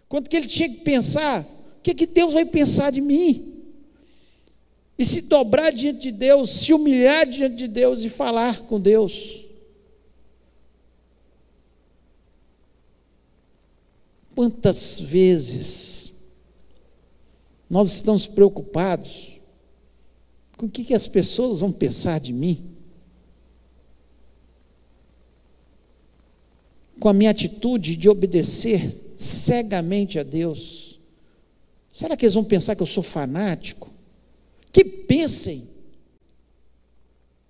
Quanto 0.07 0.29
que 0.29 0.37
ele 0.37 0.47
tinha 0.47 0.69
que 0.69 0.81
pensar, 0.81 1.41
o 1.41 1.81
que, 1.81 1.93
que 1.93 2.05
Deus 2.05 2.33
vai 2.33 2.45
pensar 2.45 2.91
de 2.91 3.01
mim? 3.01 3.51
e 5.01 5.03
se 5.03 5.23
dobrar 5.23 5.71
diante 5.71 5.99
de 5.99 6.11
Deus, 6.11 6.51
se 6.51 6.71
humilhar 6.71 7.25
diante 7.25 7.55
de 7.55 7.67
Deus 7.67 8.03
e 8.03 8.09
falar 8.09 8.59
com 8.67 8.79
Deus. 8.79 9.47
Quantas 14.35 14.99
vezes 14.99 16.13
nós 17.67 17.91
estamos 17.91 18.27
preocupados 18.27 19.41
com 20.55 20.67
o 20.67 20.69
que, 20.69 20.93
as 20.93 21.07
pessoas 21.07 21.61
vão 21.61 21.71
pensar 21.71 22.19
de 22.19 22.31
mim? 22.31 22.70
Com 27.01 27.09
a 27.09 27.13
minha 27.13 27.31
atitude 27.31 27.97
de 27.97 28.07
obedecer 28.07 28.89
cegamente 29.17 30.17
a 30.17 30.23
Deus? 30.23 30.99
Será 31.91 32.15
que 32.15 32.23
eles 32.23 32.35
vão 32.35 32.45
pensar 32.45 32.77
que 32.77 32.81
eu 32.81 32.87
sou 32.87 33.03
fanático? 33.03 33.91
que 34.71 34.83
pensem. 34.83 35.69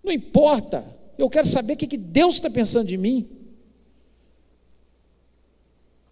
Não 0.04 0.12
importa, 0.12 0.84
eu 1.18 1.30
quero 1.30 1.48
saber 1.48 1.74
o 1.74 1.78
que 1.78 1.98
Deus 1.98 2.36
está 2.36 2.50
pensando 2.50 2.88
de 2.88 2.98
mim. 2.98 3.28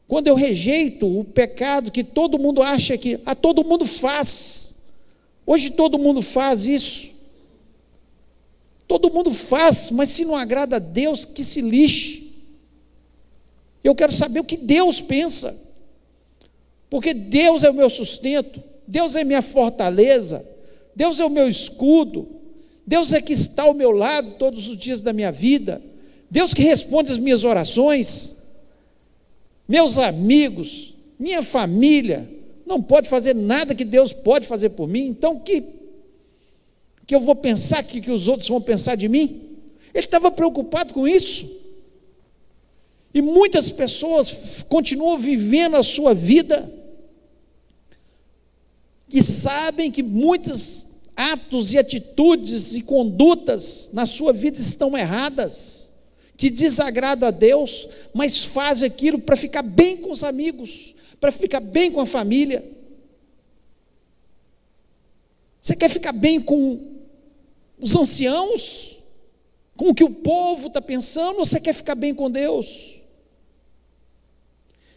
Quando 0.07 0.27
eu 0.27 0.35
rejeito 0.35 1.19
o 1.19 1.23
pecado 1.23 1.91
que 1.91 2.03
todo 2.03 2.39
mundo 2.39 2.61
acha 2.61 2.97
que 2.97 3.19
a 3.25 3.35
todo 3.35 3.63
mundo 3.63 3.85
faz, 3.85 4.89
hoje 5.45 5.71
todo 5.71 5.99
mundo 5.99 6.21
faz 6.21 6.65
isso. 6.65 7.09
Todo 8.87 9.13
mundo 9.13 9.31
faz, 9.31 9.91
mas 9.91 10.09
se 10.09 10.25
não 10.25 10.35
agrada 10.35 10.77
a 10.77 10.79
Deus, 10.79 11.25
que 11.25 11.43
se 11.43 11.61
lixe. 11.61 12.18
Eu 13.89 13.95
quero 13.95 14.11
saber 14.11 14.39
o 14.39 14.45
que 14.45 14.57
Deus 14.57 15.01
pensa, 15.01 15.55
porque 16.89 17.13
Deus 17.13 17.63
é 17.63 17.69
o 17.69 17.73
meu 17.73 17.89
sustento, 17.89 18.63
Deus 18.87 19.15
é 19.15 19.23
minha 19.23 19.41
fortaleza. 19.41 20.57
Deus 20.99 21.17
é 21.17 21.23
o 21.23 21.29
meu 21.29 21.47
escudo, 21.47 22.27
Deus 22.85 23.13
é 23.13 23.21
que 23.21 23.31
está 23.31 23.63
ao 23.63 23.73
meu 23.73 23.89
lado 23.89 24.31
todos 24.37 24.67
os 24.67 24.77
dias 24.77 24.99
da 24.99 25.13
minha 25.13 25.31
vida, 25.31 25.81
Deus 26.29 26.53
que 26.53 26.61
responde 26.61 27.09
as 27.09 27.17
minhas 27.17 27.45
orações, 27.45 28.59
meus 29.65 29.97
amigos, 29.97 30.93
minha 31.17 31.41
família, 31.41 32.29
não 32.65 32.81
pode 32.81 33.07
fazer 33.07 33.33
nada 33.33 33.73
que 33.73 33.85
Deus 33.85 34.11
pode 34.11 34.45
fazer 34.45 34.71
por 34.71 34.89
mim, 34.89 35.05
então 35.05 35.39
que, 35.39 35.63
que 37.07 37.15
eu 37.15 37.21
vou 37.21 37.35
pensar 37.35 37.81
que, 37.81 38.01
que 38.01 38.11
os 38.11 38.27
outros 38.27 38.49
vão 38.49 38.59
pensar 38.59 38.95
de 38.95 39.07
mim? 39.07 39.41
Ele 39.93 40.05
estava 40.05 40.29
preocupado 40.29 40.93
com 40.93 41.07
isso. 41.07 41.68
E 43.13 43.21
muitas 43.21 43.71
pessoas 43.71 44.63
continuam 44.69 45.17
vivendo 45.17 45.75
a 45.75 45.83
sua 45.83 46.13
vida 46.13 46.79
e 49.11 49.23
sabem 49.23 49.91
que 49.91 50.03
muitas 50.03 50.89
atos 51.15 51.73
e 51.73 51.77
atitudes 51.77 52.75
e 52.75 52.83
condutas 52.83 53.89
na 53.93 54.05
sua 54.05 54.31
vida 54.31 54.59
estão 54.59 54.97
erradas, 54.97 55.91
que 56.37 56.49
desagradam 56.49 57.27
a 57.27 57.31
Deus, 57.31 57.89
mas 58.13 58.45
faz 58.45 58.81
aquilo 58.83 59.19
para 59.19 59.35
ficar 59.35 59.63
bem 59.63 59.97
com 59.97 60.11
os 60.11 60.23
amigos, 60.23 60.95
para 61.19 61.31
ficar 61.31 61.59
bem 61.59 61.91
com 61.91 61.99
a 61.99 62.05
família. 62.05 62.63
Você 65.59 65.75
quer 65.75 65.89
ficar 65.89 66.13
bem 66.13 66.39
com 66.39 66.79
os 67.79 67.95
anciãos? 67.95 68.97
Com 69.75 69.89
o 69.89 69.95
que 69.95 70.03
o 70.03 70.09
povo 70.09 70.67
está 70.67 70.81
pensando? 70.81 71.39
Ou 71.39 71.45
você 71.45 71.59
quer 71.59 71.73
ficar 71.73 71.95
bem 71.95 72.13
com 72.13 72.31
Deus? 72.31 72.98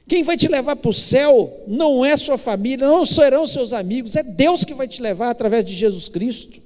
Quem 0.08 0.22
vai 0.22 0.36
te 0.36 0.48
levar 0.48 0.76
para 0.76 0.90
o 0.90 0.92
céu 0.92 1.64
não 1.66 2.04
é 2.04 2.16
sua 2.16 2.36
família, 2.36 2.86
não 2.86 3.04
serão 3.04 3.46
seus 3.46 3.72
amigos, 3.72 4.16
é 4.16 4.22
Deus 4.22 4.64
que 4.64 4.74
vai 4.74 4.88
te 4.88 5.00
levar 5.00 5.30
através 5.30 5.64
de 5.64 5.74
Jesus 5.74 6.08
Cristo. 6.08 6.60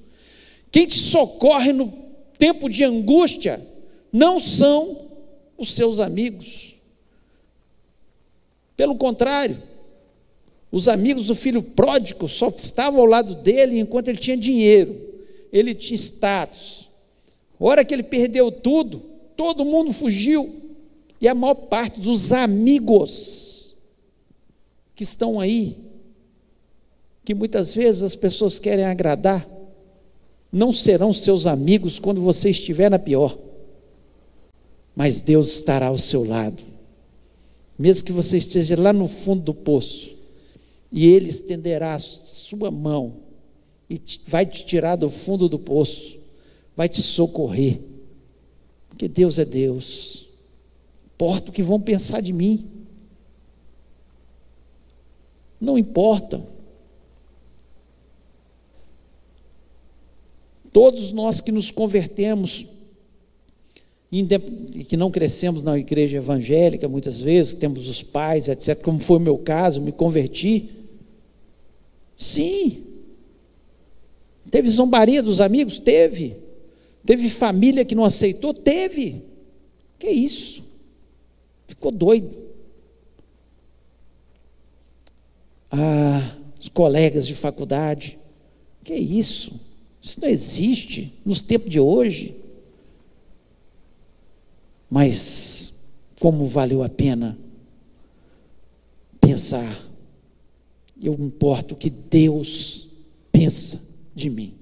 Quem 0.70 0.86
te 0.86 0.98
socorre 0.98 1.72
no 1.72 1.92
tempo 2.38 2.68
de 2.68 2.84
angústia 2.84 3.60
não 4.12 4.40
são 4.40 5.06
os 5.56 5.74
seus 5.74 6.00
amigos. 6.00 6.76
Pelo 8.76 8.96
contrário, 8.96 9.56
os 10.70 10.88
amigos 10.88 11.28
do 11.28 11.34
filho 11.34 11.62
pródigo 11.62 12.28
só 12.28 12.48
estavam 12.48 13.00
ao 13.00 13.06
lado 13.06 13.36
dele 13.36 13.78
enquanto 13.78 14.08
ele 14.08 14.18
tinha 14.18 14.36
dinheiro, 14.36 14.94
ele 15.52 15.74
tinha 15.74 15.96
status. 15.96 16.90
A 17.58 17.64
hora 17.64 17.84
que 17.84 17.94
ele 17.94 18.02
perdeu 18.02 18.50
tudo, 18.50 18.98
todo 19.36 19.64
mundo 19.64 19.92
fugiu. 19.92 20.65
E 21.20 21.28
a 21.28 21.34
maior 21.34 21.54
parte 21.54 22.00
dos 22.00 22.32
amigos 22.32 23.74
que 24.94 25.02
estão 25.02 25.40
aí, 25.40 25.76
que 27.24 27.34
muitas 27.34 27.74
vezes 27.74 28.02
as 28.02 28.14
pessoas 28.14 28.58
querem 28.58 28.84
agradar, 28.84 29.46
não 30.52 30.72
serão 30.72 31.12
seus 31.12 31.46
amigos 31.46 31.98
quando 31.98 32.20
você 32.20 32.50
estiver 32.50 32.90
na 32.90 32.98
pior, 32.98 33.36
mas 34.94 35.20
Deus 35.20 35.48
estará 35.48 35.88
ao 35.88 35.98
seu 35.98 36.24
lado, 36.24 36.62
mesmo 37.78 38.04
que 38.04 38.12
você 38.12 38.38
esteja 38.38 38.80
lá 38.80 38.92
no 38.92 39.06
fundo 39.06 39.42
do 39.42 39.54
poço, 39.54 40.16
e 40.90 41.06
Ele 41.06 41.28
estenderá 41.28 41.94
a 41.94 41.98
sua 41.98 42.70
mão 42.70 43.16
e 43.88 44.00
vai 44.26 44.46
te 44.46 44.64
tirar 44.64 44.96
do 44.96 45.10
fundo 45.10 45.48
do 45.48 45.58
poço, 45.58 46.18
vai 46.74 46.88
te 46.88 47.02
socorrer, 47.02 47.78
porque 48.88 49.08
Deus 49.08 49.38
é 49.38 49.44
Deus 49.44 50.25
importa 51.16 51.50
o 51.50 51.52
que 51.52 51.62
vão 51.62 51.80
pensar 51.80 52.20
de 52.20 52.32
mim. 52.32 52.70
Não 55.58 55.78
importa. 55.78 56.42
Todos 60.70 61.12
nós 61.12 61.40
que 61.40 61.50
nos 61.50 61.70
convertemos, 61.70 62.66
e 64.12 64.84
que 64.84 64.96
não 64.96 65.10
crescemos 65.10 65.62
na 65.62 65.78
igreja 65.78 66.18
evangélica 66.18 66.86
muitas 66.86 67.18
vezes, 67.18 67.54
temos 67.54 67.88
os 67.88 68.02
pais, 68.02 68.48
etc., 68.48 68.82
como 68.82 69.00
foi 69.00 69.16
o 69.16 69.20
meu 69.20 69.38
caso, 69.38 69.80
me 69.80 69.92
converti. 69.92 70.68
Sim. 72.14 72.84
Teve 74.50 74.68
zombaria 74.68 75.22
dos 75.22 75.40
amigos? 75.40 75.78
Teve. 75.78 76.36
Teve 77.06 77.30
família 77.30 77.86
que 77.86 77.94
não 77.94 78.04
aceitou? 78.04 78.52
Teve. 78.52 79.22
Que 79.98 80.10
isso? 80.10 80.65
Ficou 81.66 81.90
doido. 81.90 82.34
Ah, 85.70 86.36
os 86.60 86.68
colegas 86.68 87.26
de 87.26 87.34
faculdade. 87.34 88.18
Que 88.84 88.94
isso? 88.94 89.60
Isso 90.00 90.20
não 90.20 90.28
existe 90.28 91.12
nos 91.24 91.42
tempos 91.42 91.70
de 91.70 91.80
hoje. 91.80 92.34
Mas 94.88 95.98
como 96.20 96.46
valeu 96.46 96.82
a 96.82 96.88
pena 96.88 97.36
pensar, 99.20 99.84
eu 101.02 101.14
importo 101.14 101.74
o 101.74 101.76
que 101.76 101.90
Deus 101.90 102.88
pensa 103.32 103.82
de 104.14 104.30
mim. 104.30 104.54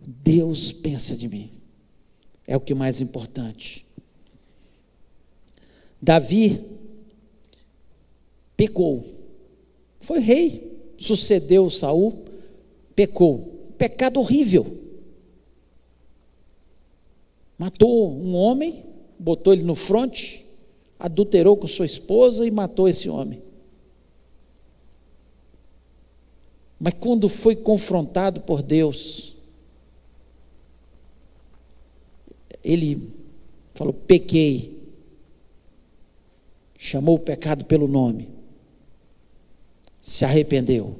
Deus 0.00 0.72
pensa 0.72 1.16
de 1.16 1.28
mim 1.28 1.61
é 2.52 2.56
o 2.56 2.60
que 2.60 2.74
mais 2.74 3.00
importante. 3.00 3.86
Davi 6.02 6.60
pecou. 8.54 9.02
Foi 9.98 10.18
rei, 10.18 10.92
sucedeu 10.98 11.70
Saul, 11.70 12.12
pecou. 12.94 13.72
Pecado 13.78 14.20
horrível. 14.20 14.66
Matou 17.56 18.12
um 18.12 18.34
homem, 18.34 18.84
botou 19.18 19.54
ele 19.54 19.62
no 19.62 19.74
fronte, 19.74 20.44
adulterou 20.98 21.56
com 21.56 21.66
sua 21.66 21.86
esposa 21.86 22.46
e 22.46 22.50
matou 22.50 22.86
esse 22.86 23.08
homem. 23.08 23.42
Mas 26.78 26.92
quando 27.00 27.30
foi 27.30 27.56
confrontado 27.56 28.42
por 28.42 28.62
Deus, 28.62 29.31
ele 32.64 33.10
falou: 33.74 33.92
pequei. 33.92 34.80
Chamou 36.78 37.16
o 37.16 37.20
pecado 37.20 37.64
pelo 37.64 37.86
nome. 37.86 38.28
Se 40.00 40.24
arrependeu. 40.24 40.98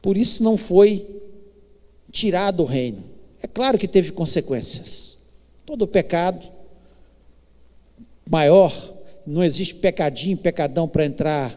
Por 0.00 0.16
isso 0.16 0.42
não 0.42 0.56
foi 0.56 1.06
tirado 2.10 2.62
o 2.62 2.66
reino. 2.66 3.04
É 3.42 3.46
claro 3.46 3.78
que 3.78 3.86
teve 3.86 4.12
consequências. 4.12 5.18
Todo 5.66 5.86
pecado 5.86 6.48
maior, 8.30 8.72
não 9.26 9.44
existe 9.44 9.74
pecadinho, 9.76 10.36
pecadão 10.36 10.88
para 10.88 11.04
entrar, 11.04 11.56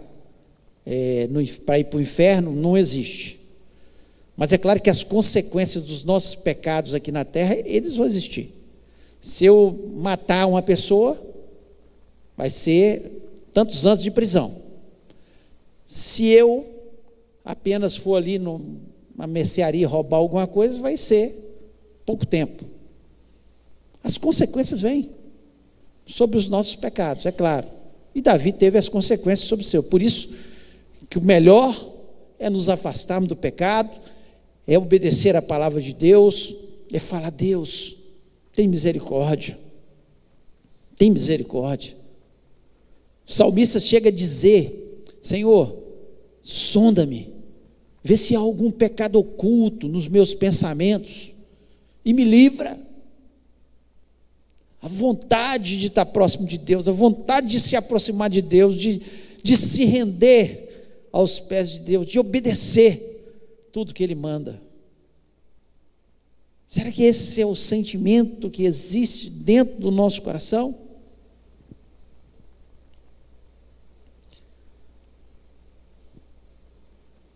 é, 0.86 1.28
para 1.66 1.80
ir 1.80 1.86
para 1.86 1.98
o 1.98 2.02
inferno, 2.02 2.52
não 2.52 2.78
existe. 2.78 3.45
Mas 4.38 4.52
é 4.52 4.58
claro 4.58 4.82
que 4.82 4.90
as 4.90 5.04
consequências 5.04 5.86
dos 5.86 6.04
nossos 6.04 6.36
pecados 6.36 6.94
aqui 6.94 7.12
na 7.12 7.24
terra, 7.24 7.56
eles 7.66 7.96
vão 7.96 8.06
existir. 8.06 8.52
Se 9.22 9.46
eu 9.46 9.92
matar 9.96 10.46
uma 10.46 10.62
pessoa, 10.62 11.20
vai 12.36 12.50
ser 12.50 13.02
tantos 13.54 13.86
anos 13.86 14.04
de 14.04 14.12
prisão. 14.12 14.54
Se 15.86 16.28
eu 16.28 16.66
apenas 17.44 17.96
for 17.96 18.16
ali 18.16 18.38
numa 18.38 19.28
mercearia 19.28 19.88
roubar 19.88 20.18
alguma 20.18 20.48
coisa, 20.48 20.80
vai 20.80 20.98
ser 20.98 21.34
pouco 22.06 22.26
tempo. 22.26 22.66
As 24.04 24.18
consequências 24.18 24.82
vêm 24.82 25.10
sobre 26.06 26.38
os 26.38 26.50
nossos 26.50 26.76
pecados, 26.76 27.26
é 27.26 27.32
claro. 27.32 27.68
E 28.14 28.22
Davi 28.22 28.52
teve 28.52 28.78
as 28.78 28.88
consequências 28.90 29.48
sobre 29.48 29.66
o 29.66 29.68
seu. 29.68 29.84
Por 29.84 30.02
isso 30.02 30.36
que 31.10 31.18
o 31.18 31.24
melhor 31.24 31.74
é 32.38 32.50
nos 32.50 32.70
afastarmos 32.70 33.30
do 33.30 33.36
pecado, 33.36 33.98
é 34.68 34.78
obedecer 34.78 35.36
a 35.36 35.42
palavra 35.42 35.82
de 35.82 35.94
Deus, 35.94 36.56
é 36.92 37.00
falar: 37.00 37.30
Deus, 37.30 37.96
tem 38.52 38.68
misericórdia, 38.68 39.58
tem 40.98 41.12
misericórdia. 41.12 41.96
O 43.28 43.32
salmista 43.32 43.80
chega 43.80 44.10
a 44.10 44.12
dizer: 44.12 45.06
Senhor, 45.22 45.78
sonda-me, 46.42 47.34
vê 48.04 48.18
se 48.18 48.36
há 48.36 48.40
algum 48.40 48.72
pecado 48.72 49.20
oculto 49.20 49.88
nos 49.88 50.08
meus 50.08 50.34
pensamentos 50.34 51.32
e 52.04 52.14
me 52.14 52.24
livra. 52.24 52.86
A 54.82 54.88
vontade 54.88 55.80
de 55.80 55.88
estar 55.88 56.06
próximo 56.06 56.46
de 56.46 56.60
Deus, 56.60 56.88
a 56.88 56.92
vontade 56.92 57.48
de 57.48 57.60
se 57.60 57.76
aproximar 57.76 58.30
de 58.30 58.40
Deus, 58.40 58.76
de, 58.80 59.02
de 59.42 59.58
se 59.58 59.84
render 59.84 61.10
aos 61.12 61.40
pés 61.40 61.72
de 61.72 61.80
Deus, 61.80 62.06
de 62.06 62.20
obedecer 62.20 63.15
tudo 63.76 63.94
que 63.94 64.02
Ele 64.02 64.16
manda. 64.16 64.62
Será 66.66 66.90
que 66.90 67.04
esse 67.04 67.42
é 67.42 67.46
o 67.46 67.58
sentimento 67.58 68.50
que 68.50 68.64
existe 68.64 69.30
dentro 69.30 69.82
do 69.82 69.92
nosso 69.92 70.22
coração? 70.22 70.74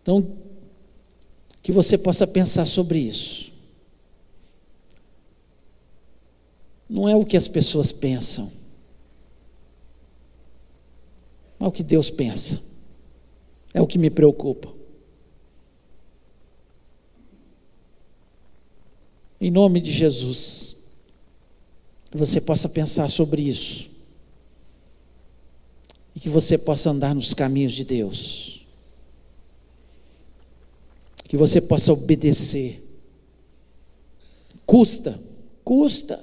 Então, 0.00 0.34
que 1.62 1.70
você 1.70 1.98
possa 1.98 2.26
pensar 2.26 2.64
sobre 2.64 2.98
isso. 2.98 3.52
Não 6.88 7.06
é 7.06 7.14
o 7.14 7.26
que 7.26 7.36
as 7.36 7.48
pessoas 7.48 7.92
pensam, 7.92 8.50
é 11.60 11.66
o 11.66 11.70
que 11.70 11.82
Deus 11.82 12.08
pensa, 12.08 12.78
é 13.74 13.82
o 13.82 13.86
que 13.86 13.98
me 13.98 14.08
preocupa. 14.08 14.79
Em 19.40 19.50
nome 19.50 19.80
de 19.80 19.90
Jesus, 19.90 20.76
que 22.10 22.18
você 22.18 22.40
possa 22.40 22.68
pensar 22.68 23.08
sobre 23.08 23.40
isso. 23.40 23.88
E 26.14 26.20
que 26.20 26.28
você 26.28 26.58
possa 26.58 26.90
andar 26.90 27.14
nos 27.14 27.32
caminhos 27.32 27.72
de 27.72 27.84
Deus. 27.84 28.66
Que 31.24 31.36
você 31.36 31.60
possa 31.60 31.92
obedecer. 31.92 32.82
Custa, 34.66 35.18
custa. 35.64 36.22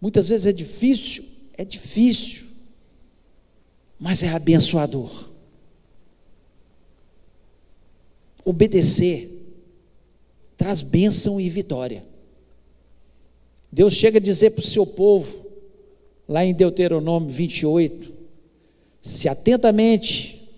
Muitas 0.00 0.28
vezes 0.28 0.46
é 0.46 0.52
difícil, 0.52 1.24
é 1.58 1.64
difícil, 1.64 2.46
mas 3.98 4.22
é 4.22 4.30
abençoador. 4.30 5.28
Obedecer 8.42 9.39
traz 10.60 10.82
bênção 10.82 11.40
e 11.40 11.48
vitória. 11.48 12.02
Deus 13.72 13.94
chega 13.94 14.18
a 14.18 14.20
dizer 14.20 14.50
para 14.50 14.60
o 14.60 14.66
seu 14.66 14.84
povo, 14.84 15.46
lá 16.28 16.44
em 16.44 16.52
Deuteronômio 16.52 17.30
28, 17.30 18.12
se 19.00 19.26
atentamente 19.26 20.52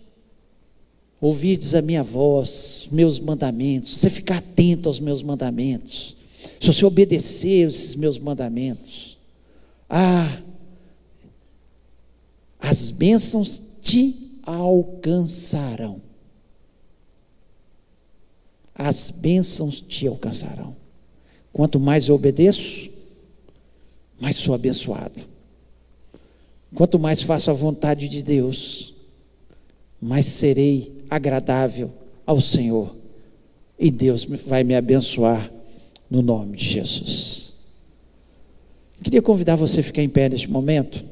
ouvirdes 1.21 1.77
a 1.77 1.83
minha 1.83 2.03
voz, 2.03 2.89
meus 2.91 3.21
mandamentos, 3.21 3.97
você 3.97 4.11
ficar 4.11 4.39
atento 4.39 4.89
aos 4.89 4.99
meus 4.99 5.23
mandamentos, 5.23 6.17
se 6.61 6.67
você 6.67 6.85
obedecer 6.85 7.69
esses 7.69 7.95
meus 7.95 8.19
mandamentos, 8.19 9.19
ah, 9.89 10.43
as 12.59 12.91
bênçãos 12.91 13.79
te 13.81 14.41
alcançarão. 14.43 16.03
As 18.75 19.11
bênçãos 19.11 19.81
te 19.81 20.07
alcançarão. 20.07 20.75
Quanto 21.53 21.79
mais 21.79 22.09
eu 22.09 22.15
obedeço, 22.15 22.91
mais 24.21 24.37
sou 24.37 24.55
abençoado. 24.55 25.21
Quanto 26.75 26.99
mais 26.99 27.21
faço 27.21 27.51
a 27.51 27.55
vontade 27.55 28.09
de 28.09 28.23
Deus, 28.23 28.95
mais 30.01 30.27
serei 30.27 31.05
agradável 31.11 31.93
ao 32.25 32.41
Senhor. 32.41 32.95
E 33.79 33.91
Deus 33.91 34.25
vai 34.25 34.65
me 34.65 34.75
abençoar 34.75 35.51
no 36.09 36.23
nome 36.23 36.57
de 36.57 36.65
Jesus. 36.65 37.53
Queria 39.03 39.21
convidar 39.21 39.57
você 39.57 39.81
a 39.81 39.83
ficar 39.83 40.03
em 40.03 40.09
pé 40.09 40.29
neste 40.29 40.51
momento. 40.51 41.12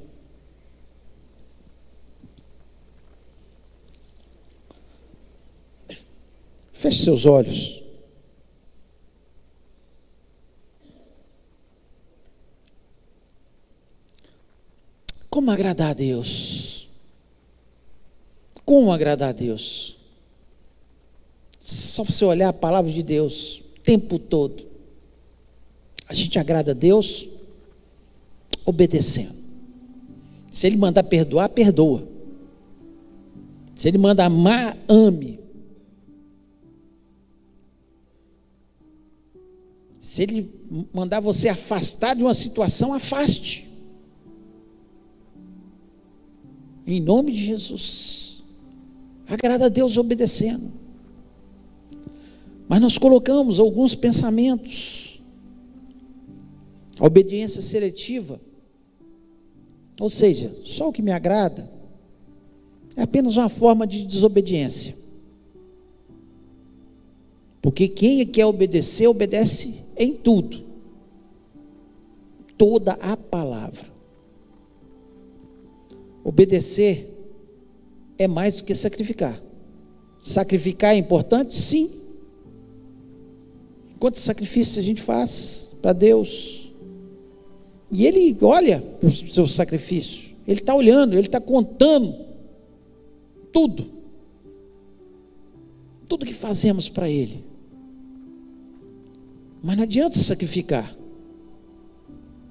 Feche 6.81 7.05
seus 7.05 7.26
olhos. 7.26 7.83
Como 15.28 15.51
agradar 15.51 15.91
a 15.91 15.93
Deus? 15.93 16.89
Como 18.64 18.91
agradar 18.91 19.28
a 19.28 19.33
Deus? 19.33 19.99
Só 21.61 22.03
você 22.03 22.24
olhar 22.24 22.49
a 22.49 22.53
palavra 22.55 22.91
de 22.91 23.03
Deus 23.03 23.59
o 23.76 23.81
tempo 23.81 24.18
todo. 24.18 24.64
A 26.09 26.14
gente 26.14 26.39
agrada 26.39 26.70
a 26.70 26.74
Deus 26.74 27.28
obedecendo. 28.64 29.37
Se 30.51 30.66
Ele 30.66 30.78
mandar 30.78 31.05
perdoar, 31.05 31.51
perdoa. 31.51 32.09
Se 33.74 33.87
Ele 33.87 33.99
mandar 33.99 34.24
amar, 34.24 34.74
ame. 34.89 35.39
Se 40.11 40.25
Ele 40.25 40.53
mandar 40.93 41.21
você 41.21 41.49
afastar 41.49 42.17
de 42.17 42.23
uma 42.25 42.35
situação, 42.35 42.93
afaste. 42.93 43.71
Em 46.85 47.01
nome 47.01 47.31
de 47.31 47.39
Jesus. 47.39 48.43
Agrada 49.29 49.67
a 49.67 49.69
Deus 49.69 49.97
obedecendo. 49.97 50.69
Mas 52.69 52.81
nós 52.81 52.99
colocamos 52.99 53.61
alguns 53.61 53.95
pensamentos. 53.95 55.21
A 56.99 57.07
obediência 57.07 57.63
seletiva. 57.63 58.41
Ou 60.01 60.11
seja, 60.11 60.53
só 60.65 60.89
o 60.89 60.93
que 60.93 61.03
me 61.03 61.13
agrada 61.13 61.71
é 62.97 63.03
apenas 63.03 63.37
uma 63.37 63.49
forma 63.49 63.87
de 63.87 64.05
desobediência. 64.05 64.93
Porque 67.63 67.87
quem 67.87 68.27
quer 68.27 68.47
obedecer, 68.47 69.07
obedece 69.07 69.89
em 70.01 70.17
tudo. 70.17 70.65
Toda 72.57 72.93
a 72.95 73.17
palavra. 73.17 73.87
Obedecer 76.25 77.07
é 78.19 78.27
mais 78.27 78.57
do 78.57 78.65
que 78.65 78.75
sacrificar. 78.75 79.41
Sacrificar 80.19 80.95
é 80.95 80.99
importante? 80.99 81.55
Sim. 81.55 81.91
Quantos 83.99 84.23
sacrifícios 84.23 84.79
a 84.79 84.83
gente 84.83 85.03
faz 85.03 85.77
para 85.83 85.93
Deus? 85.93 86.73
E 87.93 88.07
Ele 88.07 88.37
olha 88.41 88.81
para 88.99 89.09
o 89.09 89.13
seu 89.13 89.47
sacrifício, 89.47 90.31
Ele 90.47 90.61
está 90.61 90.75
olhando, 90.75 91.15
Ele 91.15 91.21
está 91.21 91.41
contando 91.41 92.15
tudo. 93.53 94.01
Tudo 96.09 96.25
que 96.25 96.33
fazemos 96.33 96.89
para 96.89 97.09
Ele. 97.09 97.50
Mas 99.63 99.77
não 99.77 99.85
adianta 99.85 100.19
sacrificar 100.19 100.97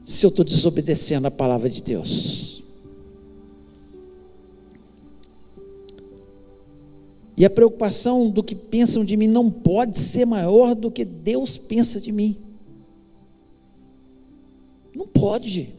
se 0.03 0.25
eu 0.25 0.29
estou 0.29 0.45
desobedecendo 0.45 1.27
a 1.27 1.31
palavra 1.31 1.69
de 1.69 1.81
Deus. 1.81 2.63
E 7.35 7.45
a 7.45 7.49
preocupação 7.49 8.29
do 8.29 8.43
que 8.43 8.53
pensam 8.53 9.05
de 9.05 9.15
mim 9.15 9.27
não 9.27 9.49
pode 9.49 9.97
ser 9.97 10.25
maior 10.25 10.75
do 10.75 10.91
que 10.91 11.05
Deus 11.05 11.57
pensa 11.57 11.99
de 11.99 12.11
mim. 12.11 12.35
Não 14.93 15.07
pode. 15.07 15.69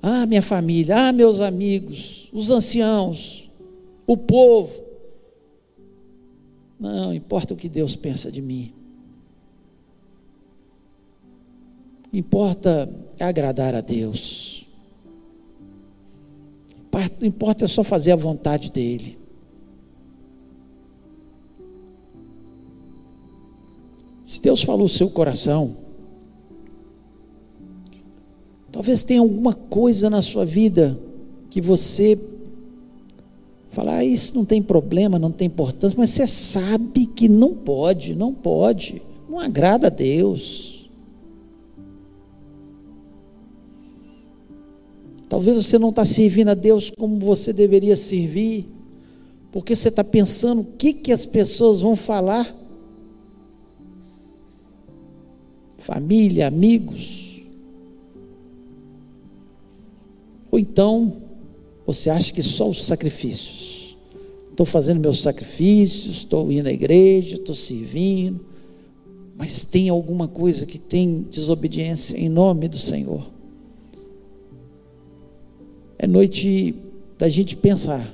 Ah, 0.00 0.24
minha 0.26 0.42
família, 0.42 1.08
ah, 1.08 1.12
meus 1.12 1.40
amigos, 1.40 2.28
os 2.32 2.50
anciãos, 2.50 3.50
o 4.06 4.16
povo. 4.16 4.81
Não, 6.82 7.14
importa 7.14 7.54
o 7.54 7.56
que 7.56 7.68
Deus 7.68 7.94
pensa 7.94 8.28
de 8.28 8.42
mim. 8.42 8.72
Importa 12.12 12.92
agradar 13.20 13.72
a 13.72 13.80
Deus. 13.80 14.66
Importa 17.22 17.66
é 17.66 17.68
só 17.68 17.84
fazer 17.84 18.10
a 18.10 18.16
vontade 18.16 18.72
dele. 18.72 19.16
Se 24.24 24.42
Deus 24.42 24.64
falou 24.64 24.86
o 24.86 24.88
seu 24.88 25.08
coração, 25.08 25.76
talvez 28.72 29.04
tenha 29.04 29.20
alguma 29.20 29.54
coisa 29.54 30.10
na 30.10 30.20
sua 30.20 30.44
vida 30.44 30.98
que 31.48 31.60
você 31.60 32.16
fala, 33.72 33.96
ah, 33.96 34.04
isso 34.04 34.36
não 34.36 34.44
tem 34.44 34.62
problema, 34.62 35.18
não 35.18 35.32
tem 35.32 35.46
importância, 35.46 35.98
mas 35.98 36.10
você 36.10 36.26
sabe 36.26 37.06
que 37.06 37.26
não 37.26 37.54
pode, 37.54 38.14
não 38.14 38.32
pode, 38.34 39.00
não 39.28 39.40
agrada 39.40 39.86
a 39.86 39.90
Deus. 39.90 40.90
Talvez 45.26 45.64
você 45.64 45.78
não 45.78 45.88
está 45.88 46.04
servindo 46.04 46.48
a 46.48 46.54
Deus 46.54 46.90
como 46.90 47.18
você 47.18 47.54
deveria 47.54 47.96
servir, 47.96 48.66
porque 49.50 49.74
você 49.74 49.88
está 49.88 50.04
pensando 50.04 50.60
o 50.60 50.76
que, 50.76 50.92
que 50.92 51.10
as 51.10 51.24
pessoas 51.24 51.80
vão 51.80 51.96
falar. 51.96 52.54
Família, 55.78 56.46
amigos. 56.46 57.42
Ou 60.50 60.58
então, 60.58 61.31
você 61.86 62.10
acha 62.10 62.32
que 62.32 62.42
só 62.42 62.68
os 62.68 62.84
sacrifícios. 62.84 63.96
Estou 64.50 64.66
fazendo 64.66 65.00
meus 65.00 65.20
sacrifícios, 65.20 66.16
estou 66.18 66.52
indo 66.52 66.68
à 66.68 66.72
igreja, 66.72 67.36
estou 67.36 67.54
servindo, 67.54 68.44
mas 69.36 69.64
tem 69.64 69.88
alguma 69.88 70.28
coisa 70.28 70.66
que 70.66 70.78
tem 70.78 71.22
desobediência 71.30 72.16
em 72.18 72.28
nome 72.28 72.68
do 72.68 72.78
Senhor. 72.78 73.26
É 75.98 76.06
noite 76.06 76.74
da 77.18 77.28
gente 77.28 77.56
pensar. 77.56 78.06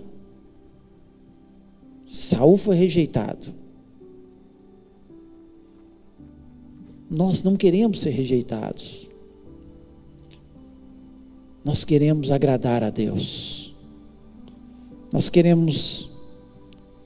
Saul 2.04 2.56
foi 2.56 2.76
rejeitado. 2.76 3.54
Nós 7.10 7.42
não 7.42 7.56
queremos 7.56 8.00
ser 8.00 8.10
rejeitados. 8.10 9.08
Nós 11.64 11.84
queremos 11.84 12.30
agradar 12.30 12.82
a 12.84 12.90
Deus. 12.90 13.57
Nós 15.12 15.30
queremos 15.30 16.18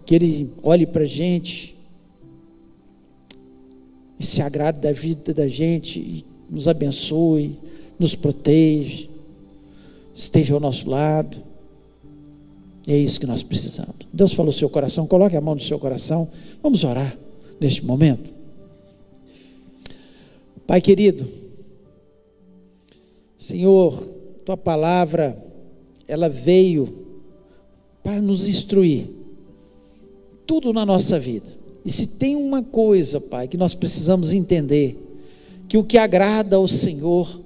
que 0.05 0.15
Ele 0.15 0.51
olhe 0.63 0.87
para 0.87 1.03
a 1.03 1.07
gente 1.07 1.77
e 4.19 4.25
se 4.25 4.43
agrade 4.43 4.81
da 4.81 4.93
vida 4.93 5.33
da 5.33 5.49
gente 5.49 5.99
e 5.99 6.25
nos 6.51 6.69
abençoe, 6.69 7.59
nos 7.99 8.15
proteja, 8.15 9.09
esteja 10.15 10.55
ao 10.55 10.61
nosso 10.61 10.89
lado. 10.89 11.37
E 12.87 12.93
é 12.93 12.99
isso 12.99 13.21
que 13.21 13.27
nós 13.27 13.43
precisamos. 13.43 13.97
Deus 14.13 14.33
falou 14.33 14.53
no 14.53 14.59
seu 14.59 14.69
coração, 14.69 15.07
coloque 15.07 15.37
a 15.37 15.41
mão 15.41 15.55
no 15.55 15.61
seu 15.61 15.79
coração. 15.79 16.29
Vamos 16.63 16.85
orar 16.85 17.17
neste 17.61 17.85
momento. 17.85 18.33
Pai 20.67 20.81
querido, 20.81 21.29
Senhor, 23.37 24.01
tua 24.45 24.57
palavra, 24.57 25.37
ela 26.07 26.29
veio 26.29 27.12
para 28.03 28.21
nos 28.21 28.49
instruir, 28.49 29.09
tudo 30.47 30.73
na 30.73 30.85
nossa 30.85 31.19
vida. 31.19 31.47
E 31.85 31.91
se 31.91 32.19
tem 32.19 32.37
uma 32.37 32.63
coisa, 32.63 33.21
Pai, 33.21 33.49
que 33.49 33.57
nós 33.57 33.75
precisamos 33.75 34.33
entender, 34.33 34.99
que 35.69 35.77
o 35.77 35.85
que 35.85 35.99
agrada 35.99 36.57
ao 36.57 36.69
Senhor 36.69 37.41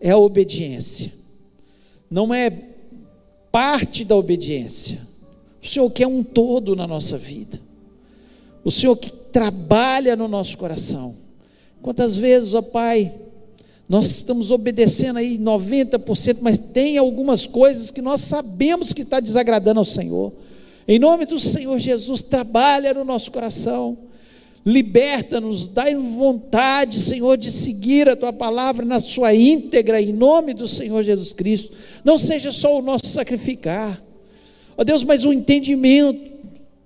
é 0.00 0.10
a 0.10 0.18
obediência, 0.18 1.12
não 2.10 2.32
é 2.32 2.50
parte 3.52 4.04
da 4.04 4.16
obediência. 4.16 5.06
O 5.62 5.66
Senhor 5.66 5.90
quer 5.90 6.06
um 6.06 6.22
todo 6.22 6.74
na 6.76 6.86
nossa 6.86 7.18
vida, 7.18 7.60
o 8.64 8.70
Senhor 8.70 8.96
que 8.96 9.10
trabalha 9.10 10.16
no 10.16 10.28
nosso 10.28 10.56
coração. 10.56 11.14
Quantas 11.82 12.16
vezes, 12.16 12.54
ó 12.54 12.62
Pai, 12.62 13.12
nós 13.88 14.06
estamos 14.06 14.50
obedecendo 14.50 15.16
aí 15.16 15.38
90%, 15.38 16.38
mas 16.42 16.58
tem 16.58 16.98
algumas 16.98 17.46
coisas 17.46 17.90
que 17.90 18.02
nós 18.02 18.20
sabemos 18.20 18.92
que 18.92 19.00
está 19.00 19.18
desagradando 19.18 19.80
ao 19.80 19.84
Senhor. 19.84 20.30
Em 20.86 20.98
nome 20.98 21.24
do 21.24 21.38
Senhor 21.38 21.78
Jesus, 21.78 22.22
trabalha 22.22 22.92
no 22.92 23.02
nosso 23.02 23.32
coração, 23.32 23.96
liberta-nos, 24.64 25.68
dá 25.68 25.84
vontade, 25.98 27.00
Senhor, 27.00 27.38
de 27.38 27.50
seguir 27.50 28.10
a 28.10 28.16
tua 28.16 28.32
palavra 28.32 28.84
na 28.84 29.00
sua 29.00 29.34
íntegra, 29.34 30.02
em 30.02 30.12
nome 30.12 30.52
do 30.52 30.68
Senhor 30.68 31.02
Jesus 31.02 31.32
Cristo. 31.32 31.74
Não 32.04 32.18
seja 32.18 32.52
só 32.52 32.78
o 32.78 32.82
nosso 32.82 33.06
sacrificar, 33.06 34.02
ó 34.76 34.84
Deus, 34.84 35.02
mas 35.02 35.24
o 35.24 35.32
entendimento 35.32 36.28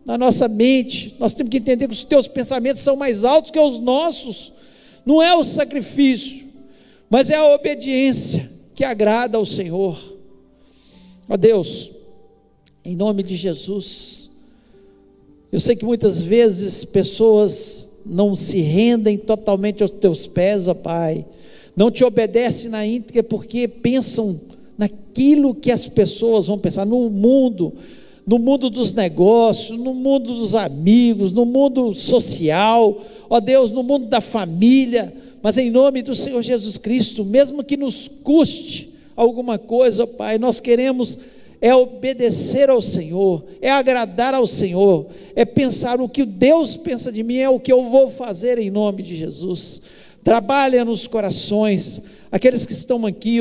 na 0.05 0.17
nossa 0.17 0.47
mente. 0.47 1.17
Nós 1.19 1.35
temos 1.35 1.51
que 1.51 1.59
entender 1.59 1.89
que 1.89 1.95
os 1.95 2.05
teus 2.05 2.29
pensamentos 2.29 2.83
são 2.83 2.95
mais 2.95 3.25
altos 3.25 3.51
que 3.51 3.59
os 3.59 3.81
nossos, 3.81 4.53
não 5.05 5.21
é 5.21 5.35
o 5.35 5.43
sacrifício 5.43 6.42
mas 7.13 7.29
é 7.29 7.35
a 7.35 7.55
obediência 7.55 8.43
que 8.75 8.83
agrada 8.83 9.37
ao 9.37 9.45
Senhor. 9.45 10.01
Ó 11.29 11.37
Deus, 11.37 11.91
em 12.83 12.97
nome 12.97 13.23
de 13.23 13.37
Jesus, 13.37 14.31
eu 15.53 15.61
sei 15.61 15.77
que 15.77 15.85
muitas 15.85 16.23
vezes 16.23 16.87
pessoas 16.87 18.01
não 18.07 18.35
se 18.35 18.63
rendem 18.63 19.19
totalmente 19.19 19.83
aos 19.83 19.91
teus 19.91 20.27
pés, 20.27 20.69
ó 20.69 20.73
Pai, 20.73 21.27
não 21.77 21.91
te 21.91 22.03
obedecem 22.03 22.71
na 22.71 22.87
íntegra 22.87 23.23
porque 23.23 23.69
pensam 23.69 24.41
naquilo 24.79 25.55
que 25.55 25.71
as 25.71 25.85
pessoas 25.85 26.47
vão 26.47 26.59
pensar, 26.59 26.87
no 26.87 27.11
mundo, 27.11 27.75
no 28.27 28.39
mundo 28.39 28.71
dos 28.71 28.95
negócios, 28.95 29.79
no 29.79 29.93
mundo 29.93 30.35
dos 30.35 30.55
amigos, 30.55 31.31
no 31.31 31.45
mundo 31.45 31.95
social, 31.95 33.05
ó 33.29 33.39
Deus, 33.39 33.71
no 33.71 33.83
mundo 33.83 34.07
da 34.07 34.23
família, 34.23 35.13
mas 35.43 35.57
em 35.57 35.71
nome 35.71 36.03
do 36.03 36.15
Senhor 36.15 36.41
Jesus 36.43 36.79
Cristo, 36.79 37.25
mesmo 37.25 37.65
que 37.65 37.77
nos 37.77 38.09
custe 38.09 38.91
alguma 39.17 39.59
coisa, 39.59 40.07
Pai, 40.07 40.39
nós 40.39 40.61
queremos 40.61 41.19
é 41.63 41.73
obedecer 41.73 42.69
ao 42.69 42.83
Senhor, 42.83 43.45
é 43.61 43.71
agradar 43.71 44.35
ao 44.35 44.49
Senhor, 44.49 45.07
é 45.37 45.45
pensar 45.45 46.01
o 46.01 46.09
que 46.09 46.25
Deus 46.25 46.77
pensa 46.77 47.13
de 47.13 47.23
mim, 47.23 47.37
é 47.37 47.49
o 47.49 47.61
que 47.61 47.73
eu 47.73 47.89
vou 47.89 48.11
fazer 48.11 48.59
em 48.59 48.69
nome 48.69 49.05
de 49.05 49.15
Jesus. 49.15 49.83
Trabalha 50.25 50.85
nos 50.85 51.07
corações, 51.07 52.03
aqueles 52.33 52.67
que 52.67 52.73
estão 52.73 53.07
aqui, 53.07 53.39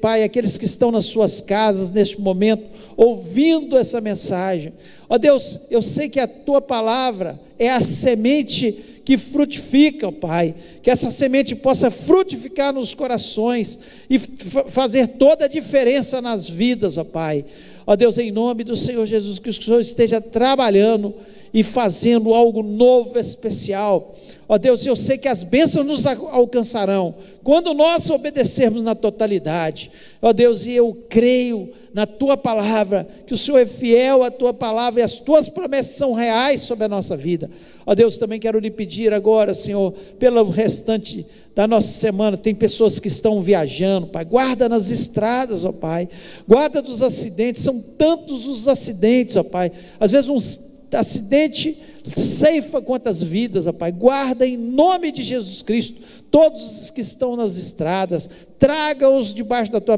Pai, 0.00 0.22
aqueles 0.22 0.56
que 0.56 0.64
estão 0.64 0.92
nas 0.92 1.06
suas 1.06 1.40
casas 1.40 1.90
neste 1.90 2.20
momento, 2.20 2.62
ouvindo 2.96 3.76
essa 3.76 4.00
mensagem. 4.00 4.72
Ó 5.08 5.18
Deus, 5.18 5.62
eu 5.68 5.82
sei 5.82 6.08
que 6.08 6.20
a 6.20 6.28
tua 6.28 6.60
palavra 6.60 7.40
é 7.58 7.70
a 7.70 7.80
semente 7.80 8.93
que 9.04 9.18
frutifica, 9.18 10.10
Pai. 10.10 10.54
Que 10.82 10.90
essa 10.90 11.10
semente 11.10 11.54
possa 11.54 11.90
frutificar 11.90 12.72
nos 12.72 12.94
corações 12.94 13.78
e 14.08 14.18
fazer 14.18 15.06
toda 15.18 15.44
a 15.44 15.48
diferença 15.48 16.22
nas 16.22 16.48
vidas, 16.48 16.96
ó 16.96 17.04
Pai. 17.04 17.44
Ó 17.86 17.94
Deus, 17.94 18.16
em 18.16 18.30
nome 18.30 18.64
do 18.64 18.76
Senhor 18.76 19.04
Jesus, 19.04 19.38
que 19.38 19.50
o 19.50 19.52
Senhor 19.52 19.80
esteja 19.80 20.20
trabalhando 20.20 21.14
e 21.52 21.62
fazendo 21.62 22.32
algo 22.32 22.62
novo, 22.62 23.18
especial. 23.18 24.14
Ó 24.48 24.58
Deus, 24.58 24.84
eu 24.84 24.96
sei 24.96 25.18
que 25.18 25.28
as 25.28 25.42
bênçãos 25.42 25.86
nos 25.86 26.06
alcançarão 26.06 27.14
quando 27.42 27.72
nós 27.74 28.08
obedecermos 28.10 28.82
na 28.82 28.94
totalidade. 28.94 29.90
Ó 30.20 30.32
Deus, 30.32 30.66
e 30.66 30.72
eu 30.72 30.96
creio 31.08 31.70
na 31.94 32.06
tua 32.06 32.36
palavra, 32.36 33.08
que 33.24 33.32
o 33.32 33.38
Senhor 33.38 33.58
é 33.58 33.64
fiel 33.64 34.24
à 34.24 34.30
tua 34.30 34.52
palavra 34.52 35.00
e 35.00 35.04
as 35.04 35.20
tuas 35.20 35.48
promessas 35.48 35.94
são 35.94 36.12
reais 36.12 36.62
sobre 36.62 36.84
a 36.84 36.88
nossa 36.88 37.16
vida. 37.16 37.48
Ó 37.86 37.94
Deus, 37.94 38.18
também 38.18 38.40
quero 38.40 38.58
lhe 38.58 38.70
pedir 38.70 39.14
agora, 39.14 39.54
Senhor, 39.54 39.94
pelo 40.18 40.42
restante 40.50 41.24
da 41.54 41.68
nossa 41.68 41.92
semana, 41.92 42.36
tem 42.36 42.52
pessoas 42.52 42.98
que 42.98 43.06
estão 43.06 43.40
viajando, 43.40 44.08
Pai, 44.08 44.24
guarda 44.24 44.68
nas 44.68 44.90
estradas, 44.90 45.64
ó 45.64 45.70
Pai, 45.70 46.08
guarda 46.48 46.82
dos 46.82 47.00
acidentes, 47.00 47.62
são 47.62 47.80
tantos 47.96 48.44
os 48.44 48.66
acidentes, 48.66 49.36
ó 49.36 49.44
Pai, 49.44 49.70
às 50.00 50.10
vezes 50.10 50.28
um 50.28 50.98
acidente 50.98 51.78
ceifa 52.16 52.82
quantas 52.82 53.22
vidas, 53.22 53.68
ó 53.68 53.72
Pai, 53.72 53.92
guarda 53.92 54.44
em 54.44 54.56
nome 54.56 55.12
de 55.12 55.22
Jesus 55.22 55.62
Cristo, 55.62 56.00
todos 56.28 56.82
os 56.82 56.90
que 56.90 57.00
estão 57.00 57.36
nas 57.36 57.54
estradas, 57.54 58.28
traga-os 58.58 59.32
debaixo 59.32 59.70
da 59.70 59.80
tua 59.80 59.96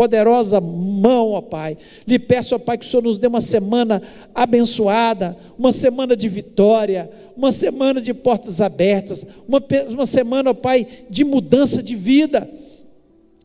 poderosa 0.00 0.62
mão, 0.62 1.32
ó 1.32 1.42
Pai. 1.42 1.76
Lhe 2.08 2.18
peço, 2.18 2.54
ó 2.54 2.58
Pai, 2.58 2.78
que 2.78 2.86
o 2.86 2.88
Senhor 2.88 3.02
nos 3.02 3.18
dê 3.18 3.26
uma 3.26 3.42
semana 3.42 4.00
abençoada, 4.34 5.36
uma 5.58 5.72
semana 5.72 6.16
de 6.16 6.26
vitória, 6.26 7.10
uma 7.36 7.52
semana 7.52 8.00
de 8.00 8.14
portas 8.14 8.62
abertas, 8.62 9.26
uma, 9.46 9.62
uma 9.90 10.06
semana, 10.06 10.52
ó 10.52 10.54
Pai, 10.54 10.86
de 11.10 11.22
mudança 11.22 11.82
de 11.82 11.94
vida. 11.94 12.50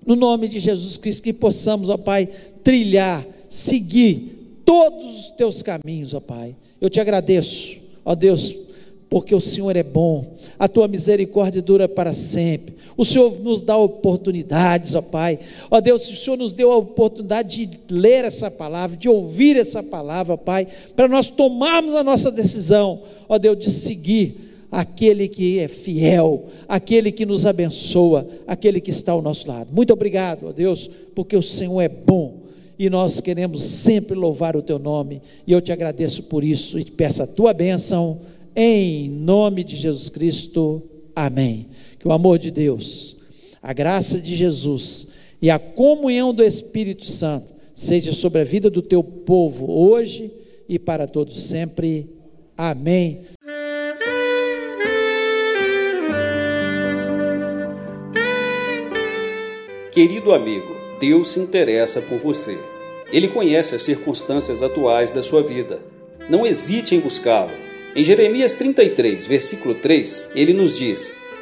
No 0.06 0.16
nome 0.16 0.48
de 0.48 0.62
Jesus 0.62 0.98
Cristo, 0.98 1.24
que 1.24 1.34
possamos, 1.34 1.90
ó 1.90 1.98
Pai, 1.98 2.30
trilhar, 2.64 3.26
seguir 3.50 4.62
todos 4.64 5.20
os 5.20 5.30
teus 5.32 5.62
caminhos, 5.62 6.14
ó 6.14 6.22
Pai. 6.22 6.56
Eu 6.80 6.90
te 6.90 7.02
agradeço, 7.02 7.80
ó 8.06 8.16
Deus, 8.16 8.56
porque 9.10 9.36
o 9.36 9.42
Senhor 9.42 9.76
é 9.76 9.84
bom, 9.84 10.26
a 10.58 10.70
tua 10.70 10.88
misericórdia 10.88 11.62
dura 11.62 11.90
para 11.90 12.14
sempre. 12.14 12.75
O 12.98 13.04
Senhor 13.04 13.40
nos 13.42 13.62
dá 13.62 13.78
oportunidades, 13.78 14.96
ó 14.96 15.02
Pai. 15.02 15.40
Ó 15.70 15.82
Deus, 15.82 16.10
o 16.10 16.16
Senhor 16.16 16.38
nos 16.38 16.54
deu 16.54 16.72
a 16.72 16.78
oportunidade 16.78 17.66
de 17.66 17.80
ler 17.90 18.24
essa 18.24 18.50
palavra, 18.50 18.96
de 18.96 19.10
ouvir 19.10 19.58
essa 19.58 19.84
palavra, 19.84 20.38
Pai, 20.38 20.68
para 20.96 21.08
nós 21.08 21.30
tomarmos 21.30 21.94
a 21.94 22.04
nossa 22.04 22.32
decisão, 22.32 23.02
ó 23.28 23.38
Deus, 23.38 23.60
de 23.60 23.70
seguir 23.70 24.46
aquele 24.72 25.28
que 25.28 25.60
é 25.60 25.68
fiel, 25.68 26.46
aquele 26.68 27.12
que 27.12 27.26
nos 27.26 27.46
abençoa, 27.46 28.28
aquele 28.48 28.82
que 28.82 28.92
está 28.92 29.12
ao 29.12 29.22
nosso 29.22 29.48
lado. 29.48 29.74
Muito 29.74 29.94
obrigado, 29.94 30.48
ó 30.48 30.52
Deus, 30.52 30.90
porque 31.14 31.36
o 31.36 31.42
Senhor 31.42 31.82
é 31.82 31.90
bom 31.90 32.46
e 32.78 32.90
nós 32.90 33.22
queremos 33.22 33.64
sempre 33.64 34.16
louvar 34.16 34.56
o 34.56 34.62
teu 34.62 34.78
nome, 34.78 35.22
e 35.48 35.52
eu 35.54 35.62
te 35.62 35.72
agradeço 35.72 36.24
por 36.24 36.44
isso 36.44 36.78
e 36.78 36.84
te 36.84 36.92
peço 36.92 37.24
a 37.24 37.28
tua 37.28 37.54
bênção, 37.54 38.20
em 38.56 39.10
nome 39.10 39.64
de 39.64 39.76
Jesus 39.76 40.10
Cristo. 40.10 40.82
Amém. 41.16 41.68
Que 42.06 42.10
o 42.10 42.12
amor 42.12 42.38
de 42.38 42.52
Deus, 42.52 43.16
a 43.64 43.74
graça 43.74 44.22
de 44.22 44.36
Jesus 44.36 45.14
e 45.42 45.50
a 45.50 45.58
comunhão 45.58 46.32
do 46.32 46.44
Espírito 46.44 47.04
Santo 47.04 47.48
seja 47.74 48.14
sobre 48.14 48.42
a 48.42 48.44
vida 48.44 48.70
do 48.70 48.80
teu 48.80 49.04
povo 49.04 49.72
hoje 49.72 50.32
e 50.70 50.78
para 50.78 51.08
todos 51.08 51.36
sempre. 51.46 52.08
Amém. 52.56 53.22
Querido 59.92 60.32
amigo, 60.32 60.76
Deus 61.00 61.30
se 61.30 61.40
interessa 61.40 62.04
por 62.04 62.20
você. 62.20 62.56
Ele 63.12 63.30
conhece 63.30 63.74
as 63.74 63.82
circunstâncias 63.82 64.62
atuais 64.62 65.10
da 65.10 65.24
sua 65.24 65.42
vida. 65.42 65.82
Não 66.30 66.46
hesite 66.46 66.94
em 66.94 67.00
buscá-lo. 67.00 67.50
Em 67.96 68.04
Jeremias 68.04 68.54
33, 68.54 69.26
versículo 69.26 69.74
3, 69.74 70.28
ele 70.36 70.54
nos 70.54 70.78
diz: 70.78 71.16